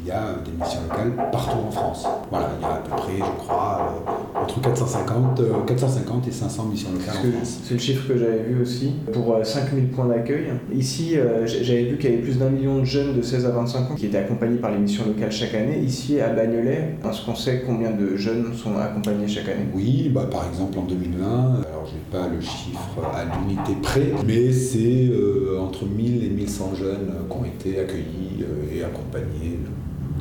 il 0.03 0.09
y 0.09 0.11
a 0.11 0.35
des 0.43 0.51
missions 0.51 0.81
locales 0.89 1.13
partout 1.31 1.57
en 1.67 1.71
France. 1.71 2.05
Voilà, 2.29 2.49
il 2.59 2.61
y 2.61 2.65
a 2.65 2.73
à 2.73 2.77
peu 2.77 2.89
près, 2.89 3.17
je 3.17 3.43
crois, 3.43 4.03
euh, 4.05 4.41
entre 4.41 4.61
450, 4.61 5.65
450 5.65 6.27
et 6.27 6.31
500 6.31 6.65
missions 6.65 6.91
locales 6.91 7.15
en 7.15 7.31
France. 7.37 7.59
C'est 7.63 7.73
le 7.75 7.79
chiffre 7.79 8.07
que 8.07 8.17
j'avais 8.17 8.43
vu 8.43 8.61
aussi, 8.61 8.93
pour 9.11 9.37
5000 9.41 9.87
points 9.89 10.07
d'accueil. 10.07 10.47
Ici, 10.73 11.15
j'avais 11.45 11.83
vu 11.83 11.97
qu'il 11.97 12.09
y 12.09 12.13
avait 12.13 12.21
plus 12.21 12.37
d'un 12.37 12.49
million 12.49 12.79
de 12.79 12.85
jeunes 12.85 13.15
de 13.15 13.21
16 13.21 13.45
à 13.45 13.49
25 13.51 13.91
ans 13.91 13.95
qui 13.95 14.07
étaient 14.07 14.17
accompagnés 14.17 14.57
par 14.57 14.71
les 14.71 14.79
missions 14.79 15.05
locales 15.05 15.31
chaque 15.31 15.53
année. 15.53 15.79
Ici, 15.79 16.19
à 16.19 16.29
Bagnolet, 16.29 16.97
est-ce 17.09 17.25
qu'on 17.25 17.35
sait 17.35 17.63
combien 17.65 17.91
de 17.91 18.15
jeunes 18.15 18.53
sont 18.53 18.77
accompagnés 18.77 19.27
chaque 19.27 19.49
année 19.49 19.67
Oui, 19.73 20.09
bah, 20.13 20.27
par 20.29 20.47
exemple 20.47 20.79
en 20.79 20.83
2020, 20.83 21.25
alors 21.25 21.85
je 21.85 21.93
n'ai 21.93 22.21
pas 22.21 22.27
le 22.27 22.41
chiffre 22.41 22.99
à 23.13 23.23
l'unité 23.23 23.73
près, 23.81 24.11
mais 24.25 24.51
c'est 24.51 25.09
euh, 25.11 25.59
entre 25.61 25.85
1000 25.85 26.23
et 26.23 26.29
1100 26.29 26.75
jeunes 26.75 27.13
qui 27.29 27.37
ont 27.37 27.45
été 27.45 27.79
accueillis 27.79 28.41
euh, 28.41 28.75
et 28.75 28.83
accompagnés 28.83 29.59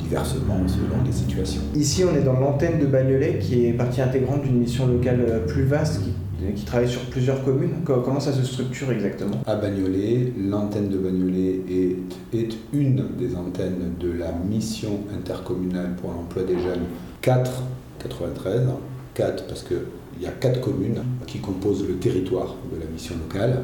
diversement 0.03 0.67
selon 0.67 1.03
les 1.05 1.11
situations. 1.11 1.61
Ici, 1.75 2.03
on 2.03 2.15
est 2.15 2.21
dans 2.21 2.39
l'antenne 2.39 2.79
de 2.79 2.85
Bagnolet, 2.85 3.39
qui 3.39 3.65
est 3.65 3.73
partie 3.73 4.01
intégrante 4.01 4.43
d'une 4.43 4.59
mission 4.59 4.87
locale 4.87 5.25
euh, 5.27 5.45
plus 5.45 5.63
vaste, 5.63 6.01
qui, 6.55 6.65
travaille 6.65 6.89
sur 6.89 7.01
plusieurs 7.03 7.43
communes. 7.43 7.71
Comment 7.85 8.19
ça 8.19 8.33
se 8.33 8.43
structure 8.43 8.91
exactement? 8.91 9.37
À 9.45 9.55
Bagnolet, 9.55 10.33
l'antenne 10.37 10.89
de 10.89 10.97
Bagnolet 10.97 11.61
est, 11.69 12.37
est 12.37 12.57
une 12.73 13.05
des 13.17 13.35
antennes 13.35 13.93
de 13.99 14.11
la 14.11 14.33
mission 14.33 14.99
intercommunale 15.15 15.95
pour 16.01 16.11
l'emploi 16.11 16.43
des 16.43 16.59
jeunes 16.59 16.83
4 17.21 17.63
93. 17.99 18.61
4 19.13 19.47
parce 19.47 19.63
que 19.63 19.75
il 20.17 20.23
y 20.23 20.27
a 20.27 20.31
quatre 20.31 20.61
communes 20.61 21.03
qui 21.25 21.39
composent 21.39 21.87
le 21.87 21.95
territoire 21.95 22.55
de 22.71 22.79
la 22.79 22.85
mission 22.85 23.15
locale. 23.17 23.63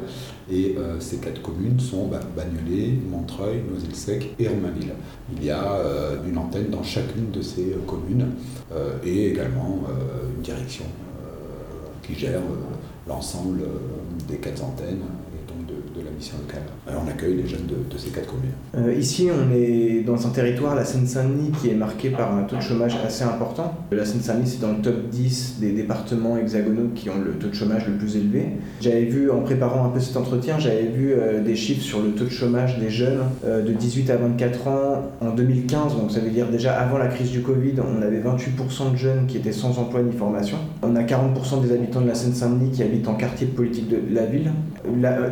Et 0.50 0.76
euh, 0.76 0.98
ces 0.98 1.18
quatre 1.18 1.40
communes 1.42 1.78
sont 1.78 2.08
bah, 2.08 2.20
Bagnolet, 2.36 2.94
Montreuil, 3.08 3.62
Noisy-le-Sec 3.70 4.34
et 4.38 4.48
Romainville. 4.48 4.94
Il 5.36 5.44
y 5.44 5.50
a 5.50 5.74
euh, 5.74 6.16
une 6.26 6.36
antenne 6.38 6.70
dans 6.70 6.82
chacune 6.82 7.30
de 7.30 7.40
ces 7.40 7.72
euh, 7.72 7.78
communes 7.86 8.32
et 9.04 9.28
également 9.30 9.82
une 10.36 10.42
direction 10.42 10.84
qui 12.02 12.14
gère 12.14 12.40
l'ensemble 13.08 13.62
des 14.28 14.36
quatre 14.36 14.62
antennes 14.62 15.02
locale. 16.38 16.62
on 16.86 17.08
accueille 17.08 17.36
les 17.36 17.46
jeunes 17.46 17.66
de, 17.66 17.98
ces 17.98 18.10
quatre 18.10 18.28
communes. 18.28 18.50
Euh, 18.76 18.94
ici, 18.94 19.28
on 19.30 19.52
est 19.54 20.02
dans 20.04 20.26
un 20.26 20.30
territoire, 20.30 20.74
la 20.74 20.84
Seine-Saint-Denis, 20.84 21.52
qui 21.60 21.70
est 21.70 21.74
marqué 21.74 22.10
par 22.10 22.34
un 22.34 22.42
taux 22.42 22.56
de 22.56 22.62
chômage 22.62 22.96
assez 23.04 23.24
important. 23.24 23.74
La 23.90 24.04
Seine-Saint-Denis, 24.04 24.48
c'est 24.48 24.60
dans 24.60 24.72
le 24.72 24.82
top 24.82 25.08
10 25.10 25.56
des 25.60 25.72
départements 25.72 26.36
hexagonaux 26.36 26.90
qui 26.94 27.10
ont 27.10 27.18
le 27.18 27.32
taux 27.32 27.48
de 27.48 27.54
chômage 27.54 27.86
le 27.86 27.94
plus 27.94 28.16
élevé. 28.16 28.48
J'avais 28.80 29.04
vu, 29.04 29.30
en 29.30 29.40
préparant 29.40 29.84
un 29.86 29.88
peu 29.88 30.00
cet 30.00 30.16
entretien, 30.16 30.58
j'avais 30.58 30.86
vu 30.86 31.12
euh, 31.12 31.42
des 31.42 31.56
chiffres 31.56 31.82
sur 31.82 32.02
le 32.02 32.10
taux 32.10 32.24
de 32.24 32.30
chômage 32.30 32.78
des 32.78 32.90
jeunes 32.90 33.20
euh, 33.44 33.62
de 33.62 33.72
18 33.72 34.10
à 34.10 34.16
24 34.16 34.68
ans 34.68 35.02
en 35.20 35.30
2015. 35.30 35.96
Donc 35.96 36.10
ça 36.10 36.20
veut 36.20 36.30
dire 36.30 36.48
déjà 36.48 36.78
avant 36.78 36.98
la 36.98 37.08
crise 37.08 37.30
du 37.30 37.40
Covid, 37.40 37.74
on 37.80 38.02
avait 38.02 38.20
28% 38.20 38.92
de 38.92 38.96
jeunes 38.96 39.26
qui 39.26 39.36
étaient 39.36 39.52
sans 39.52 39.78
emploi 39.78 40.02
ni 40.02 40.12
formation. 40.12 40.56
On 40.82 40.96
a 40.96 41.02
40% 41.02 41.62
des 41.62 41.72
habitants 41.72 42.00
de 42.00 42.08
la 42.08 42.14
Seine-Saint-Denis 42.14 42.70
qui 42.70 42.82
habitent 42.82 43.08
en 43.08 43.14
quartier 43.14 43.46
politique 43.46 43.88
de 43.88 43.98
la 44.12 44.26
ville. 44.26 44.50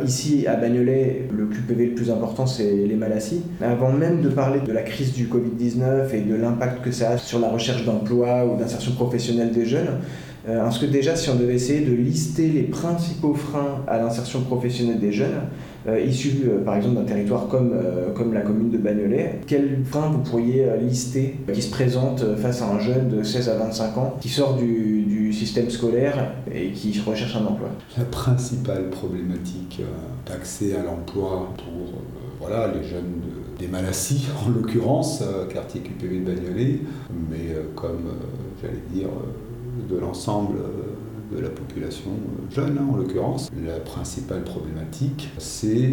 Ici, 0.05 0.47
à 0.47 0.55
Bagnolet, 0.79 1.27
le 1.35 1.45
QPV 1.45 1.87
le 1.87 1.95
plus 1.95 2.09
important, 2.09 2.45
c'est 2.45 2.71
les 2.71 2.95
Malassis. 2.95 3.41
Avant 3.61 3.91
même 3.91 4.21
de 4.21 4.29
parler 4.29 4.59
de 4.61 4.71
la 4.71 4.81
crise 4.81 5.13
du 5.13 5.27
Covid-19 5.27 6.13
et 6.13 6.21
de 6.21 6.35
l'impact 6.35 6.83
que 6.83 6.91
ça 6.91 7.11
a 7.11 7.17
sur 7.17 7.39
la 7.39 7.49
recherche 7.49 7.85
d'emploi 7.85 8.45
ou 8.45 8.57
d'insertion 8.57 8.93
professionnelle 8.93 9.51
des 9.51 9.65
jeunes, 9.65 9.99
euh, 10.47 10.67
est-ce 10.67 10.79
que 10.79 10.85
déjà, 10.85 11.15
si 11.15 11.29
on 11.29 11.35
devait 11.35 11.55
essayer 11.55 11.85
de 11.85 11.93
lister 11.93 12.47
les 12.47 12.63
principaux 12.63 13.33
freins 13.33 13.83
à 13.87 13.97
l'insertion 13.97 14.41
professionnelle 14.41 14.99
des 14.99 15.11
jeunes, 15.11 15.41
issus 15.87 16.43
euh, 16.45 16.63
par 16.63 16.75
exemple 16.75 16.95
d'un 16.95 17.03
territoire 17.03 17.47
comme, 17.47 17.73
comme 18.15 18.33
la 18.33 18.41
commune 18.41 18.69
de 18.69 18.77
Bagnolet, 18.77 19.41
quels 19.47 19.83
freins 19.85 20.09
vous 20.09 20.19
pourriez 20.19 20.67
lister 20.81 21.35
qui 21.53 21.61
se 21.61 21.71
présentent 21.71 22.35
face 22.35 22.61
à 22.61 22.69
un 22.69 22.79
jeune 22.79 23.09
de 23.09 23.23
16 23.23 23.49
à 23.49 23.55
25 23.55 23.97
ans 23.97 24.17
qui 24.19 24.29
sort 24.29 24.55
du, 24.55 25.03
du 25.03 25.33
système 25.33 25.69
scolaire 25.69 26.33
et 26.51 26.71
qui 26.71 26.99
recherche 26.99 27.35
un 27.35 27.45
emploi? 27.45 27.69
La 27.97 28.05
principale 28.05 28.89
problématique 28.89 29.81
d'accès 30.25 30.75
à 30.75 30.83
l'emploi 30.83 31.49
pour 31.57 32.01
voilà, 32.39 32.71
les 32.73 32.87
jeunes 32.87 33.21
des 33.57 33.67
Malassis, 33.67 34.27
en 34.45 34.49
l'occurrence, 34.49 35.23
quartier 35.51 35.81
QPV 35.81 36.19
de 36.19 36.25
Bagnolet, 36.25 36.79
mais 37.29 37.55
comme 37.75 38.09
j'allais 38.61 38.83
dire 38.93 39.09
de 39.87 39.97
l'ensemble 39.97 40.57
euh, 40.57 40.88
de 41.31 41.39
la 41.39 41.49
population 41.49 42.11
jeune 42.49 42.77
hein, 42.79 42.87
en 42.91 42.97
l'occurrence. 42.97 43.49
La 43.65 43.79
principale 43.79 44.43
problématique, 44.43 45.29
c'est 45.37 45.91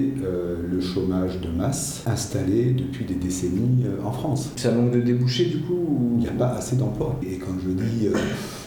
le 0.71 0.81
chômage 0.81 1.41
de 1.41 1.49
masse 1.49 2.03
installé 2.07 2.73
depuis 2.73 3.05
des 3.05 3.15
décennies 3.15 3.85
en 4.05 4.13
France. 4.13 4.51
Ça 4.57 4.73
manque 4.73 4.93
de 4.93 5.01
débouchés 5.01 5.47
du 5.47 5.59
coup 5.61 6.13
Il 6.15 6.19
n'y 6.19 6.29
a 6.29 6.33
pas 6.33 6.49
assez 6.49 6.77
d'emplois. 6.77 7.19
Et 7.23 7.39
quand 7.39 7.55
je 7.63 7.71
dis 7.71 8.09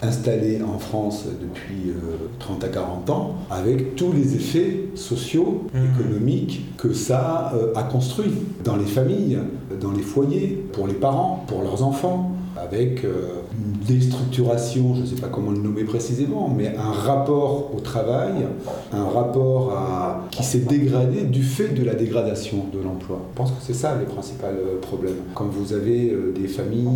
installé 0.02 0.62
en 0.62 0.78
France 0.80 1.26
depuis 1.42 1.94
30 2.40 2.64
à 2.64 2.68
40 2.70 3.10
ans, 3.10 3.36
avec 3.50 3.96
tous 3.96 4.12
les 4.12 4.36
effets 4.36 4.86
sociaux, 4.96 5.68
mmh. 5.74 5.78
économiques 5.94 6.66
que 6.78 6.94
ça 6.94 7.54
a 7.76 7.84
construit 7.84 8.32
dans 8.64 8.76
les 8.76 8.86
familles, 8.86 9.40
dans 9.80 9.92
les 9.92 10.04
foyers, 10.04 10.64
pour 10.74 10.88
les 10.88 10.94
parents, 10.94 11.44
pour 11.48 11.62
leurs 11.62 11.84
enfants, 11.84 12.32
avec 12.64 13.04
euh, 13.04 13.42
une 13.54 13.86
déstructuration, 13.86 14.96
je 14.96 15.02
ne 15.02 15.06
sais 15.06 15.16
pas 15.16 15.28
comment 15.28 15.52
le 15.52 15.60
nommer 15.60 15.84
précisément, 15.84 16.54
mais 16.56 16.76
un 16.76 16.92
rapport 16.92 17.72
au 17.76 17.80
travail, 17.80 18.34
un 18.92 19.06
rapport 19.06 19.74
à, 19.74 20.28
qui 20.32 20.44
s'est 20.44 20.60
dégradé 20.60 21.24
du 21.24 21.44
fait 21.44 21.70
de 21.70 21.84
la 21.84 21.96
dégradation 21.96 22.66
de 22.74 22.82
l'emploi. 22.82 23.22
Je 23.34 23.38
pense 23.38 23.52
que 23.52 23.58
c'est 23.62 23.74
ça 23.74 23.98
les 24.00 24.06
principaux 24.06 24.46
euh, 24.48 24.80
problèmes. 24.82 25.16
Quand 25.34 25.46
vous 25.46 25.74
avez 25.74 26.12
euh, 26.12 26.34
des 26.34 26.48
familles, 26.48 26.90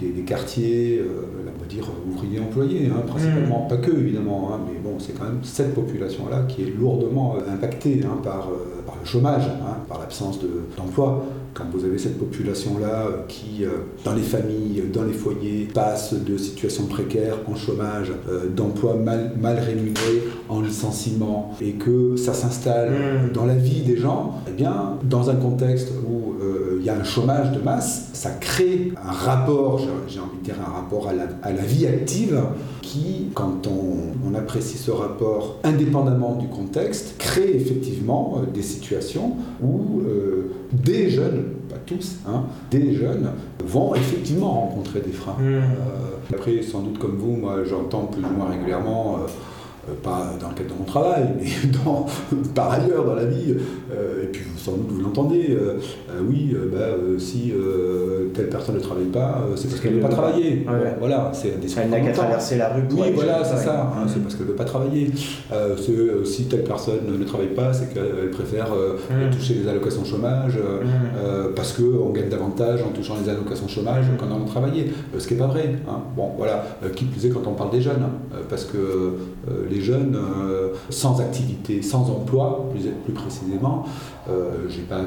des, 0.00 0.22
quartiers, 0.22 1.00
on 1.02 1.62
va 1.62 1.68
dire 1.68 1.84
ouvriers 2.08 2.40
employés, 2.40 2.90
hein, 2.90 3.02
principalement, 3.06 3.64
mmh. 3.64 3.68
pas 3.68 3.76
que 3.76 3.92
évidemment, 3.92 4.50
hein, 4.52 4.60
mais 4.66 4.78
bon, 4.78 4.98
c'est 4.98 5.16
quand 5.16 5.24
même 5.24 5.40
cette 5.42 5.74
population-là 5.74 6.44
qui 6.48 6.62
est 6.62 6.76
lourdement 6.76 7.36
impactée 7.48 8.00
hein, 8.04 8.18
par, 8.22 8.48
par, 8.86 8.96
le 9.00 9.06
chômage, 9.06 9.44
par 9.88 9.98
l'absence 9.98 10.38
d'emploi 10.76 11.24
quand 11.56 11.64
vous 11.72 11.84
avez 11.84 11.98
cette 11.98 12.18
population-là 12.18 13.06
euh, 13.06 13.10
qui, 13.28 13.64
euh, 13.64 13.70
dans 14.04 14.12
les 14.12 14.22
familles, 14.22 14.84
dans 14.92 15.04
les 15.04 15.12
foyers, 15.12 15.68
passe 15.72 16.12
de 16.14 16.36
situations 16.36 16.84
précaires 16.84 17.36
en 17.50 17.56
chômage, 17.56 18.12
euh, 18.28 18.48
d'emplois 18.48 18.94
mal, 18.94 19.32
mal 19.40 19.58
rémunérés, 19.58 20.22
en 20.48 20.60
licenciement, 20.60 21.54
et 21.60 21.72
que 21.72 22.16
ça 22.16 22.34
s'installe 22.34 22.90
mmh. 22.90 23.32
dans 23.32 23.46
la 23.46 23.54
vie 23.54 23.80
des 23.80 23.96
gens, 23.96 24.34
eh 24.48 24.52
bien, 24.52 24.98
dans 25.02 25.30
un 25.30 25.36
contexte 25.36 25.90
où 26.06 26.24
il 26.78 26.84
y 26.84 26.90
a 26.90 26.94
un 26.94 27.04
chômage 27.04 27.50
de 27.52 27.60
masse, 27.60 28.10
ça 28.12 28.30
crée 28.30 28.92
un 29.02 29.10
rapport, 29.10 29.80
j'ai 30.06 30.20
envie 30.20 30.38
de 30.38 30.44
dire 30.44 30.54
un 30.60 30.70
rapport 30.70 31.08
à 31.08 31.12
la, 31.12 31.24
à 31.42 31.50
la 31.50 31.62
vie 31.62 31.86
active, 31.86 32.40
qui, 32.82 33.30
quand 33.34 33.66
on, 33.66 34.28
on, 34.30 34.34
apprécie 34.34 34.78
ce 34.78 34.92
rapport 34.92 35.58
indépendamment 35.64 36.36
du 36.36 36.46
contexte, 36.46 37.16
crée 37.18 37.56
effectivement 37.56 38.42
des 38.54 38.62
situations 38.62 38.75
où 39.62 40.02
des 40.72 41.10
jeunes, 41.10 41.44
pas 41.68 41.76
tous, 41.84 42.16
hein, 42.26 42.44
des 42.70 42.94
jeunes 42.94 43.30
vont 43.64 43.94
effectivement 43.94 44.52
rencontrer 44.52 45.00
des 45.00 45.12
freins. 45.12 45.36
Mmh. 45.38 45.44
Euh, 45.44 46.34
après, 46.34 46.62
sans 46.62 46.80
doute 46.80 46.98
comme 46.98 47.16
vous, 47.16 47.36
moi 47.36 47.64
j'entends 47.64 48.06
plus 48.06 48.22
ou 48.22 48.36
moins 48.36 48.50
régulièrement 48.50 49.16
euh, 49.16 49.18
euh, 49.18 49.26
pas 49.94 50.32
dans 50.40 50.48
le 50.48 50.54
cadre 50.54 50.74
de 50.74 50.78
mon 50.78 50.84
travail, 50.84 51.24
mais 51.38 51.46
dans, 51.84 52.06
par 52.54 52.72
ailleurs 52.72 53.04
dans 53.04 53.14
la 53.14 53.24
vie, 53.24 53.54
euh, 53.92 54.24
et 54.24 54.26
puis 54.26 54.44
sans 54.56 54.72
doute 54.72 54.86
vous 54.90 55.00
l'entendez, 55.00 55.48
euh, 55.50 55.78
oui, 56.28 56.54
bah, 56.72 56.78
si 57.18 57.52
telle 58.34 58.48
personne 58.48 58.76
ne 58.76 58.80
travaille 58.80 59.06
pas, 59.06 59.46
c'est 59.54 59.68
parce 59.68 59.80
qu'elle 59.80 59.92
ne 59.92 59.96
veut 59.96 60.02
pas 60.02 60.08
travailler. 60.08 60.66
voilà, 60.98 61.30
c'est 61.32 61.60
des 61.60 61.68
Elle 61.78 61.90
n'a 61.90 62.00
qu'à 62.00 62.12
traverser 62.12 62.56
la 62.56 62.72
rue 62.72 62.82
pour 62.82 63.00
Oui, 63.00 63.12
voilà, 63.14 63.44
c'est 63.44 63.56
ça, 63.56 63.92
hein, 63.94 64.06
c'est 64.06 64.22
parce 64.22 64.34
qu'elle 64.34 64.46
ne 64.46 64.50
veut 64.50 64.56
pas 64.56 64.64
travailler. 64.64 65.10
si 66.26 66.44
telle 66.44 66.64
personne 66.64 67.18
ne 67.18 67.24
travaille 67.24 67.54
pas, 67.54 67.72
c'est 67.72 67.92
qu'elle 67.92 68.30
préfère 68.30 68.68
mmh. 68.70 69.30
toucher 69.30 69.54
les 69.54 69.68
allocations 69.68 70.04
chômage, 70.04 70.56
mmh. 70.56 71.54
parce 71.54 71.72
qu'on 71.72 72.10
gagne 72.10 72.28
davantage 72.28 72.82
en 72.82 72.90
touchant 72.90 73.14
les 73.22 73.28
allocations 73.28 73.68
chômage 73.68 74.06
mmh. 74.06 74.16
qu'en 74.16 74.26
allant 74.26 74.44
travailler. 74.44 74.92
ce 75.16 75.26
qui 75.26 75.34
n'est 75.34 75.40
pas 75.40 75.46
vrai. 75.46 75.76
Hein. 75.88 76.00
Bon, 76.16 76.30
voilà, 76.36 76.64
qui 76.94 77.04
plus 77.04 77.26
est 77.26 77.30
quand 77.30 77.46
on 77.46 77.54
parle 77.54 77.70
des 77.70 77.80
jeunes, 77.80 78.02
hein, 78.02 78.36
parce 78.48 78.64
que 78.64 79.14
les 79.70 79.75
les 79.76 79.82
jeunes 79.82 80.16
euh, 80.16 80.68
sans 80.90 81.20
activité, 81.20 81.82
sans 81.82 82.08
emploi, 82.10 82.68
plus, 82.70 82.88
plus 83.04 83.12
précisément. 83.12 83.84
Euh, 84.28 84.66
je 84.68 84.78
n'ai 84.78 84.84
pas 84.84 85.02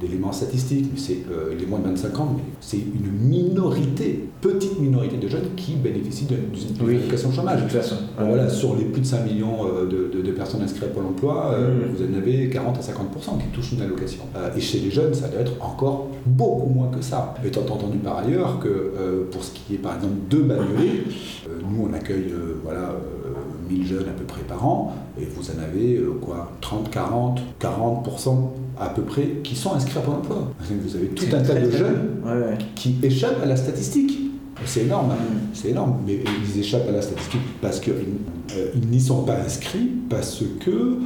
d'éléments 0.00 0.32
statistiques, 0.32 0.88
mais 0.92 0.98
c'est 0.98 1.18
euh, 1.30 1.54
les 1.58 1.66
moins 1.66 1.78
de 1.78 1.84
25 1.84 2.18
ans, 2.18 2.34
mais 2.36 2.42
c'est 2.60 2.78
une 2.78 3.28
minorité, 3.28 4.28
petite 4.40 4.80
minorité 4.80 5.16
de 5.16 5.28
jeunes 5.28 5.54
qui 5.56 5.74
bénéficient 5.74 6.26
d'une 6.26 6.88
allocation 6.88 7.32
chômage. 7.32 7.58
De 7.58 7.62
toute 7.68 7.76
façon. 7.76 7.96
Voilà, 8.18 8.48
sur 8.48 8.76
les 8.76 8.84
plus 8.84 9.02
de 9.02 9.06
5 9.06 9.24
millions 9.24 9.64
de, 9.88 10.32
personnes 10.32 10.62
inscrites 10.62 10.84
à 10.84 10.86
Pôle 10.88 11.06
emploi, 11.06 11.56
mmh. 11.58 11.96
vous 11.96 12.04
en 12.04 12.18
avez 12.18 12.48
40 12.48 12.76
à 12.76 12.80
50% 12.80 13.38
qui 13.40 13.46
touchent 13.52 13.72
une 13.72 13.82
allocation. 13.82 14.22
et 14.56 14.60
chez 14.60 14.78
les 14.78 14.90
jeunes, 14.90 15.14
ça 15.14 15.28
doit 15.28 15.40
être 15.40 15.54
encore 15.60 16.08
beaucoup 16.26 16.68
moins 16.68 16.88
que 16.88 17.02
ça. 17.02 17.34
Étant 17.44 17.62
entendu 17.62 17.98
par 17.98 18.18
ailleurs 18.18 18.60
que 18.60 19.26
pour 19.30 19.42
ce 19.42 19.52
qui 19.52 19.74
est 19.74 19.78
par 19.78 19.96
exemple 19.96 20.14
de 20.30 20.38
Bagnolet, 20.38 21.04
nous 21.48 21.88
on 21.88 21.92
accueille 21.92 22.32
voilà, 22.62 22.94
1000 23.68 23.86
jeunes 23.86 24.08
à 24.08 24.12
peu 24.12 24.24
près 24.24 24.42
par 24.42 24.66
an, 24.66 24.94
et 25.20 25.24
vous 25.24 25.50
en 25.50 25.62
avez 25.62 25.96
euh, 25.96 26.18
quoi 26.20 26.52
30, 26.60 26.90
40, 26.90 27.40
40% 27.60 28.36
à 28.80 28.88
peu 28.88 29.02
près 29.02 29.40
qui 29.42 29.56
sont 29.56 29.74
inscrits 29.74 29.98
à 29.98 30.02
Pôle 30.02 30.16
emploi. 30.16 30.52
Vous 30.60 30.96
avez 30.96 31.08
tout 31.08 31.26
un 31.34 31.42
tas 31.42 31.54
de 31.54 31.70
jeunes 31.70 32.20
qui 32.74 32.96
échappent 33.02 33.42
à 33.42 33.46
la 33.46 33.56
statistique. 33.56 34.18
C'est 34.64 34.82
énorme, 34.82 35.12
hein. 35.12 35.14
mm. 35.14 35.38
c'est 35.54 35.68
énorme, 35.68 35.98
mais 36.06 36.18
ils 36.44 36.60
échappent 36.60 36.88
à 36.88 36.92
la 36.92 37.02
statistique 37.02 37.40
parce 37.60 37.80
qu'ils 37.80 37.92
euh, 38.56 38.72
n'y 38.90 39.00
sont 39.00 39.22
pas 39.22 39.36
inscrits, 39.44 39.90
parce 40.08 40.42
que 40.60 40.98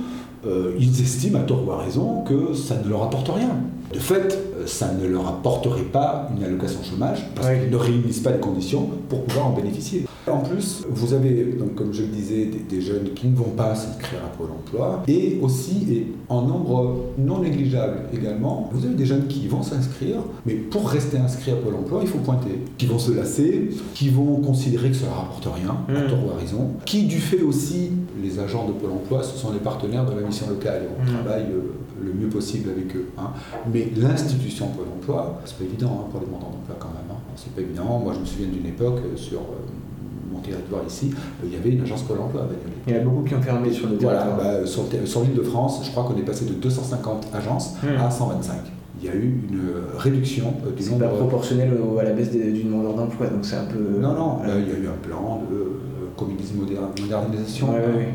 euh, 0.47 0.73
ils 0.79 1.01
estiment 1.01 1.39
à 1.39 1.43
tort 1.43 1.67
ou 1.67 1.71
à 1.73 1.79
raison 1.79 2.23
que 2.25 2.55
ça 2.55 2.77
ne 2.83 2.89
leur 2.89 3.05
apporte 3.05 3.29
rien. 3.29 3.57
De 3.93 3.99
fait, 3.99 4.39
ça 4.67 4.93
ne 4.93 5.07
leur 5.07 5.29
apporterait 5.29 5.83
pas 5.83 6.29
une 6.37 6.45
allocation 6.45 6.81
chômage 6.83 7.19
parce 7.35 7.49
qu'ils 7.49 7.71
ne 7.71 7.77
réunissent 7.77 8.21
pas 8.21 8.33
les 8.33 8.41
conditions 8.41 8.89
pour 9.09 9.25
pouvoir 9.25 9.49
en 9.49 9.53
bénéficier. 9.53 10.07
En 10.29 10.39
plus, 10.39 10.85
vous 10.89 11.15
avez, 11.15 11.57
donc, 11.59 11.75
comme 11.75 11.93
je 11.93 12.03
le 12.03 12.09
disais, 12.09 12.49
des, 12.69 12.81
jeunes 12.81 13.11
qui 13.15 13.27
ne 13.27 13.37
vont 13.37 13.51
pas 13.51 13.75
s'inscrire 13.75 14.21
à 14.25 14.37
Pôle 14.37 14.51
emploi 14.51 15.03
et 15.09 15.39
aussi, 15.43 15.87
et 15.91 16.07
en 16.29 16.43
nombre 16.43 17.07
non 17.19 17.41
négligeable 17.41 18.03
également, 18.15 18.71
vous 18.73 18.87
avez 18.87 18.95
des 18.95 19.05
jeunes 19.05 19.27
qui 19.27 19.49
vont 19.49 19.63
s'inscrire, 19.63 20.19
mais 20.47 20.55
pour 20.55 20.89
rester 20.89 21.19
inscrits 21.19 21.51
à 21.51 21.57
Pôle 21.57 21.75
emploi, 21.75 22.01
il 22.03 22.09
faut 22.09 22.19
pointer, 22.19 22.61
qui 22.79 22.87
vont 22.87 23.01
se 23.01 23.11
lasser, 23.11 23.71
qui 23.95 24.11
vont 24.11 24.37
considérer 24.37 24.91
que 24.91 24.97
ça 24.97 25.07
ne 25.07 25.11
leur 25.11 25.21
apporte 25.21 25.49
rien, 25.57 25.77
à 25.89 26.05
mmh. 26.05 26.09
tort 26.09 26.27
ou 26.27 26.31
à 26.31 26.41
raison, 26.41 26.71
qui 26.87 27.03
du 27.05 27.19
fait 27.19 27.43
aussi, 27.43 27.91
les 28.23 28.39
agents 28.39 28.67
de 28.67 28.73
Pôle 28.73 28.93
emploi, 28.93 29.23
ce 29.23 29.37
sont 29.37 29.53
les 29.53 29.59
partenaires 29.59 30.07
de 30.07 30.19
la 30.19 30.27
mission 30.27 30.49
locale, 30.49 30.83
on 30.99 31.03
mmh. 31.03 31.15
travaille 31.15 31.47
euh, 31.53 31.75
le 32.03 32.13
mieux 32.13 32.29
possible 32.29 32.71
avec 32.71 32.95
eux. 32.97 33.09
Hein. 33.19 33.31
Mais 33.73 33.89
l'institution 33.97 34.69
Pôle 34.69 34.87
emploi, 34.97 35.41
c'est 35.45 35.59
pas 35.59 35.65
évident 35.65 36.01
hein, 36.03 36.09
pour 36.11 36.21
les 36.21 36.27
demandeurs 36.27 36.51
d'emploi 36.51 36.77
quand 36.79 36.89
même. 36.89 37.11
Hein. 37.11 37.21
C'est 37.37 37.53
pas 37.53 37.61
évident. 37.61 37.99
Moi, 37.99 38.13
je 38.15 38.21
me 38.21 38.25
souviens 38.25 38.49
d'une 38.49 38.67
époque 38.67 39.01
euh, 39.05 39.17
sur 39.17 39.41
euh, 39.41 40.33
mon 40.33 40.39
territoire 40.41 40.83
ici, 40.87 41.13
il 41.45 41.53
y 41.53 41.57
avait 41.57 41.71
une 41.71 41.83
agence 41.83 42.03
Pôle 42.03 42.21
emploi 42.21 42.47
Il 42.87 42.95
y 42.95 42.97
en 42.97 43.01
a 43.01 43.05
beaucoup 43.05 43.23
qui 43.23 43.35
ont 43.35 43.43
fermé 43.43 43.73
sur 43.73 43.89
le 43.89 43.97
territoire. 43.97 44.35
Voilà, 44.37 44.61
bah, 44.61 44.67
sur, 44.67 45.23
l'île 45.23 45.35
de 45.35 45.43
France, 45.43 45.83
je 45.85 45.91
crois 45.91 46.05
qu'on 46.05 46.17
est 46.17 46.25
passé 46.25 46.47
de 46.47 46.55
250 46.55 47.29
agences 47.35 47.75
hmm. 47.83 48.01
à 48.01 48.11
125 48.11 48.55
il 49.01 49.09
y 49.09 49.11
a 49.11 49.17
eu 49.17 49.43
une 49.51 49.99
réduction 49.99 50.55
du 50.77 50.85
nombre. 50.85 50.99
C'est 50.99 50.99
pas 50.99 51.09
proportionnel 51.09 51.73
à 51.99 52.05
la 52.05 52.13
baisse 52.13 52.31
du 52.31 52.63
demandeur 52.63 52.95
d'emploi, 52.95 53.27
donc 53.27 53.45
c'est 53.45 53.57
un 53.57 53.65
peu. 53.65 53.99
Non, 54.01 54.15
non, 54.15 54.39
il 54.45 54.69
y 54.69 54.77
a 54.77 54.79
eu 54.79 54.87
un 54.87 55.09
plan 55.09 55.43
de 55.51 55.92
communisme 56.23 56.57
modernisation. 57.01 57.67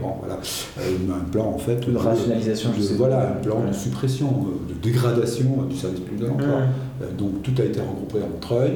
Bon, 0.02 0.14
voilà. 0.20 0.40
Euh, 0.80 1.14
un 1.14 1.30
plan 1.30 1.46
en 1.46 1.58
fait 1.58 1.90
de, 1.90 1.98
rationalisation. 1.98 2.72
voilà, 2.98 3.30
un 3.32 3.44
plan 3.44 3.66
de 3.68 3.74
suppression, 3.74 4.28
euh, 4.28 4.74
de 4.74 4.80
dégradation 4.80 5.64
du 5.70 5.76
service 5.76 6.00
public 6.02 6.22
de 6.22 6.28
l'emploi. 6.28 6.62
Euh, 7.02 7.12
donc 7.18 7.44
tout 7.44 7.54
a 7.60 7.66
été 7.66 7.80
regroupé 7.80 8.20
à 8.20 8.28
Montreuil, 8.28 8.72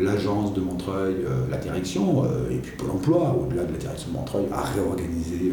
l'agence 0.00 0.54
de 0.54 0.60
Montreuil, 0.60 1.14
la 1.50 1.56
direction, 1.56 2.24
et 2.50 2.56
puis 2.56 2.76
Pôle 2.76 2.90
Emploi, 2.90 3.36
au-delà 3.40 3.64
de 3.64 3.72
la 3.72 3.78
direction 3.78 4.10
de 4.10 4.16
Montreuil, 4.16 4.44
a 4.52 4.62
réorganisé 4.62 5.52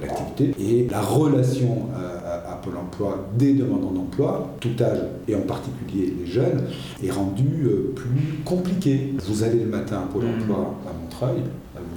l'activité 0.00 0.54
et 0.60 0.88
la 0.90 1.00
relation 1.00 1.86
à, 1.94 2.60
Pôle 2.62 2.76
Emploi 2.76 3.28
des 3.38 3.54
demandants 3.54 3.92
d'emploi, 3.92 4.54
tout 4.60 4.74
âge 4.80 4.98
et 5.26 5.34
en 5.34 5.40
particulier 5.40 6.12
les 6.18 6.26
jeunes, 6.26 6.64
est 7.02 7.10
rendue 7.10 7.68
plus 7.94 8.42
compliquée. 8.44 9.14
Vous 9.26 9.44
allez 9.44 9.60
le 9.60 9.70
matin 9.70 10.02
à 10.04 10.12
Pôle 10.12 10.24
Emploi 10.26 10.74
à 10.86 10.92
Montreuil, 10.92 11.42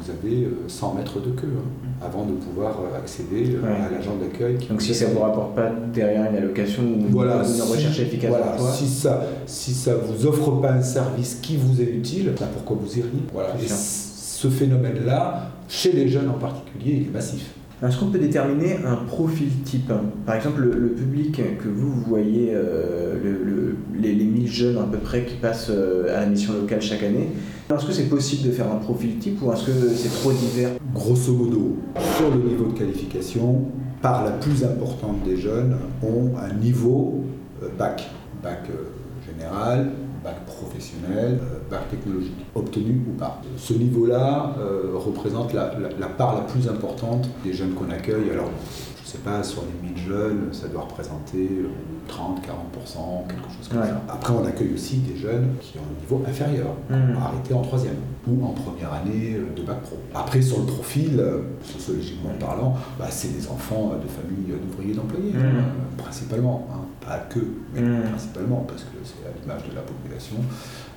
vous 0.02 0.12
avez 0.12 0.48
100 0.68 0.94
euh, 0.96 0.98
mètres 0.98 1.20
de 1.20 1.32
queue 1.32 1.54
hein, 1.58 2.06
avant 2.06 2.26
de 2.26 2.34
pouvoir 2.34 2.80
euh, 2.80 2.98
accéder 2.98 3.56
euh, 3.56 3.88
à 3.88 3.92
l'agent 3.92 4.16
d'accueil. 4.16 4.58
Donc 4.70 4.82
si 4.82 4.94
ça 4.94 5.08
ne 5.08 5.14
vous 5.14 5.20
rapporte 5.20 5.56
pas 5.56 5.72
derrière 5.94 6.30
une 6.30 6.38
allocation 6.38 6.84
ou 6.84 7.06
voilà, 7.10 7.44
une 7.44 7.62
recherche 7.62 8.00
efficace 8.00 8.30
voilà, 8.30 8.58
si 8.74 8.88
ça 8.88 9.24
si 9.46 9.74
ça 9.74 9.96
vous 9.96 10.26
offre 10.26 10.52
pas 10.62 10.74
un 10.74 10.82
service 10.82 11.36
qui 11.42 11.58
vous 11.58 11.82
est 11.82 11.92
utile, 11.92 12.34
bah, 12.40 12.48
pourquoi 12.52 12.78
vous 12.82 12.98
iriez? 12.98 13.10
Voilà. 13.32 13.50
Et 13.62 13.68
ce 13.68 14.48
phénomène-là, 14.50 15.52
chez 15.68 15.92
les 15.92 16.08
jeunes 16.08 16.30
en 16.30 16.40
particulier, 16.40 17.02
il 17.02 17.08
est 17.08 17.12
massif. 17.12 17.54
Est-ce 17.84 17.98
qu'on 17.98 18.08
peut 18.08 18.20
déterminer 18.20 18.78
un 18.86 18.96
profil 18.96 19.50
type 19.66 19.92
Par 20.26 20.36
exemple, 20.36 20.62
le, 20.62 20.90
public 20.90 21.42
que 21.58 21.68
vous, 21.68 21.92
voyez, 22.08 22.54
les, 24.00 24.14
les 24.14 24.24
1000 24.24 24.48
jeunes 24.48 24.78
à 24.78 24.84
peu 24.84 25.00
près 25.00 25.24
qui 25.24 25.36
passent 25.36 25.72
à 25.72 26.20
la 26.20 26.26
mission 26.28 26.54
locale 26.54 26.82
chaque 26.82 27.02
année, 27.02 27.30
est-ce 27.74 27.86
que 27.86 27.94
c'est 27.94 28.10
possible 28.10 28.50
de 28.50 28.52
faire 28.52 28.70
un 28.70 28.78
profil 28.78 29.18
type 29.18 29.42
ou 29.42 29.52
est-ce 29.54 29.66
que 29.66 29.72
c'est 29.96 30.10
trop 30.10 30.32
divers? 30.34 30.72
Grosso 30.94 31.34
modo, 31.34 31.78
sur 32.18 32.30
le 32.30 32.44
niveau 32.44 32.66
de 32.66 32.78
qualification, 32.78 33.66
par 34.02 34.26
la 34.26 34.32
plus 34.32 34.64
importante 34.66 35.24
des 35.24 35.38
jeunes, 35.38 35.78
ont 36.04 36.32
un 36.38 36.54
niveau 36.54 37.24
euh, 37.64 37.70
bac. 37.78 38.10
Bac 38.44 38.64
euh, 38.70 39.32
général, 39.32 39.92
bac 40.62 40.68
pro 40.68 40.68
professionnel, 40.68 41.40
bac 41.70 41.90
technologique, 41.90 42.46
obtenu 42.56 43.02
ou 43.08 43.18
pas. 43.18 43.42
Ce 43.58 43.74
niveau-là 43.74 44.56
représente 44.94 45.54
la, 45.54 45.74
la, 46.00 46.08
part 46.08 46.36
la 46.36 46.42
plus 46.42 46.68
importante 46.68 47.28
des 47.44 47.54
jeunes 47.54 47.74
qu'on 47.74 47.90
accueille. 47.90 48.30
Alors, 48.32 48.50
je 49.12 49.18
ne 49.18 49.24
sais 49.24 49.30
pas, 49.30 49.44
sur 49.44 49.64
les 49.64 49.90
1000 49.90 49.98
jeunes, 49.98 50.50
ça 50.54 50.70
doit 50.70 50.84
représenter 50.84 51.50
30, 52.08 52.40
40%, 52.40 53.28
quelque 53.28 53.42
chose 53.58 53.68
comme 53.70 53.84
ça. 53.84 54.02
Après, 54.08 54.34
on 54.34 54.46
accueille 54.46 54.74
aussi 54.74 54.98
des 54.98 55.18
jeunes 55.18 55.56
qui 55.60 55.78
ont 55.78 55.82
un 55.82 56.00
niveau 56.02 56.24
inférieur, 56.26 56.68
mmh. 56.90 57.18
arrêtés 57.18 57.54
en 57.54 57.62
troisième 57.62 57.98
ou 58.28 58.46
en 58.46 58.52
première 58.52 58.94
année 58.94 59.38
de 59.56 59.62
bac 59.64 59.82
pro. 59.82 59.98
Après, 60.14 60.42
sur 60.42 60.60
le 60.60 60.66
profil, 60.66 61.20
euh, 61.20 61.42
sociologiquement 61.62 62.30
parlant, 62.40 62.78
bah, 62.98 63.08
c'est 63.10 63.36
des 63.38 63.48
enfants 63.50 63.92
de 64.02 64.08
familles 64.08 64.60
d'ouvriers 64.62 64.94
d'employés, 64.94 65.34
mmh. 65.34 65.60
hein, 65.60 65.64
principalement. 65.98 66.68
Hein. 66.72 66.86
Pas 67.06 67.18
que, 67.30 67.40
mais 67.74 67.82
mmh. 67.82 68.04
principalement, 68.10 68.66
parce 68.68 68.84
que 68.84 68.98
c'est 69.04 69.28
à 69.28 69.32
l'image 69.40 69.70
de 69.70 69.76
la 69.76 69.82
population 69.82 70.38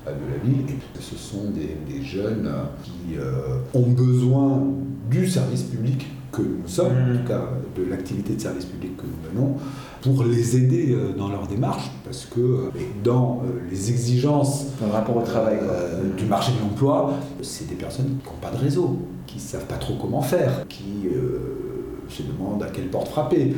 euh, 0.07 0.11
de 0.11 0.33
la 0.33 0.39
ville. 0.45 0.67
Et 0.71 1.03
ce 1.03 1.17
sont 1.17 1.51
des, 1.51 2.03
jeunes 2.03 2.51
qui 2.83 3.17
euh, 3.17 3.59
ont 3.73 3.91
besoin 3.91 4.63
du 5.11 5.27
service 5.27 5.63
public 5.63 6.07
que 6.31 6.43
nous 6.43 6.69
sommes, 6.69 6.93
en 6.93 7.15
mmh. 7.15 7.19
tout 7.19 7.29
cas 7.29 7.49
de 7.77 7.85
l'activité 7.89 8.35
de 8.35 8.41
service 8.41 8.67
public 8.67 8.97
que 8.97 9.05
nous 9.05 9.41
menons, 9.41 9.57
pour 10.05 10.23
les 10.25 10.57
aider 10.57 10.93
euh, 10.93 11.13
dans 11.17 11.31
leur 11.31 11.47
démarche, 11.47 11.91
parce 12.05 12.27
que 12.27 12.41
euh, 12.41 12.71
dans 13.03 13.43
euh, 13.43 13.61
les 13.71 13.91
exigences 13.91 14.67
rapport 14.93 15.17
au 15.17 15.23
travail, 15.23 15.59
du 16.19 16.27
marché 16.27 16.53
de 16.53 16.61
l'emploi, 16.61 17.15
c'est 17.41 17.67
des 17.67 17.75
personnes 17.75 18.19
qui 18.23 18.29
n'ont 18.29 18.41
pas 18.41 18.51
de 18.51 18.63
réseau, 18.63 18.99
qui 19.27 19.37
ne 19.37 19.41
savent 19.41 19.67
pas 19.67 19.77
trop 19.77 19.95
comment 20.01 20.21
faire, 20.21 20.67
qui 20.69 21.09
se 22.09 22.23
demandent 22.23 22.63
à 22.63 22.69
quelle 22.69 22.89
porte 22.89 23.09
frapper. 23.09 23.55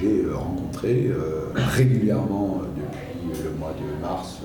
J'ai 0.00 0.24
rencontré 0.32 1.10
régulièrement 1.54 2.62
depuis 2.74 3.42
le 3.44 3.50
mois 3.58 3.74
de 3.74 4.00
mars 4.00 4.38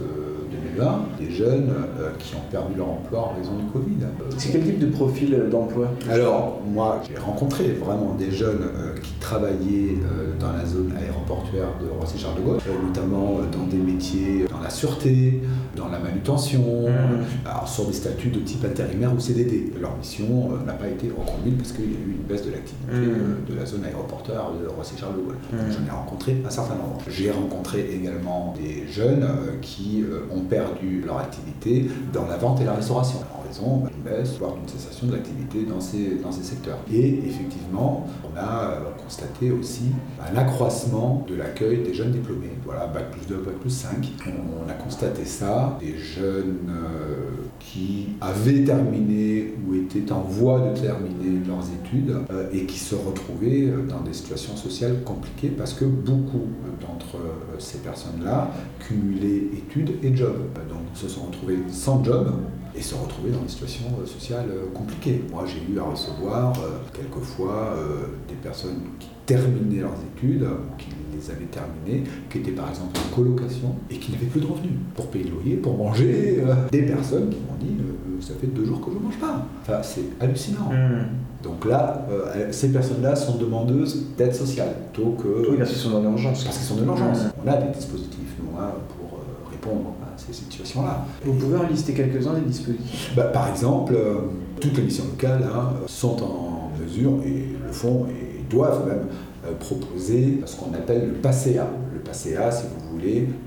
des 1.20 1.32
jeunes 1.32 1.70
euh, 2.00 2.12
qui 2.20 2.36
ont 2.36 2.44
perdu 2.52 2.76
leur 2.78 2.90
emploi 2.90 3.32
en 3.32 3.38
raison 3.38 3.56
du 3.58 3.66
Covid. 3.72 4.06
C'est 4.38 4.52
quel 4.52 4.64
type 4.64 4.80
de 4.80 4.88
profil 4.88 5.34
euh, 5.34 5.50
d'emploi? 5.50 5.92
Alors, 6.10 6.62
moi, 6.66 7.02
j'ai 7.08 7.18
rencontré 7.18 7.70
vraiment 7.74 8.16
des 8.18 8.32
jeunes 8.32 8.62
euh, 8.62 9.00
qui 9.02 9.14
travaillaient 9.20 9.98
dans 10.40 10.52
la 10.52 10.66
zone 10.66 10.94
aéroportuaire 11.00 11.70
de 11.82 11.88
Roissy-Charles 11.88 12.38
de 12.38 12.42
Gaulle, 12.42 12.60
notamment 12.86 13.40
dans 13.52 13.66
des 13.68 13.78
métiers 13.78 14.46
dans 14.50 14.60
la 14.60 14.70
sûreté, 14.70 15.42
dans 15.76 15.88
la 15.88 16.00
manutention, 16.00 16.90
mmh. 16.90 17.48
alors 17.48 17.68
sur 17.68 17.86
des 17.86 17.94
statuts 17.94 18.30
de 18.30 18.40
type 18.40 18.64
intérimaire 18.66 19.14
ou 19.14 19.20
CDD. 19.20 19.74
Leur 19.80 19.96
mission 19.98 20.52
n'a 20.66 20.74
pas 20.74 20.88
été 20.88 21.10
reconduite 21.10 21.58
parce 21.58 21.72
qu'il 21.72 21.86
y 21.86 21.96
a 21.96 22.00
eu 22.00 22.16
une 22.18 22.28
baisse 22.28 22.46
de 22.46 22.52
l'activité 22.52 22.94
mmh. 22.94 23.52
de 23.52 23.58
la 23.58 23.66
zone 23.66 23.86
aéroportuaire 23.86 24.52
de 24.62 24.68
Roissy-Charles 24.68 25.16
de 25.16 25.22
Gaulle. 25.22 25.38
Mmh. 25.52 25.58
J'en 25.72 25.94
ai 25.94 25.96
rencontré 25.96 26.38
un 26.46 26.50
certain 26.50 26.76
nombre. 26.76 27.00
J'ai 27.08 27.32
rencontré 27.32 27.90
également 27.94 28.54
des 28.58 28.86
jeunes 28.92 29.28
qui 29.62 30.04
ont 30.32 30.42
perdu 30.42 30.65
leur 31.06 31.20
activité 31.20 31.88
dans 32.14 32.26
la 32.26 32.38
vente 32.38 32.62
et 32.62 32.66
la 32.66 32.74
restauration, 32.74 33.20
en 33.34 33.48
raison 33.48 33.84
d'une 33.88 34.04
baisse, 34.04 34.38
voire 34.40 34.54
d'une 34.54 34.68
cessation 34.68 35.08
de 35.08 35.14
l'activité 35.14 35.64
dans 35.64 35.80
ces, 35.80 36.16
dans 36.22 36.32
ces 36.32 36.44
secteurs. 36.44 36.78
Et 36.92 37.20
effectivement, 37.28 38.08
on 38.24 38.38
a 38.38 38.72
euh, 38.72 38.80
constaté 39.02 39.52
aussi 39.52 39.92
un 40.20 40.36
accroissement 40.38 41.26
de 41.28 41.36
l'accueil 41.36 41.84
des 41.84 41.94
jeunes 41.94 42.12
diplômés. 42.12 42.52
Voilà, 42.66 42.88
Bac 42.88 43.12
plus 43.12 43.28
2, 43.28 43.38
Bac 43.38 43.56
plus 43.56 43.70
5. 43.70 44.12
On, 44.28 44.70
a 44.70 44.74
constaté 44.74 45.26
ça, 45.26 45.78
des 45.80 45.96
jeunes 45.98 46.70
euh, 46.70 47.46
qui 47.60 48.10
avaient 48.20 48.64
terminé 48.64 49.54
ou 49.68 49.76
étaient 49.76 50.12
en 50.12 50.22
voie 50.22 50.60
de 50.60 50.80
terminer 50.80 51.46
leurs 51.48 51.64
études 51.70 52.16
euh, 52.32 52.50
et 52.52 52.66
qui 52.66 52.80
se 52.80 52.96
retrouvaient 52.96 53.72
dans 53.88 54.02
des 54.02 54.14
situations 54.14 54.56
sociales 54.56 55.04
compliquées 55.04 55.50
parce 55.50 55.74
que 55.74 55.86
beaucoup 55.86 56.48
d'entre 56.82 57.18
ces 57.60 57.78
personnes-là 57.80 58.50
cumulaient 58.80 59.50
études 59.54 59.92
et 60.04 60.16
jobs. 60.16 60.42
Donc 60.70 60.80
se 60.94 61.08
sont 61.08 61.24
retrouvés 61.24 61.60
sans 61.70 62.04
job 62.04 62.32
et 62.78 62.82
se 62.82 62.96
retrouver 62.96 63.32
dans 63.32 63.42
des 63.42 63.48
situations 63.50 63.86
euh, 64.02 64.06
sociales 64.06 64.48
euh, 64.50 64.66
compliquées. 64.74 65.24
Moi, 65.32 65.46
j'ai 65.48 65.74
eu 65.74 65.80
à 65.80 65.84
recevoir 65.84 66.54
euh, 66.60 66.80
quelquefois 66.94 67.76
des 68.28 68.36
personnes 68.36 68.82
qui 69.00 69.08
terminaient 69.26 69.82
leurs 69.82 69.98
études, 70.16 70.46
qui 70.78 70.88
les 71.14 71.32
avaient 71.32 71.46
terminées, 71.46 72.04
qui 72.30 72.40
étaient 72.40 72.52
par 72.52 72.70
exemple 72.70 72.98
en 73.00 73.16
colocation 73.16 73.76
et 73.90 73.98
qui 73.98 74.12
n'avaient 74.12 74.26
plus 74.26 74.42
de 74.42 74.46
revenus 74.46 74.74
pour 74.96 75.08
payer 75.08 75.26
le 75.26 75.32
loyer, 75.32 75.56
pour 75.56 75.78
manger. 75.78 76.44
Des 76.72 76.84
personnes 76.84 77.30
qui 77.30 77.38
m'ont 77.38 77.58
dit 77.60 77.78
ça 78.22 78.34
fait 78.40 78.48
deux 78.48 78.66
jours 78.66 78.82
que 78.82 78.92
je 78.92 78.98
ne 78.98 79.04
mange 79.04 79.18
pas. 79.18 79.46
Enfin, 79.62 79.82
c'est 79.82 80.04
hallucinant. 80.20 80.70
Hmm. 80.72 81.06
Donc 81.44 81.66
là, 81.66 82.08
ces 82.52 82.72
personnes-là 82.72 83.16
sont 83.16 83.38
demandeuses 83.38 84.06
d'aide 84.18 84.34
sociale 84.34 84.70
plutôt 84.94 85.12
que. 85.12 85.52
Oui, 85.52 85.58
parce 85.58 85.72
qu'ils 85.72 85.80
sont 85.80 85.92
dans 85.92 86.02
l'urgence. 86.02 86.44
Parce 86.44 86.58
qu'ils 86.58 86.68
sont 86.68 86.76
dans 86.76 86.84
l'urgence. 86.84 87.24
Hmm. 87.24 87.32
On 87.46 87.52
a 87.52 87.58
des 87.58 87.74
dispositifs, 87.74 88.36
nous, 88.40 88.60
hein, 88.60 88.72
pour 88.98 89.20
répondre 89.52 89.94
situations-là. 90.34 91.06
Vous 91.24 91.34
pouvez 91.34 91.58
en 91.58 91.68
lister 91.68 91.94
quelques-uns 91.94 92.34
des 92.34 92.42
dispositifs 92.42 93.14
bah, 93.16 93.26
Par 93.26 93.50
exemple, 93.50 93.94
euh, 93.96 94.16
toutes 94.60 94.78
les 94.78 94.84
missions 94.84 95.06
locales 95.06 95.44
hein, 95.44 95.74
sont 95.88 96.22
en 96.24 96.72
mesure, 96.82 97.22
et 97.26 97.48
le 97.66 97.72
font, 97.72 98.06
et 98.08 98.44
doivent 98.50 98.88
même 98.88 99.08
euh, 99.46 99.54
proposer 99.60 100.42
ce 100.46 100.56
qu'on 100.56 100.74
appelle 100.74 101.08
le 101.08 101.14
PACEA. 101.14 101.68
Le 101.94 102.00
PACEA, 102.00 102.52
si 102.52 102.64
vous 102.64 102.85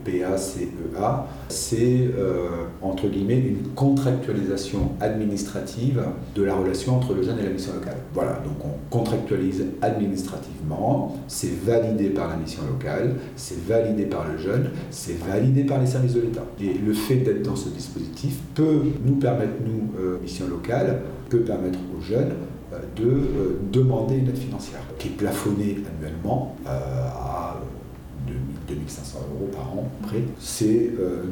P-A-C-E-A, 0.05 1.27
c'est 1.49 2.09
euh, 2.19 2.49
entre 2.83 3.09
guillemets 3.09 3.39
une 3.39 3.69
contractualisation 3.75 4.93
administrative 5.01 6.03
de 6.35 6.43
la 6.43 6.55
relation 6.55 6.97
entre 6.97 7.15
le 7.15 7.23
jeune 7.23 7.39
et 7.39 7.43
la 7.43 7.51
mission 7.51 7.75
locale. 7.75 7.97
Voilà, 8.15 8.33
donc 8.45 8.65
on 8.65 8.97
contractualise 8.97 9.65
administrativement, 9.83 11.17
c'est 11.27 11.55
validé 11.65 12.11
par 12.11 12.29
la 12.29 12.37
mission 12.37 12.63
locale, 12.69 13.17
c'est 13.37 13.61
validé 13.67 14.07
par 14.07 14.27
le 14.31 14.39
jeune, 14.39 14.71
c'est 14.91 15.19
validé 15.19 15.65
par 15.65 15.81
les 15.81 15.87
services 15.87 16.15
de 16.15 16.21
l'État. 16.21 16.45
Et 16.61 16.75
le 16.75 16.93
fait 16.93 17.17
d'être 17.17 17.43
dans 17.43 17.57
ce 17.57 17.69
dispositif 17.69 18.39
peut 18.55 18.83
nous 19.05 19.17
permettre, 19.17 19.55
nous, 19.65 19.93
euh, 20.01 20.19
mission 20.21 20.49
locale, 20.49 21.03
peut 21.29 21.41
permettre 21.41 21.79
aux 21.97 22.01
jeunes 22.01 22.33
euh, 22.73 22.79
de 22.97 23.59
demander 23.73 24.17
une 24.17 24.29
aide 24.29 24.37
financière 24.37 24.81
qui 24.99 25.09
est 25.09 25.13
plafonnée 25.13 25.79
annuellement 25.99 26.57
à 26.67 27.57
2500 28.89 29.19
euros 29.35 29.51
par 29.53 29.73
an 29.73 29.89
près. 30.03 30.23
C'est 30.39 30.91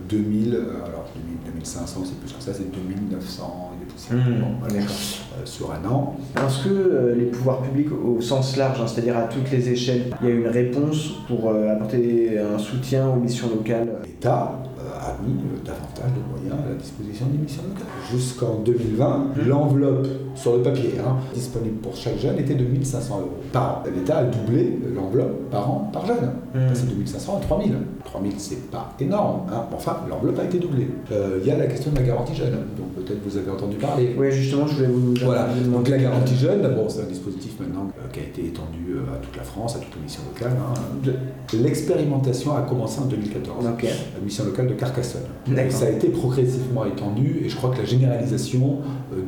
2000, 0.08 0.54
alors 0.84 1.06
2500 1.46 2.02
c'est 2.04 2.18
plus 2.20 2.32
que 2.32 2.42
ça, 2.42 2.52
c'est 2.52 2.70
2900 2.70 3.72
et 3.74 3.84
des 3.84 3.92
poussières 3.92 4.18
mmh, 4.18 5.44
sur 5.44 5.72
un 5.72 5.88
an. 5.88 6.16
Est-ce 6.36 6.64
que 6.64 7.14
les 7.16 7.26
pouvoirs 7.26 7.62
publics 7.62 7.88
au 7.92 8.20
sens 8.20 8.56
large, 8.56 8.80
hein, 8.80 8.86
c'est-à-dire 8.86 9.16
à 9.16 9.22
toutes 9.22 9.50
les 9.50 9.68
échelles, 9.70 10.14
il 10.22 10.28
y 10.28 10.32
a 10.32 10.34
une 10.34 10.48
réponse 10.48 11.12
pour 11.26 11.50
apporter 11.50 12.38
un 12.38 12.58
soutien 12.58 13.08
aux 13.08 13.16
missions 13.16 13.48
locales? 13.48 13.88
L'État 14.04 14.62
a 15.06 15.16
mis 15.22 15.36
davantage 15.64 16.12
de 16.14 16.22
moyens 16.30 16.64
à 16.64 16.70
la 16.70 16.74
disposition 16.74 17.26
des 17.26 17.38
missions 17.38 17.62
locales. 17.62 17.86
Jusqu'en 18.10 18.56
2020, 18.64 19.18
mmh. 19.18 19.48
l'enveloppe 19.48 20.06
sur 20.34 20.56
le 20.56 20.62
papier 20.62 20.94
hein, 20.98 21.16
disponible 21.34 21.76
pour 21.76 21.94
chaque 21.94 22.18
jeune 22.18 22.38
était 22.38 22.54
de 22.54 22.64
1500 22.64 23.20
euros 23.20 23.30
par 23.52 23.78
an. 23.78 23.82
L'État 23.94 24.18
a 24.18 24.24
doublé 24.24 24.78
l'enveloppe 24.94 25.50
par 25.50 25.70
an 25.70 25.90
par 25.92 26.06
jeune. 26.06 26.30
Mmh. 26.54 26.58
C'est 26.74 26.88
de 26.88 26.94
1500 26.94 27.38
à 27.38 27.40
3000. 27.40 27.74
3000, 28.04 28.32
c'est 28.38 28.70
pas 28.70 28.94
énorme. 29.00 29.42
Hein. 29.52 29.64
Enfin, 29.74 29.98
l'enveloppe 30.08 30.38
a 30.40 30.44
été 30.44 30.58
doublée. 30.58 30.88
Euh, 31.12 31.38
il 31.40 31.46
y 31.46 31.50
a 31.50 31.56
la 31.56 31.66
question 31.66 31.90
de 31.92 31.96
la 31.96 32.02
garantie 32.02 32.34
jeune. 32.34 32.52
Donc 32.52 32.94
peut-être 32.94 33.20
vous 33.24 33.36
avez 33.36 33.50
entendu 33.50 33.76
parler. 33.76 34.14
Oui, 34.18 34.32
justement, 34.32 34.66
je 34.66 34.74
voulais 34.74 34.88
vous 34.88 35.14
Voilà. 35.24 35.48
Donc 35.66 35.88
la 35.88 35.98
garantie 35.98 36.36
jeune, 36.36 36.62
bon, 36.74 36.88
c'est 36.88 37.02
un 37.02 37.06
dispositif 37.06 37.58
maintenant 37.60 37.88
euh, 37.98 38.08
qui 38.12 38.20
a 38.20 38.22
été 38.24 38.46
étendu 38.46 38.94
euh, 38.94 39.14
à 39.14 39.18
toute 39.18 39.36
la 39.36 39.42
France, 39.42 39.76
à 39.76 39.78
toutes 39.78 39.94
les 39.96 40.02
missions 40.02 40.22
locales. 40.34 40.56
Hein. 40.58 41.12
L'expérimentation 41.54 42.56
a 42.56 42.62
commencé 42.62 43.00
en 43.00 43.06
2014. 43.06 43.64
La 43.64 44.24
mission 44.24 44.44
locale 44.44 44.68
de 44.68 44.74
Carcassonne. 44.74 44.95
Ça 45.02 45.86
a 45.86 45.90
été 45.90 46.08
progressivement 46.08 46.84
étendu 46.86 47.42
et 47.44 47.48
je 47.48 47.56
crois 47.56 47.70
que 47.70 47.78
la 47.78 47.84
généralisation 47.84 48.78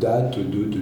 date 0.01 0.39
de 0.39 0.65
2017-2018. 0.65 0.79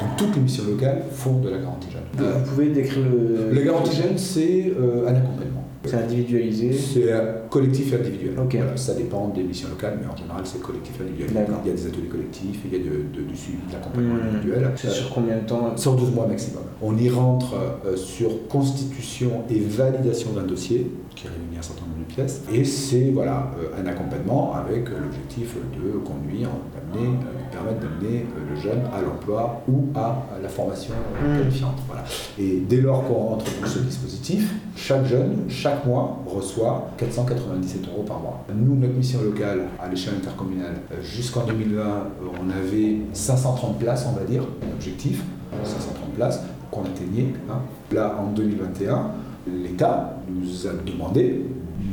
Donc 0.00 0.16
toutes 0.16 0.34
les 0.36 0.42
missions 0.42 0.64
locales 0.64 1.02
font 1.12 1.40
de 1.40 1.50
la 1.50 1.58
garantie 1.58 1.88
jeune. 1.90 2.02
Vous 2.16 2.50
pouvez 2.50 2.68
décrire 2.68 3.04
le... 3.04 3.52
La 3.54 3.62
garantie 3.62 3.96
jeune, 3.96 4.18
c'est 4.18 4.72
un 5.06 5.14
accompagnement. 5.14 5.62
C'est 5.84 5.96
individualisé 5.96 6.72
C'est 6.72 7.12
collectif 7.50 7.92
et 7.92 7.96
individuel. 7.96 8.34
ça 8.76 8.94
dépend 8.94 9.28
des 9.28 9.42
missions 9.42 9.68
locales, 9.68 9.98
mais 10.00 10.06
en 10.06 10.16
général, 10.16 10.42
c'est 10.44 10.60
collectif 10.60 10.94
et 11.00 11.02
individuel. 11.02 11.46
Il 11.64 11.68
y 11.68 11.72
a 11.72 11.74
des 11.74 11.86
ateliers 11.86 12.08
collectifs, 12.08 12.60
il 12.64 12.72
y 12.72 12.76
a 12.76 12.78
du 12.78 13.36
suivi 13.36 13.58
de 13.68 13.72
l'accompagnement 13.72 14.14
mmh. 14.14 14.28
individuel. 14.28 14.70
C'est 14.76 14.90
sur 14.90 15.10
combien 15.10 15.36
de 15.36 15.46
temps 15.46 15.76
Sur 15.76 15.94
12 15.96 16.14
mois 16.14 16.26
maximum. 16.26 16.62
On 16.80 16.96
y 16.96 17.10
rentre 17.10 17.54
euh, 17.84 17.96
sur 17.96 18.46
constitution 18.48 19.42
et 19.50 19.58
validation 19.58 20.32
d'un 20.32 20.42
dossier 20.42 20.90
qui 21.14 21.28
réunit 21.28 21.58
un 21.58 21.62
certain 21.62 21.82
nombre 21.82 21.98
de 21.98 22.12
pièces. 22.12 22.42
Et 22.52 22.64
c'est 22.64 23.10
voilà, 23.10 23.50
euh, 23.58 23.80
un 23.80 23.86
accompagnement 23.86 24.54
avec 24.54 24.88
l'objectif 24.88 25.54
de 25.56 25.98
conduire, 25.98 26.48
d'amener, 26.74 27.08
euh, 27.08 27.50
de 27.50 27.52
permettre 27.52 27.80
d'amener 27.80 28.26
le 28.50 28.56
jeune 28.56 28.82
à 28.92 29.00
l'emploi 29.02 29.62
ou 29.68 29.86
à 29.94 30.22
la 30.42 30.48
formation 30.48 30.94
mmh. 30.94 31.38
qualifiante. 31.38 31.78
Voilà. 31.86 32.04
Et 32.38 32.62
dès 32.68 32.80
lors 32.80 33.06
qu'on 33.06 33.14
rentre 33.14 33.44
dans 33.60 33.66
ce 33.66 33.78
dispositif, 33.80 34.52
chaque 34.76 35.04
jeune, 35.04 35.44
chaque 35.48 35.84
mois, 35.86 36.22
reçoit 36.26 36.88
497 36.96 37.88
euros 37.88 38.02
par 38.02 38.20
mois. 38.20 38.44
Nous, 38.54 38.74
notre 38.74 38.94
mission 38.94 39.20
locale 39.22 39.68
à 39.80 39.88
l'échelle 39.88 40.14
intercommunale, 40.16 40.76
euh, 40.92 41.02
jusqu'en 41.02 41.44
2020, 41.44 41.80
euh, 41.80 42.04
on 42.42 42.50
avait 42.50 42.98
530 43.12 43.78
places, 43.78 44.06
on 44.08 44.18
va 44.18 44.24
dire, 44.24 44.42
objectif, 44.74 45.22
530 45.62 46.14
places 46.14 46.42
qu'on 46.70 46.82
atteignait. 46.82 47.32
Hein. 47.50 47.60
Là, 47.92 48.16
en 48.18 48.32
2021, 48.32 49.10
l'État 49.46 50.16
nous 50.28 50.66
a 50.66 50.72
demandé 50.72 51.44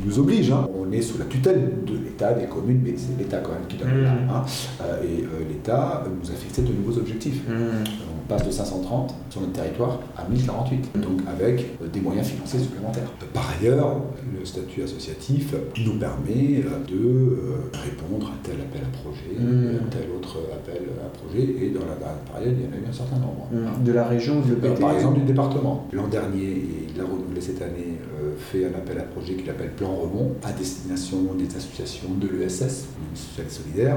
nous 0.04 0.18
oblige. 0.18 0.50
Hein. 0.50 0.68
On 0.74 0.90
est 0.92 1.02
sous 1.02 1.18
la 1.18 1.24
tutelle 1.24 1.70
de 1.86 1.94
l'État, 1.94 2.32
des 2.32 2.46
communes, 2.46 2.80
mais 2.84 2.94
c'est 2.96 3.18
l'État 3.18 3.38
quand 3.38 3.52
même 3.52 3.66
qui 3.68 3.76
donne 3.76 3.88
mmh. 3.88 4.30
hein. 4.30 4.44
euh, 4.82 5.02
Et 5.02 5.22
euh, 5.22 5.48
l'État 5.48 6.04
nous 6.08 6.30
a 6.30 6.34
fixé 6.34 6.62
de 6.62 6.72
nouveaux 6.72 6.98
objectifs. 6.98 7.42
Mmh. 7.48 7.52
On 7.52 8.28
passe 8.28 8.46
de 8.46 8.50
530 8.52 9.14
sur 9.28 9.40
notre 9.40 9.52
territoire 9.54 10.00
à 10.16 10.28
1048, 10.28 10.94
mmh. 10.94 11.00
donc 11.00 11.20
avec 11.28 11.66
euh, 11.82 11.88
des 11.88 12.00
moyens 12.00 12.28
financiers 12.28 12.60
supplémentaires. 12.60 13.10
Par 13.32 13.52
ailleurs, 13.58 13.96
le 14.38 14.44
statut 14.44 14.82
associatif 14.82 15.54
nous 15.84 15.94
permet 15.94 16.62
de 16.88 17.36
répondre 17.72 18.28
à 18.28 18.46
tel 18.46 18.56
appel 18.60 18.82
à 18.82 18.96
projet, 18.98 19.36
à 19.36 19.90
tel 19.90 20.08
autre 20.16 20.38
appel 20.52 20.82
à 21.04 21.18
projet, 21.18 21.42
et 21.42 21.70
dans 21.70 21.80
la 21.80 21.96
dernière 21.96 22.24
période, 22.32 22.54
il 22.58 22.64
y 22.64 22.68
en 22.68 22.72
a 22.72 22.86
eu 22.86 22.88
un 22.88 22.92
certain 22.92 23.16
nombre. 23.16 23.48
De 23.84 23.92
la 23.92 24.06
région 24.06 24.38
ou 24.38 24.48
de 24.48 24.54
Par 24.54 24.94
exemple, 24.94 25.20
du 25.20 25.24
département. 25.24 25.88
L'an 25.92 26.08
dernier, 26.08 26.44
et 26.44 26.86
il 26.88 26.98
l'a 26.98 27.04
renouvelé 27.04 27.40
cette 27.40 27.62
année, 27.62 27.98
fait 28.40 28.64
un 28.64 28.78
appel 28.78 28.98
à 28.98 29.02
projet 29.02 29.34
qu'il 29.34 29.48
appelle 29.50 29.70
Plan 29.70 29.89
Remont 29.90 30.32
à 30.42 30.52
destination 30.52 31.34
des 31.38 31.46
associations 31.56 32.10
de 32.20 32.28
l'ESS, 32.28 32.86
l'Union 32.98 33.50
solidaire. 33.50 33.96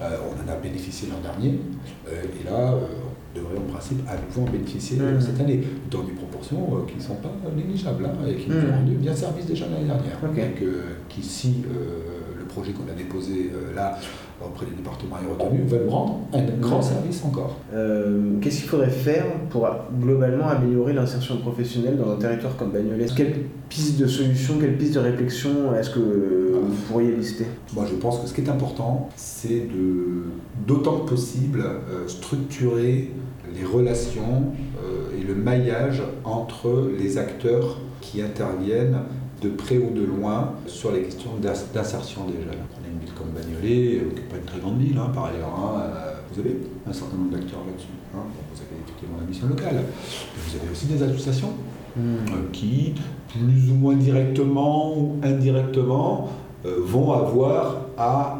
Euh, 0.00 0.16
on 0.28 0.48
en 0.48 0.52
a 0.52 0.56
bénéficié 0.56 1.08
l'an 1.08 1.20
dernier 1.20 1.58
euh, 2.08 2.22
et 2.40 2.44
là, 2.44 2.72
euh, 2.72 2.86
on 3.34 3.38
devrait 3.38 3.58
en 3.58 3.72
principe 3.72 3.98
à 4.08 4.14
nouveau 4.16 4.48
en 4.48 4.52
bénéficier 4.52 4.98
mmh. 4.98 5.20
cette 5.20 5.40
année, 5.40 5.60
dans 5.90 6.02
des 6.02 6.12
proportions 6.12 6.84
qui 6.86 6.96
ne 6.96 7.02
sont 7.02 7.16
pas 7.16 7.32
négligeables 7.54 8.06
hein, 8.06 8.26
et 8.28 8.36
qui 8.36 8.48
nous 8.48 8.56
mmh. 8.56 8.70
ont 8.70 8.76
rendu 8.76 8.94
bien 8.94 9.14
service 9.14 9.46
déjà 9.46 9.66
l'année 9.66 9.86
dernière. 9.86 10.20
Donc, 10.22 10.62
qu'ici, 11.08 11.64
le 11.68 12.23
projet 12.54 12.72
qu'on 12.72 12.90
a 12.90 12.96
déposé 12.96 13.50
là 13.74 13.98
auprès 14.42 14.66
des 14.66 14.72
départements 14.72 15.16
et 15.22 15.42
retenus 15.42 15.66
veulent 15.66 15.88
rendre 15.88 16.20
un 16.32 16.42
grand 16.60 16.82
service 16.82 17.22
encore. 17.24 17.56
Euh, 17.72 18.38
qu'est-ce 18.40 18.60
qu'il 18.60 18.68
faudrait 18.68 18.90
faire 18.90 19.24
pour 19.50 19.68
globalement 20.00 20.48
améliorer 20.48 20.92
l'insertion 20.92 21.38
professionnelle 21.38 21.96
dans 21.96 22.12
un 22.12 22.16
territoire 22.16 22.56
comme 22.56 22.72
Bagnolet? 22.72 23.06
Quelle 23.16 23.34
piste 23.68 23.98
de 23.98 24.06
solution, 24.06 24.58
quelle 24.60 24.76
piste 24.76 24.94
de 24.94 25.00
réflexion 25.00 25.74
est-ce 25.74 25.90
que 25.90 26.00
vous 26.00 26.76
pourriez 26.88 27.14
lister? 27.14 27.46
Moi 27.74 27.84
je 27.88 27.94
pense 27.94 28.20
que 28.20 28.28
ce 28.28 28.34
qui 28.34 28.40
est 28.40 28.50
important, 28.50 29.08
c'est 29.16 29.68
d'autant 30.66 31.00
que 31.00 31.10
possible, 31.10 31.62
euh, 31.62 32.08
structurer 32.08 33.10
les 33.54 33.64
relations 33.64 34.52
euh, 34.82 35.18
et 35.18 35.22
le 35.22 35.34
maillage 35.34 36.02
entre 36.24 36.90
les 36.98 37.18
acteurs 37.18 37.78
qui 38.00 38.20
interviennent 38.20 38.98
de 39.44 39.50
près 39.50 39.78
ou 39.78 39.90
de 39.90 40.04
loin 40.04 40.52
sur 40.66 40.92
les 40.92 41.02
questions 41.02 41.30
d'insertion 41.40 42.24
des 42.26 42.42
jeunes 42.44 42.64
comme 43.16 43.28
Bagnolet, 43.28 43.96
euh, 43.96 44.10
qui 44.14 44.22
n'est 44.22 44.28
pas 44.28 44.36
une 44.36 44.44
très 44.44 44.58
grande 44.58 44.78
ville 44.78 44.98
hein, 44.98 45.10
par 45.14 45.26
ailleurs. 45.26 45.54
Hein, 45.56 45.80
euh, 45.80 46.12
vous 46.32 46.40
avez 46.40 46.56
un 46.86 46.92
certain 46.92 47.16
nombre 47.16 47.32
d'acteurs 47.32 47.60
là-dessus. 47.66 47.88
Hein, 48.14 48.22
vous 48.52 48.60
avez 48.60 48.82
effectivement 48.82 49.16
la 49.20 49.26
mission 49.26 49.48
locale. 49.48 49.84
vous 50.36 50.56
avez 50.56 50.70
aussi 50.70 50.86
des 50.86 51.02
associations 51.02 51.52
hmm. 51.96 52.00
euh, 52.00 52.50
qui, 52.52 52.94
plus 53.28 53.70
ou 53.70 53.74
moins 53.74 53.94
directement 53.94 54.98
ou 54.98 55.16
indirectement, 55.22 56.28
vont 56.64 57.12
avoir 57.12 57.76
à 57.98 58.38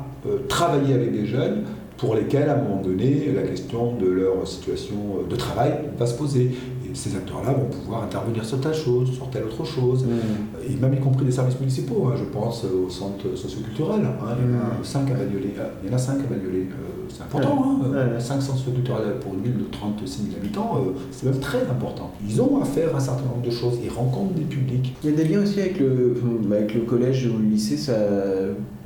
travailler 0.48 0.94
avec 0.94 1.12
des 1.12 1.26
jeunes 1.26 1.64
pour 1.98 2.14
lesquels, 2.14 2.48
à 2.48 2.54
un 2.54 2.62
moment 2.62 2.80
donné, 2.80 3.30
la 3.34 3.42
question 3.42 3.96
de 3.96 4.06
leur 4.06 4.48
situation 4.48 4.96
de 5.28 5.36
travail 5.36 5.72
va 5.98 6.06
se 6.06 6.16
poser 6.16 6.52
ces 6.94 7.16
acteurs-là 7.16 7.52
vont 7.52 7.66
pouvoir 7.66 8.04
intervenir 8.04 8.44
sur 8.44 8.60
telle 8.60 8.74
chose, 8.74 9.12
sur 9.12 9.28
telle 9.30 9.44
autre 9.44 9.64
chose, 9.64 10.04
mm. 10.04 10.72
et 10.72 10.76
même 10.76 10.94
y 10.94 11.00
compris 11.00 11.24
des 11.24 11.32
services 11.32 11.58
municipaux. 11.58 12.08
Hein. 12.08 12.16
je 12.18 12.24
pense 12.24 12.64
au 12.64 12.88
centre 12.88 13.36
socioculturel. 13.36 14.00
Hein. 14.04 14.36
il, 14.38 14.50
y 14.50 14.56
en 14.56 14.58
a 14.58 14.80
mm. 14.80 14.84
cinq 14.84 15.10
à 15.10 15.14
Bagnolet. 15.14 15.54
Euh, 15.58 15.68
il 15.82 15.90
y 15.90 15.92
en 15.92 15.96
a 15.96 15.98
cinq 15.98 16.20
à 16.20 16.26
Bagnolet. 16.26 16.68
Euh, 16.70 17.04
c'est 17.08 17.22
important. 17.22 17.82
Hein. 17.84 18.18
Cinq 18.18 18.40
centres 18.40 18.58
socioculturels 18.58 19.18
pour 19.20 19.34
une 19.34 19.42
ville 19.42 19.58
de 19.58 19.64
36 19.70 20.22
000 20.24 20.36
habitants, 20.36 20.78
euh, 20.78 20.92
c'est 21.10 21.26
même 21.26 21.40
très 21.40 21.62
important. 21.62 22.12
Ils 22.26 22.40
ont 22.40 22.60
à 22.60 22.64
faire 22.64 22.94
un 22.94 23.00
certain 23.00 23.24
nombre 23.24 23.44
de 23.44 23.50
choses. 23.50 23.78
Ils 23.82 23.90
rencontrent 23.90 24.34
des 24.34 24.44
publics. 24.44 24.96
Il 25.02 25.10
y 25.10 25.12
a 25.12 25.16
des 25.16 25.24
liens 25.24 25.42
aussi 25.42 25.60
avec 25.60 25.78
le, 25.78 26.14
avec 26.50 26.74
le 26.74 26.82
collège 26.82 27.26
ou 27.26 27.38
le 27.38 27.44
lycée. 27.44 27.76
Ça... 27.76 27.92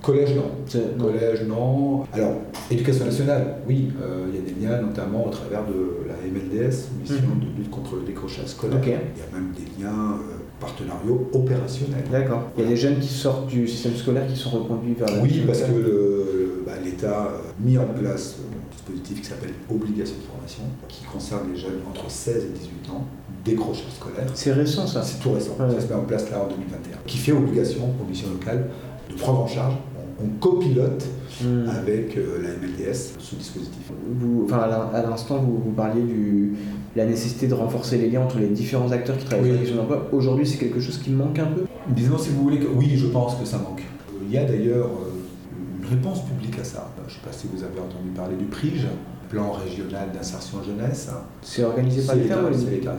Collège, 0.03 0.34
non. 0.34 0.51
Collège, 0.99 1.42
non. 1.42 2.05
Alors, 2.12 2.34
éducation 2.70 3.05
nationale, 3.05 3.57
oui, 3.66 3.90
il 4.28 4.34
y 4.34 4.38
a 4.38 4.42
des 4.42 4.61
liens, 4.61 4.82
notamment 4.82 5.26
au 5.26 5.30
travers 5.30 5.64
de 5.66 6.07
la 6.07 6.14
MLDS, 6.28 6.88
mission 7.01 7.16
mm-hmm. 7.16 7.40
de 7.40 7.59
lutte 7.59 7.70
contre 7.70 7.96
le 7.96 8.03
décrochage 8.03 8.46
scolaire. 8.46 8.80
Il 8.82 8.90
y 8.90 8.92
a 8.92 9.38
même 9.38 9.53
des 9.53 9.82
liens 9.82 10.12
euh, 10.14 10.38
partenariaux 10.61 11.28
opérationnels. 11.32 12.05
D'accord. 12.11 12.44
Il 12.57 12.64
y 12.64 12.66
a 12.66 12.70
des 12.70 12.76
jeunes 12.76 12.99
qui 12.99 13.09
sortent 13.09 13.46
du 13.49 13.66
système 13.66 13.94
scolaire 13.94 14.26
qui 14.26 14.36
sont 14.36 14.51
reconduits 14.51 14.94
vers 14.94 15.09
la 15.09 15.22
Oui, 15.22 15.42
parce 15.46 15.62
que 15.62 16.62
bah, 16.64 16.72
l'État 16.84 17.22
a 17.22 17.30
mis 17.61 17.78
en 17.78 17.86
place 17.86 18.36
un 18.38 18.74
dispositif 18.74 19.20
qui 19.20 19.26
s'appelle 19.26 19.55
obligation 19.70 20.16
de 20.16 20.22
formation, 20.22 20.62
qui 20.88 21.05
concerne 21.05 21.53
les 21.53 21.59
jeunes 21.59 21.80
entre 21.88 22.11
16 22.11 22.44
et 22.44 22.59
18 22.59 22.90
ans, 22.90 23.05
décrochage 23.44 23.92
scolaire. 23.96 24.26
C'est 24.34 24.53
récent 24.53 24.86
ça 24.86 25.03
C'est 25.03 25.20
tout 25.20 25.32
récent. 25.32 25.57
Ça 25.57 25.80
se 25.80 25.86
met 25.86 25.94
en 25.94 26.05
place 26.05 26.30
là 26.30 26.40
en 26.42 26.49
2021. 26.49 26.99
Qui 27.07 27.18
fait 27.18 27.32
obligation 27.32 27.90
aux 28.01 28.09
missions 28.09 28.30
locales 28.30 28.68
de 29.09 29.14
prendre 29.14 29.40
en 29.40 29.46
charge 29.46 29.74
on 30.22 30.28
copilote 30.40 31.04
hmm. 31.42 31.68
avec 31.68 32.16
euh, 32.16 32.42
la 32.42 32.48
MLDS 32.50 33.14
ce 33.18 33.36
dispositif. 33.36 33.92
Vous, 34.18 34.44
enfin, 34.44 34.59
à 34.59 35.02
l'instant, 35.02 35.38
vous, 35.38 35.62
vous, 35.64 35.70
parliez 35.70 36.02
de 36.02 36.50
la 36.96 37.06
nécessité 37.06 37.46
de 37.46 37.54
renforcer 37.54 37.98
les 37.98 38.11
liens 38.11 38.22
entre 38.22 38.38
les 38.38 38.48
différents 38.48 38.90
acteurs 38.90 39.16
qui 39.16 39.24
travaillent 39.24 39.50
sur 39.50 39.61
question 39.61 39.76
d'emploi. 39.76 40.09
Aujourd'hui, 40.12 40.46
c'est 40.46 40.59
quelque 40.59 40.80
chose 40.80 40.98
qui 40.98 41.11
manque 41.11 41.38
un 41.38 41.46
peu? 41.46 41.64
Disons, 41.88 42.18
si 42.18 42.30
vous 42.30 42.42
voulez, 42.42 42.59
que... 42.59 42.66
oui, 42.66 42.96
je 42.96 43.06
pense 43.06 43.36
que 43.36 43.44
ça 43.44 43.59
manque. 43.59 43.82
Il 44.26 44.32
y 44.32 44.38
a 44.38 44.44
d'ailleurs 44.44 44.86
euh, 44.86 45.80
une 45.80 45.88
réponse 45.88 46.24
publique 46.24 46.59
à 46.59 46.64
ça. 46.64 46.90
Je 46.96 47.02
ne 47.04 47.11
sais 47.11 47.24
pas 47.24 47.32
si 47.32 47.46
vous 47.52 47.62
avez 47.62 47.78
entendu 47.78 48.11
parler 48.14 48.36
du 48.36 48.44
PRIGE, 48.44 48.88
plan 49.30 49.52
régional 49.52 50.11
d'insertion 50.12 50.59
jeunesse. 50.64 51.11
C'est 51.42 51.62
organisé 51.62 52.04
par 52.04 52.16
l'État 52.16 52.42
ou 52.42 52.52
C'est 52.52 52.70
l'État. 52.70 52.96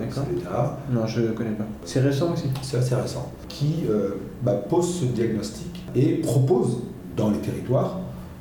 Non, 0.92 1.06
je 1.06 1.22
ne 1.22 1.28
connais 1.32 1.52
pas. 1.52 1.66
C'est 1.84 2.00
récent 2.00 2.34
aussi? 2.34 2.46
C'est 2.62 2.78
assez 2.78 2.96
récent. 2.96 3.32
Qui 3.50 3.84
euh, 3.90 4.12
bah, 4.42 4.54
pose 4.54 5.02
ce 5.02 5.06
diagnostic 5.06 5.79
et 5.96 6.16
propose 6.16 6.84
dans 7.16 7.30
les 7.30 7.40
territoires, 7.40 8.00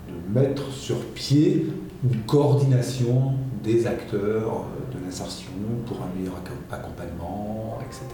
de 0.08 0.40
mettre 0.40 0.70
sur 0.70 0.98
pied 1.14 1.66
une 2.04 2.20
coordination 2.22 3.32
des 3.64 3.86
acteurs 3.86 4.66
de 4.92 5.04
l'insertion 5.04 5.50
pour 5.86 5.96
un 5.98 6.18
meilleur 6.18 6.36
accompagnement, 6.70 7.78
etc. 7.84 8.04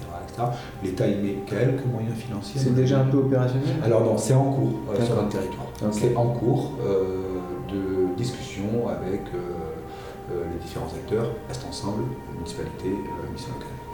L'État 0.82 1.06
y 1.06 1.16
met 1.16 1.36
quelques 1.46 1.84
moyens 1.86 2.16
financiers. 2.16 2.60
C'est 2.60 2.74
déjà 2.74 3.00
un 3.00 3.04
peu 3.04 3.18
opérationnel? 3.18 3.76
Alors 3.84 4.04
non, 4.04 4.18
c'est 4.18 4.34
en 4.34 4.52
cours 4.52 4.80
euh, 4.90 5.04
sur 5.04 5.18
un 5.18 5.28
territoire. 5.28 5.66
C'est 5.92 6.16
en 6.16 6.26
cours 6.26 6.72
euh, 6.84 7.38
de 7.68 8.16
discussion 8.16 8.88
avec 8.88 9.22
euh, 9.34 10.44
les 10.52 10.58
différents 10.64 10.92
acteurs, 10.94 11.30
reste 11.48 11.66
ensemble, 11.68 12.02
municipalité, 12.34 12.88
mission 13.32 13.52
locale. 13.52 13.93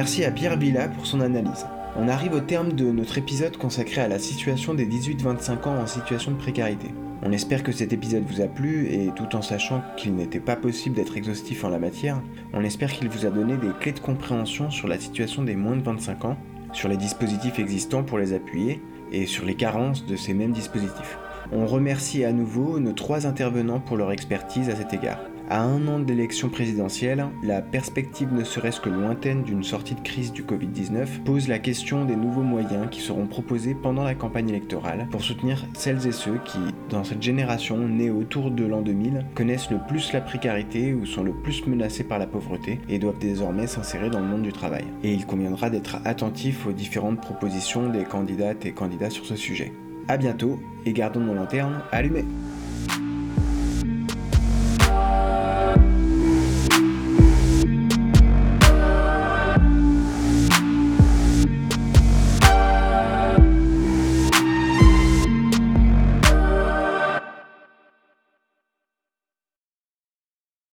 Merci 0.00 0.24
à 0.24 0.30
Pierre 0.30 0.56
Villa 0.56 0.88
pour 0.88 1.04
son 1.04 1.20
analyse. 1.20 1.66
On 1.94 2.08
arrive 2.08 2.32
au 2.32 2.40
terme 2.40 2.72
de 2.72 2.90
notre 2.90 3.18
épisode 3.18 3.58
consacré 3.58 4.00
à 4.00 4.08
la 4.08 4.18
situation 4.18 4.72
des 4.72 4.86
18-25 4.86 5.68
ans 5.68 5.76
en 5.78 5.86
situation 5.86 6.30
de 6.30 6.38
précarité. 6.38 6.86
On 7.22 7.32
espère 7.32 7.62
que 7.62 7.70
cet 7.70 7.92
épisode 7.92 8.24
vous 8.26 8.40
a 8.40 8.46
plu 8.46 8.86
et 8.86 9.10
tout 9.14 9.36
en 9.36 9.42
sachant 9.42 9.82
qu'il 9.98 10.14
n'était 10.14 10.40
pas 10.40 10.56
possible 10.56 10.96
d'être 10.96 11.18
exhaustif 11.18 11.64
en 11.64 11.68
la 11.68 11.78
matière, 11.78 12.22
on 12.54 12.64
espère 12.64 12.90
qu'il 12.90 13.10
vous 13.10 13.26
a 13.26 13.30
donné 13.30 13.58
des 13.58 13.72
clés 13.78 13.92
de 13.92 14.00
compréhension 14.00 14.70
sur 14.70 14.88
la 14.88 14.98
situation 14.98 15.42
des 15.42 15.54
moins 15.54 15.76
de 15.76 15.82
25 15.82 16.24
ans, 16.24 16.38
sur 16.72 16.88
les 16.88 16.96
dispositifs 16.96 17.58
existants 17.58 18.02
pour 18.02 18.16
les 18.16 18.32
appuyer 18.32 18.80
et 19.12 19.26
sur 19.26 19.44
les 19.44 19.54
carences 19.54 20.06
de 20.06 20.16
ces 20.16 20.32
mêmes 20.32 20.52
dispositifs. 20.52 21.18
On 21.52 21.66
remercie 21.66 22.24
à 22.24 22.32
nouveau 22.32 22.80
nos 22.80 22.94
trois 22.94 23.26
intervenants 23.26 23.80
pour 23.80 23.98
leur 23.98 24.12
expertise 24.12 24.70
à 24.70 24.76
cet 24.76 24.94
égard. 24.94 25.20
À 25.52 25.62
un 25.62 25.88
an 25.88 25.98
de 25.98 26.06
l'élection 26.06 26.48
présidentielle, 26.48 27.26
la 27.42 27.60
perspective 27.60 28.32
ne 28.32 28.44
serait-ce 28.44 28.80
que 28.80 28.88
lointaine 28.88 29.42
d'une 29.42 29.64
sortie 29.64 29.96
de 29.96 30.00
crise 30.00 30.32
du 30.32 30.44
Covid-19 30.44 31.24
pose 31.24 31.48
la 31.48 31.58
question 31.58 32.04
des 32.04 32.14
nouveaux 32.14 32.44
moyens 32.44 32.86
qui 32.88 33.00
seront 33.00 33.26
proposés 33.26 33.74
pendant 33.74 34.04
la 34.04 34.14
campagne 34.14 34.48
électorale 34.48 35.08
pour 35.10 35.22
soutenir 35.22 35.66
celles 35.74 36.06
et 36.06 36.12
ceux 36.12 36.38
qui, 36.44 36.60
dans 36.88 37.02
cette 37.02 37.20
génération 37.20 37.76
née 37.78 38.10
autour 38.10 38.52
de 38.52 38.64
l'an 38.64 38.80
2000, 38.80 39.26
connaissent 39.34 39.72
le 39.72 39.80
plus 39.88 40.12
la 40.12 40.20
précarité 40.20 40.94
ou 40.94 41.04
sont 41.04 41.24
le 41.24 41.32
plus 41.32 41.66
menacés 41.66 42.04
par 42.04 42.20
la 42.20 42.28
pauvreté 42.28 42.78
et 42.88 43.00
doivent 43.00 43.18
désormais 43.18 43.66
s'insérer 43.66 44.08
dans 44.08 44.20
le 44.20 44.26
monde 44.26 44.42
du 44.42 44.52
travail. 44.52 44.84
Et 45.02 45.12
il 45.12 45.26
conviendra 45.26 45.68
d'être 45.68 45.96
attentif 46.04 46.64
aux 46.64 46.72
différentes 46.72 47.20
propositions 47.20 47.88
des 47.88 48.04
candidates 48.04 48.66
et 48.66 48.72
candidats 48.72 49.10
sur 49.10 49.26
ce 49.26 49.34
sujet. 49.34 49.72
A 50.06 50.16
bientôt 50.16 50.60
et 50.86 50.92
gardons 50.92 51.18
nos 51.18 51.34
lanternes 51.34 51.82
allumées 51.90 52.24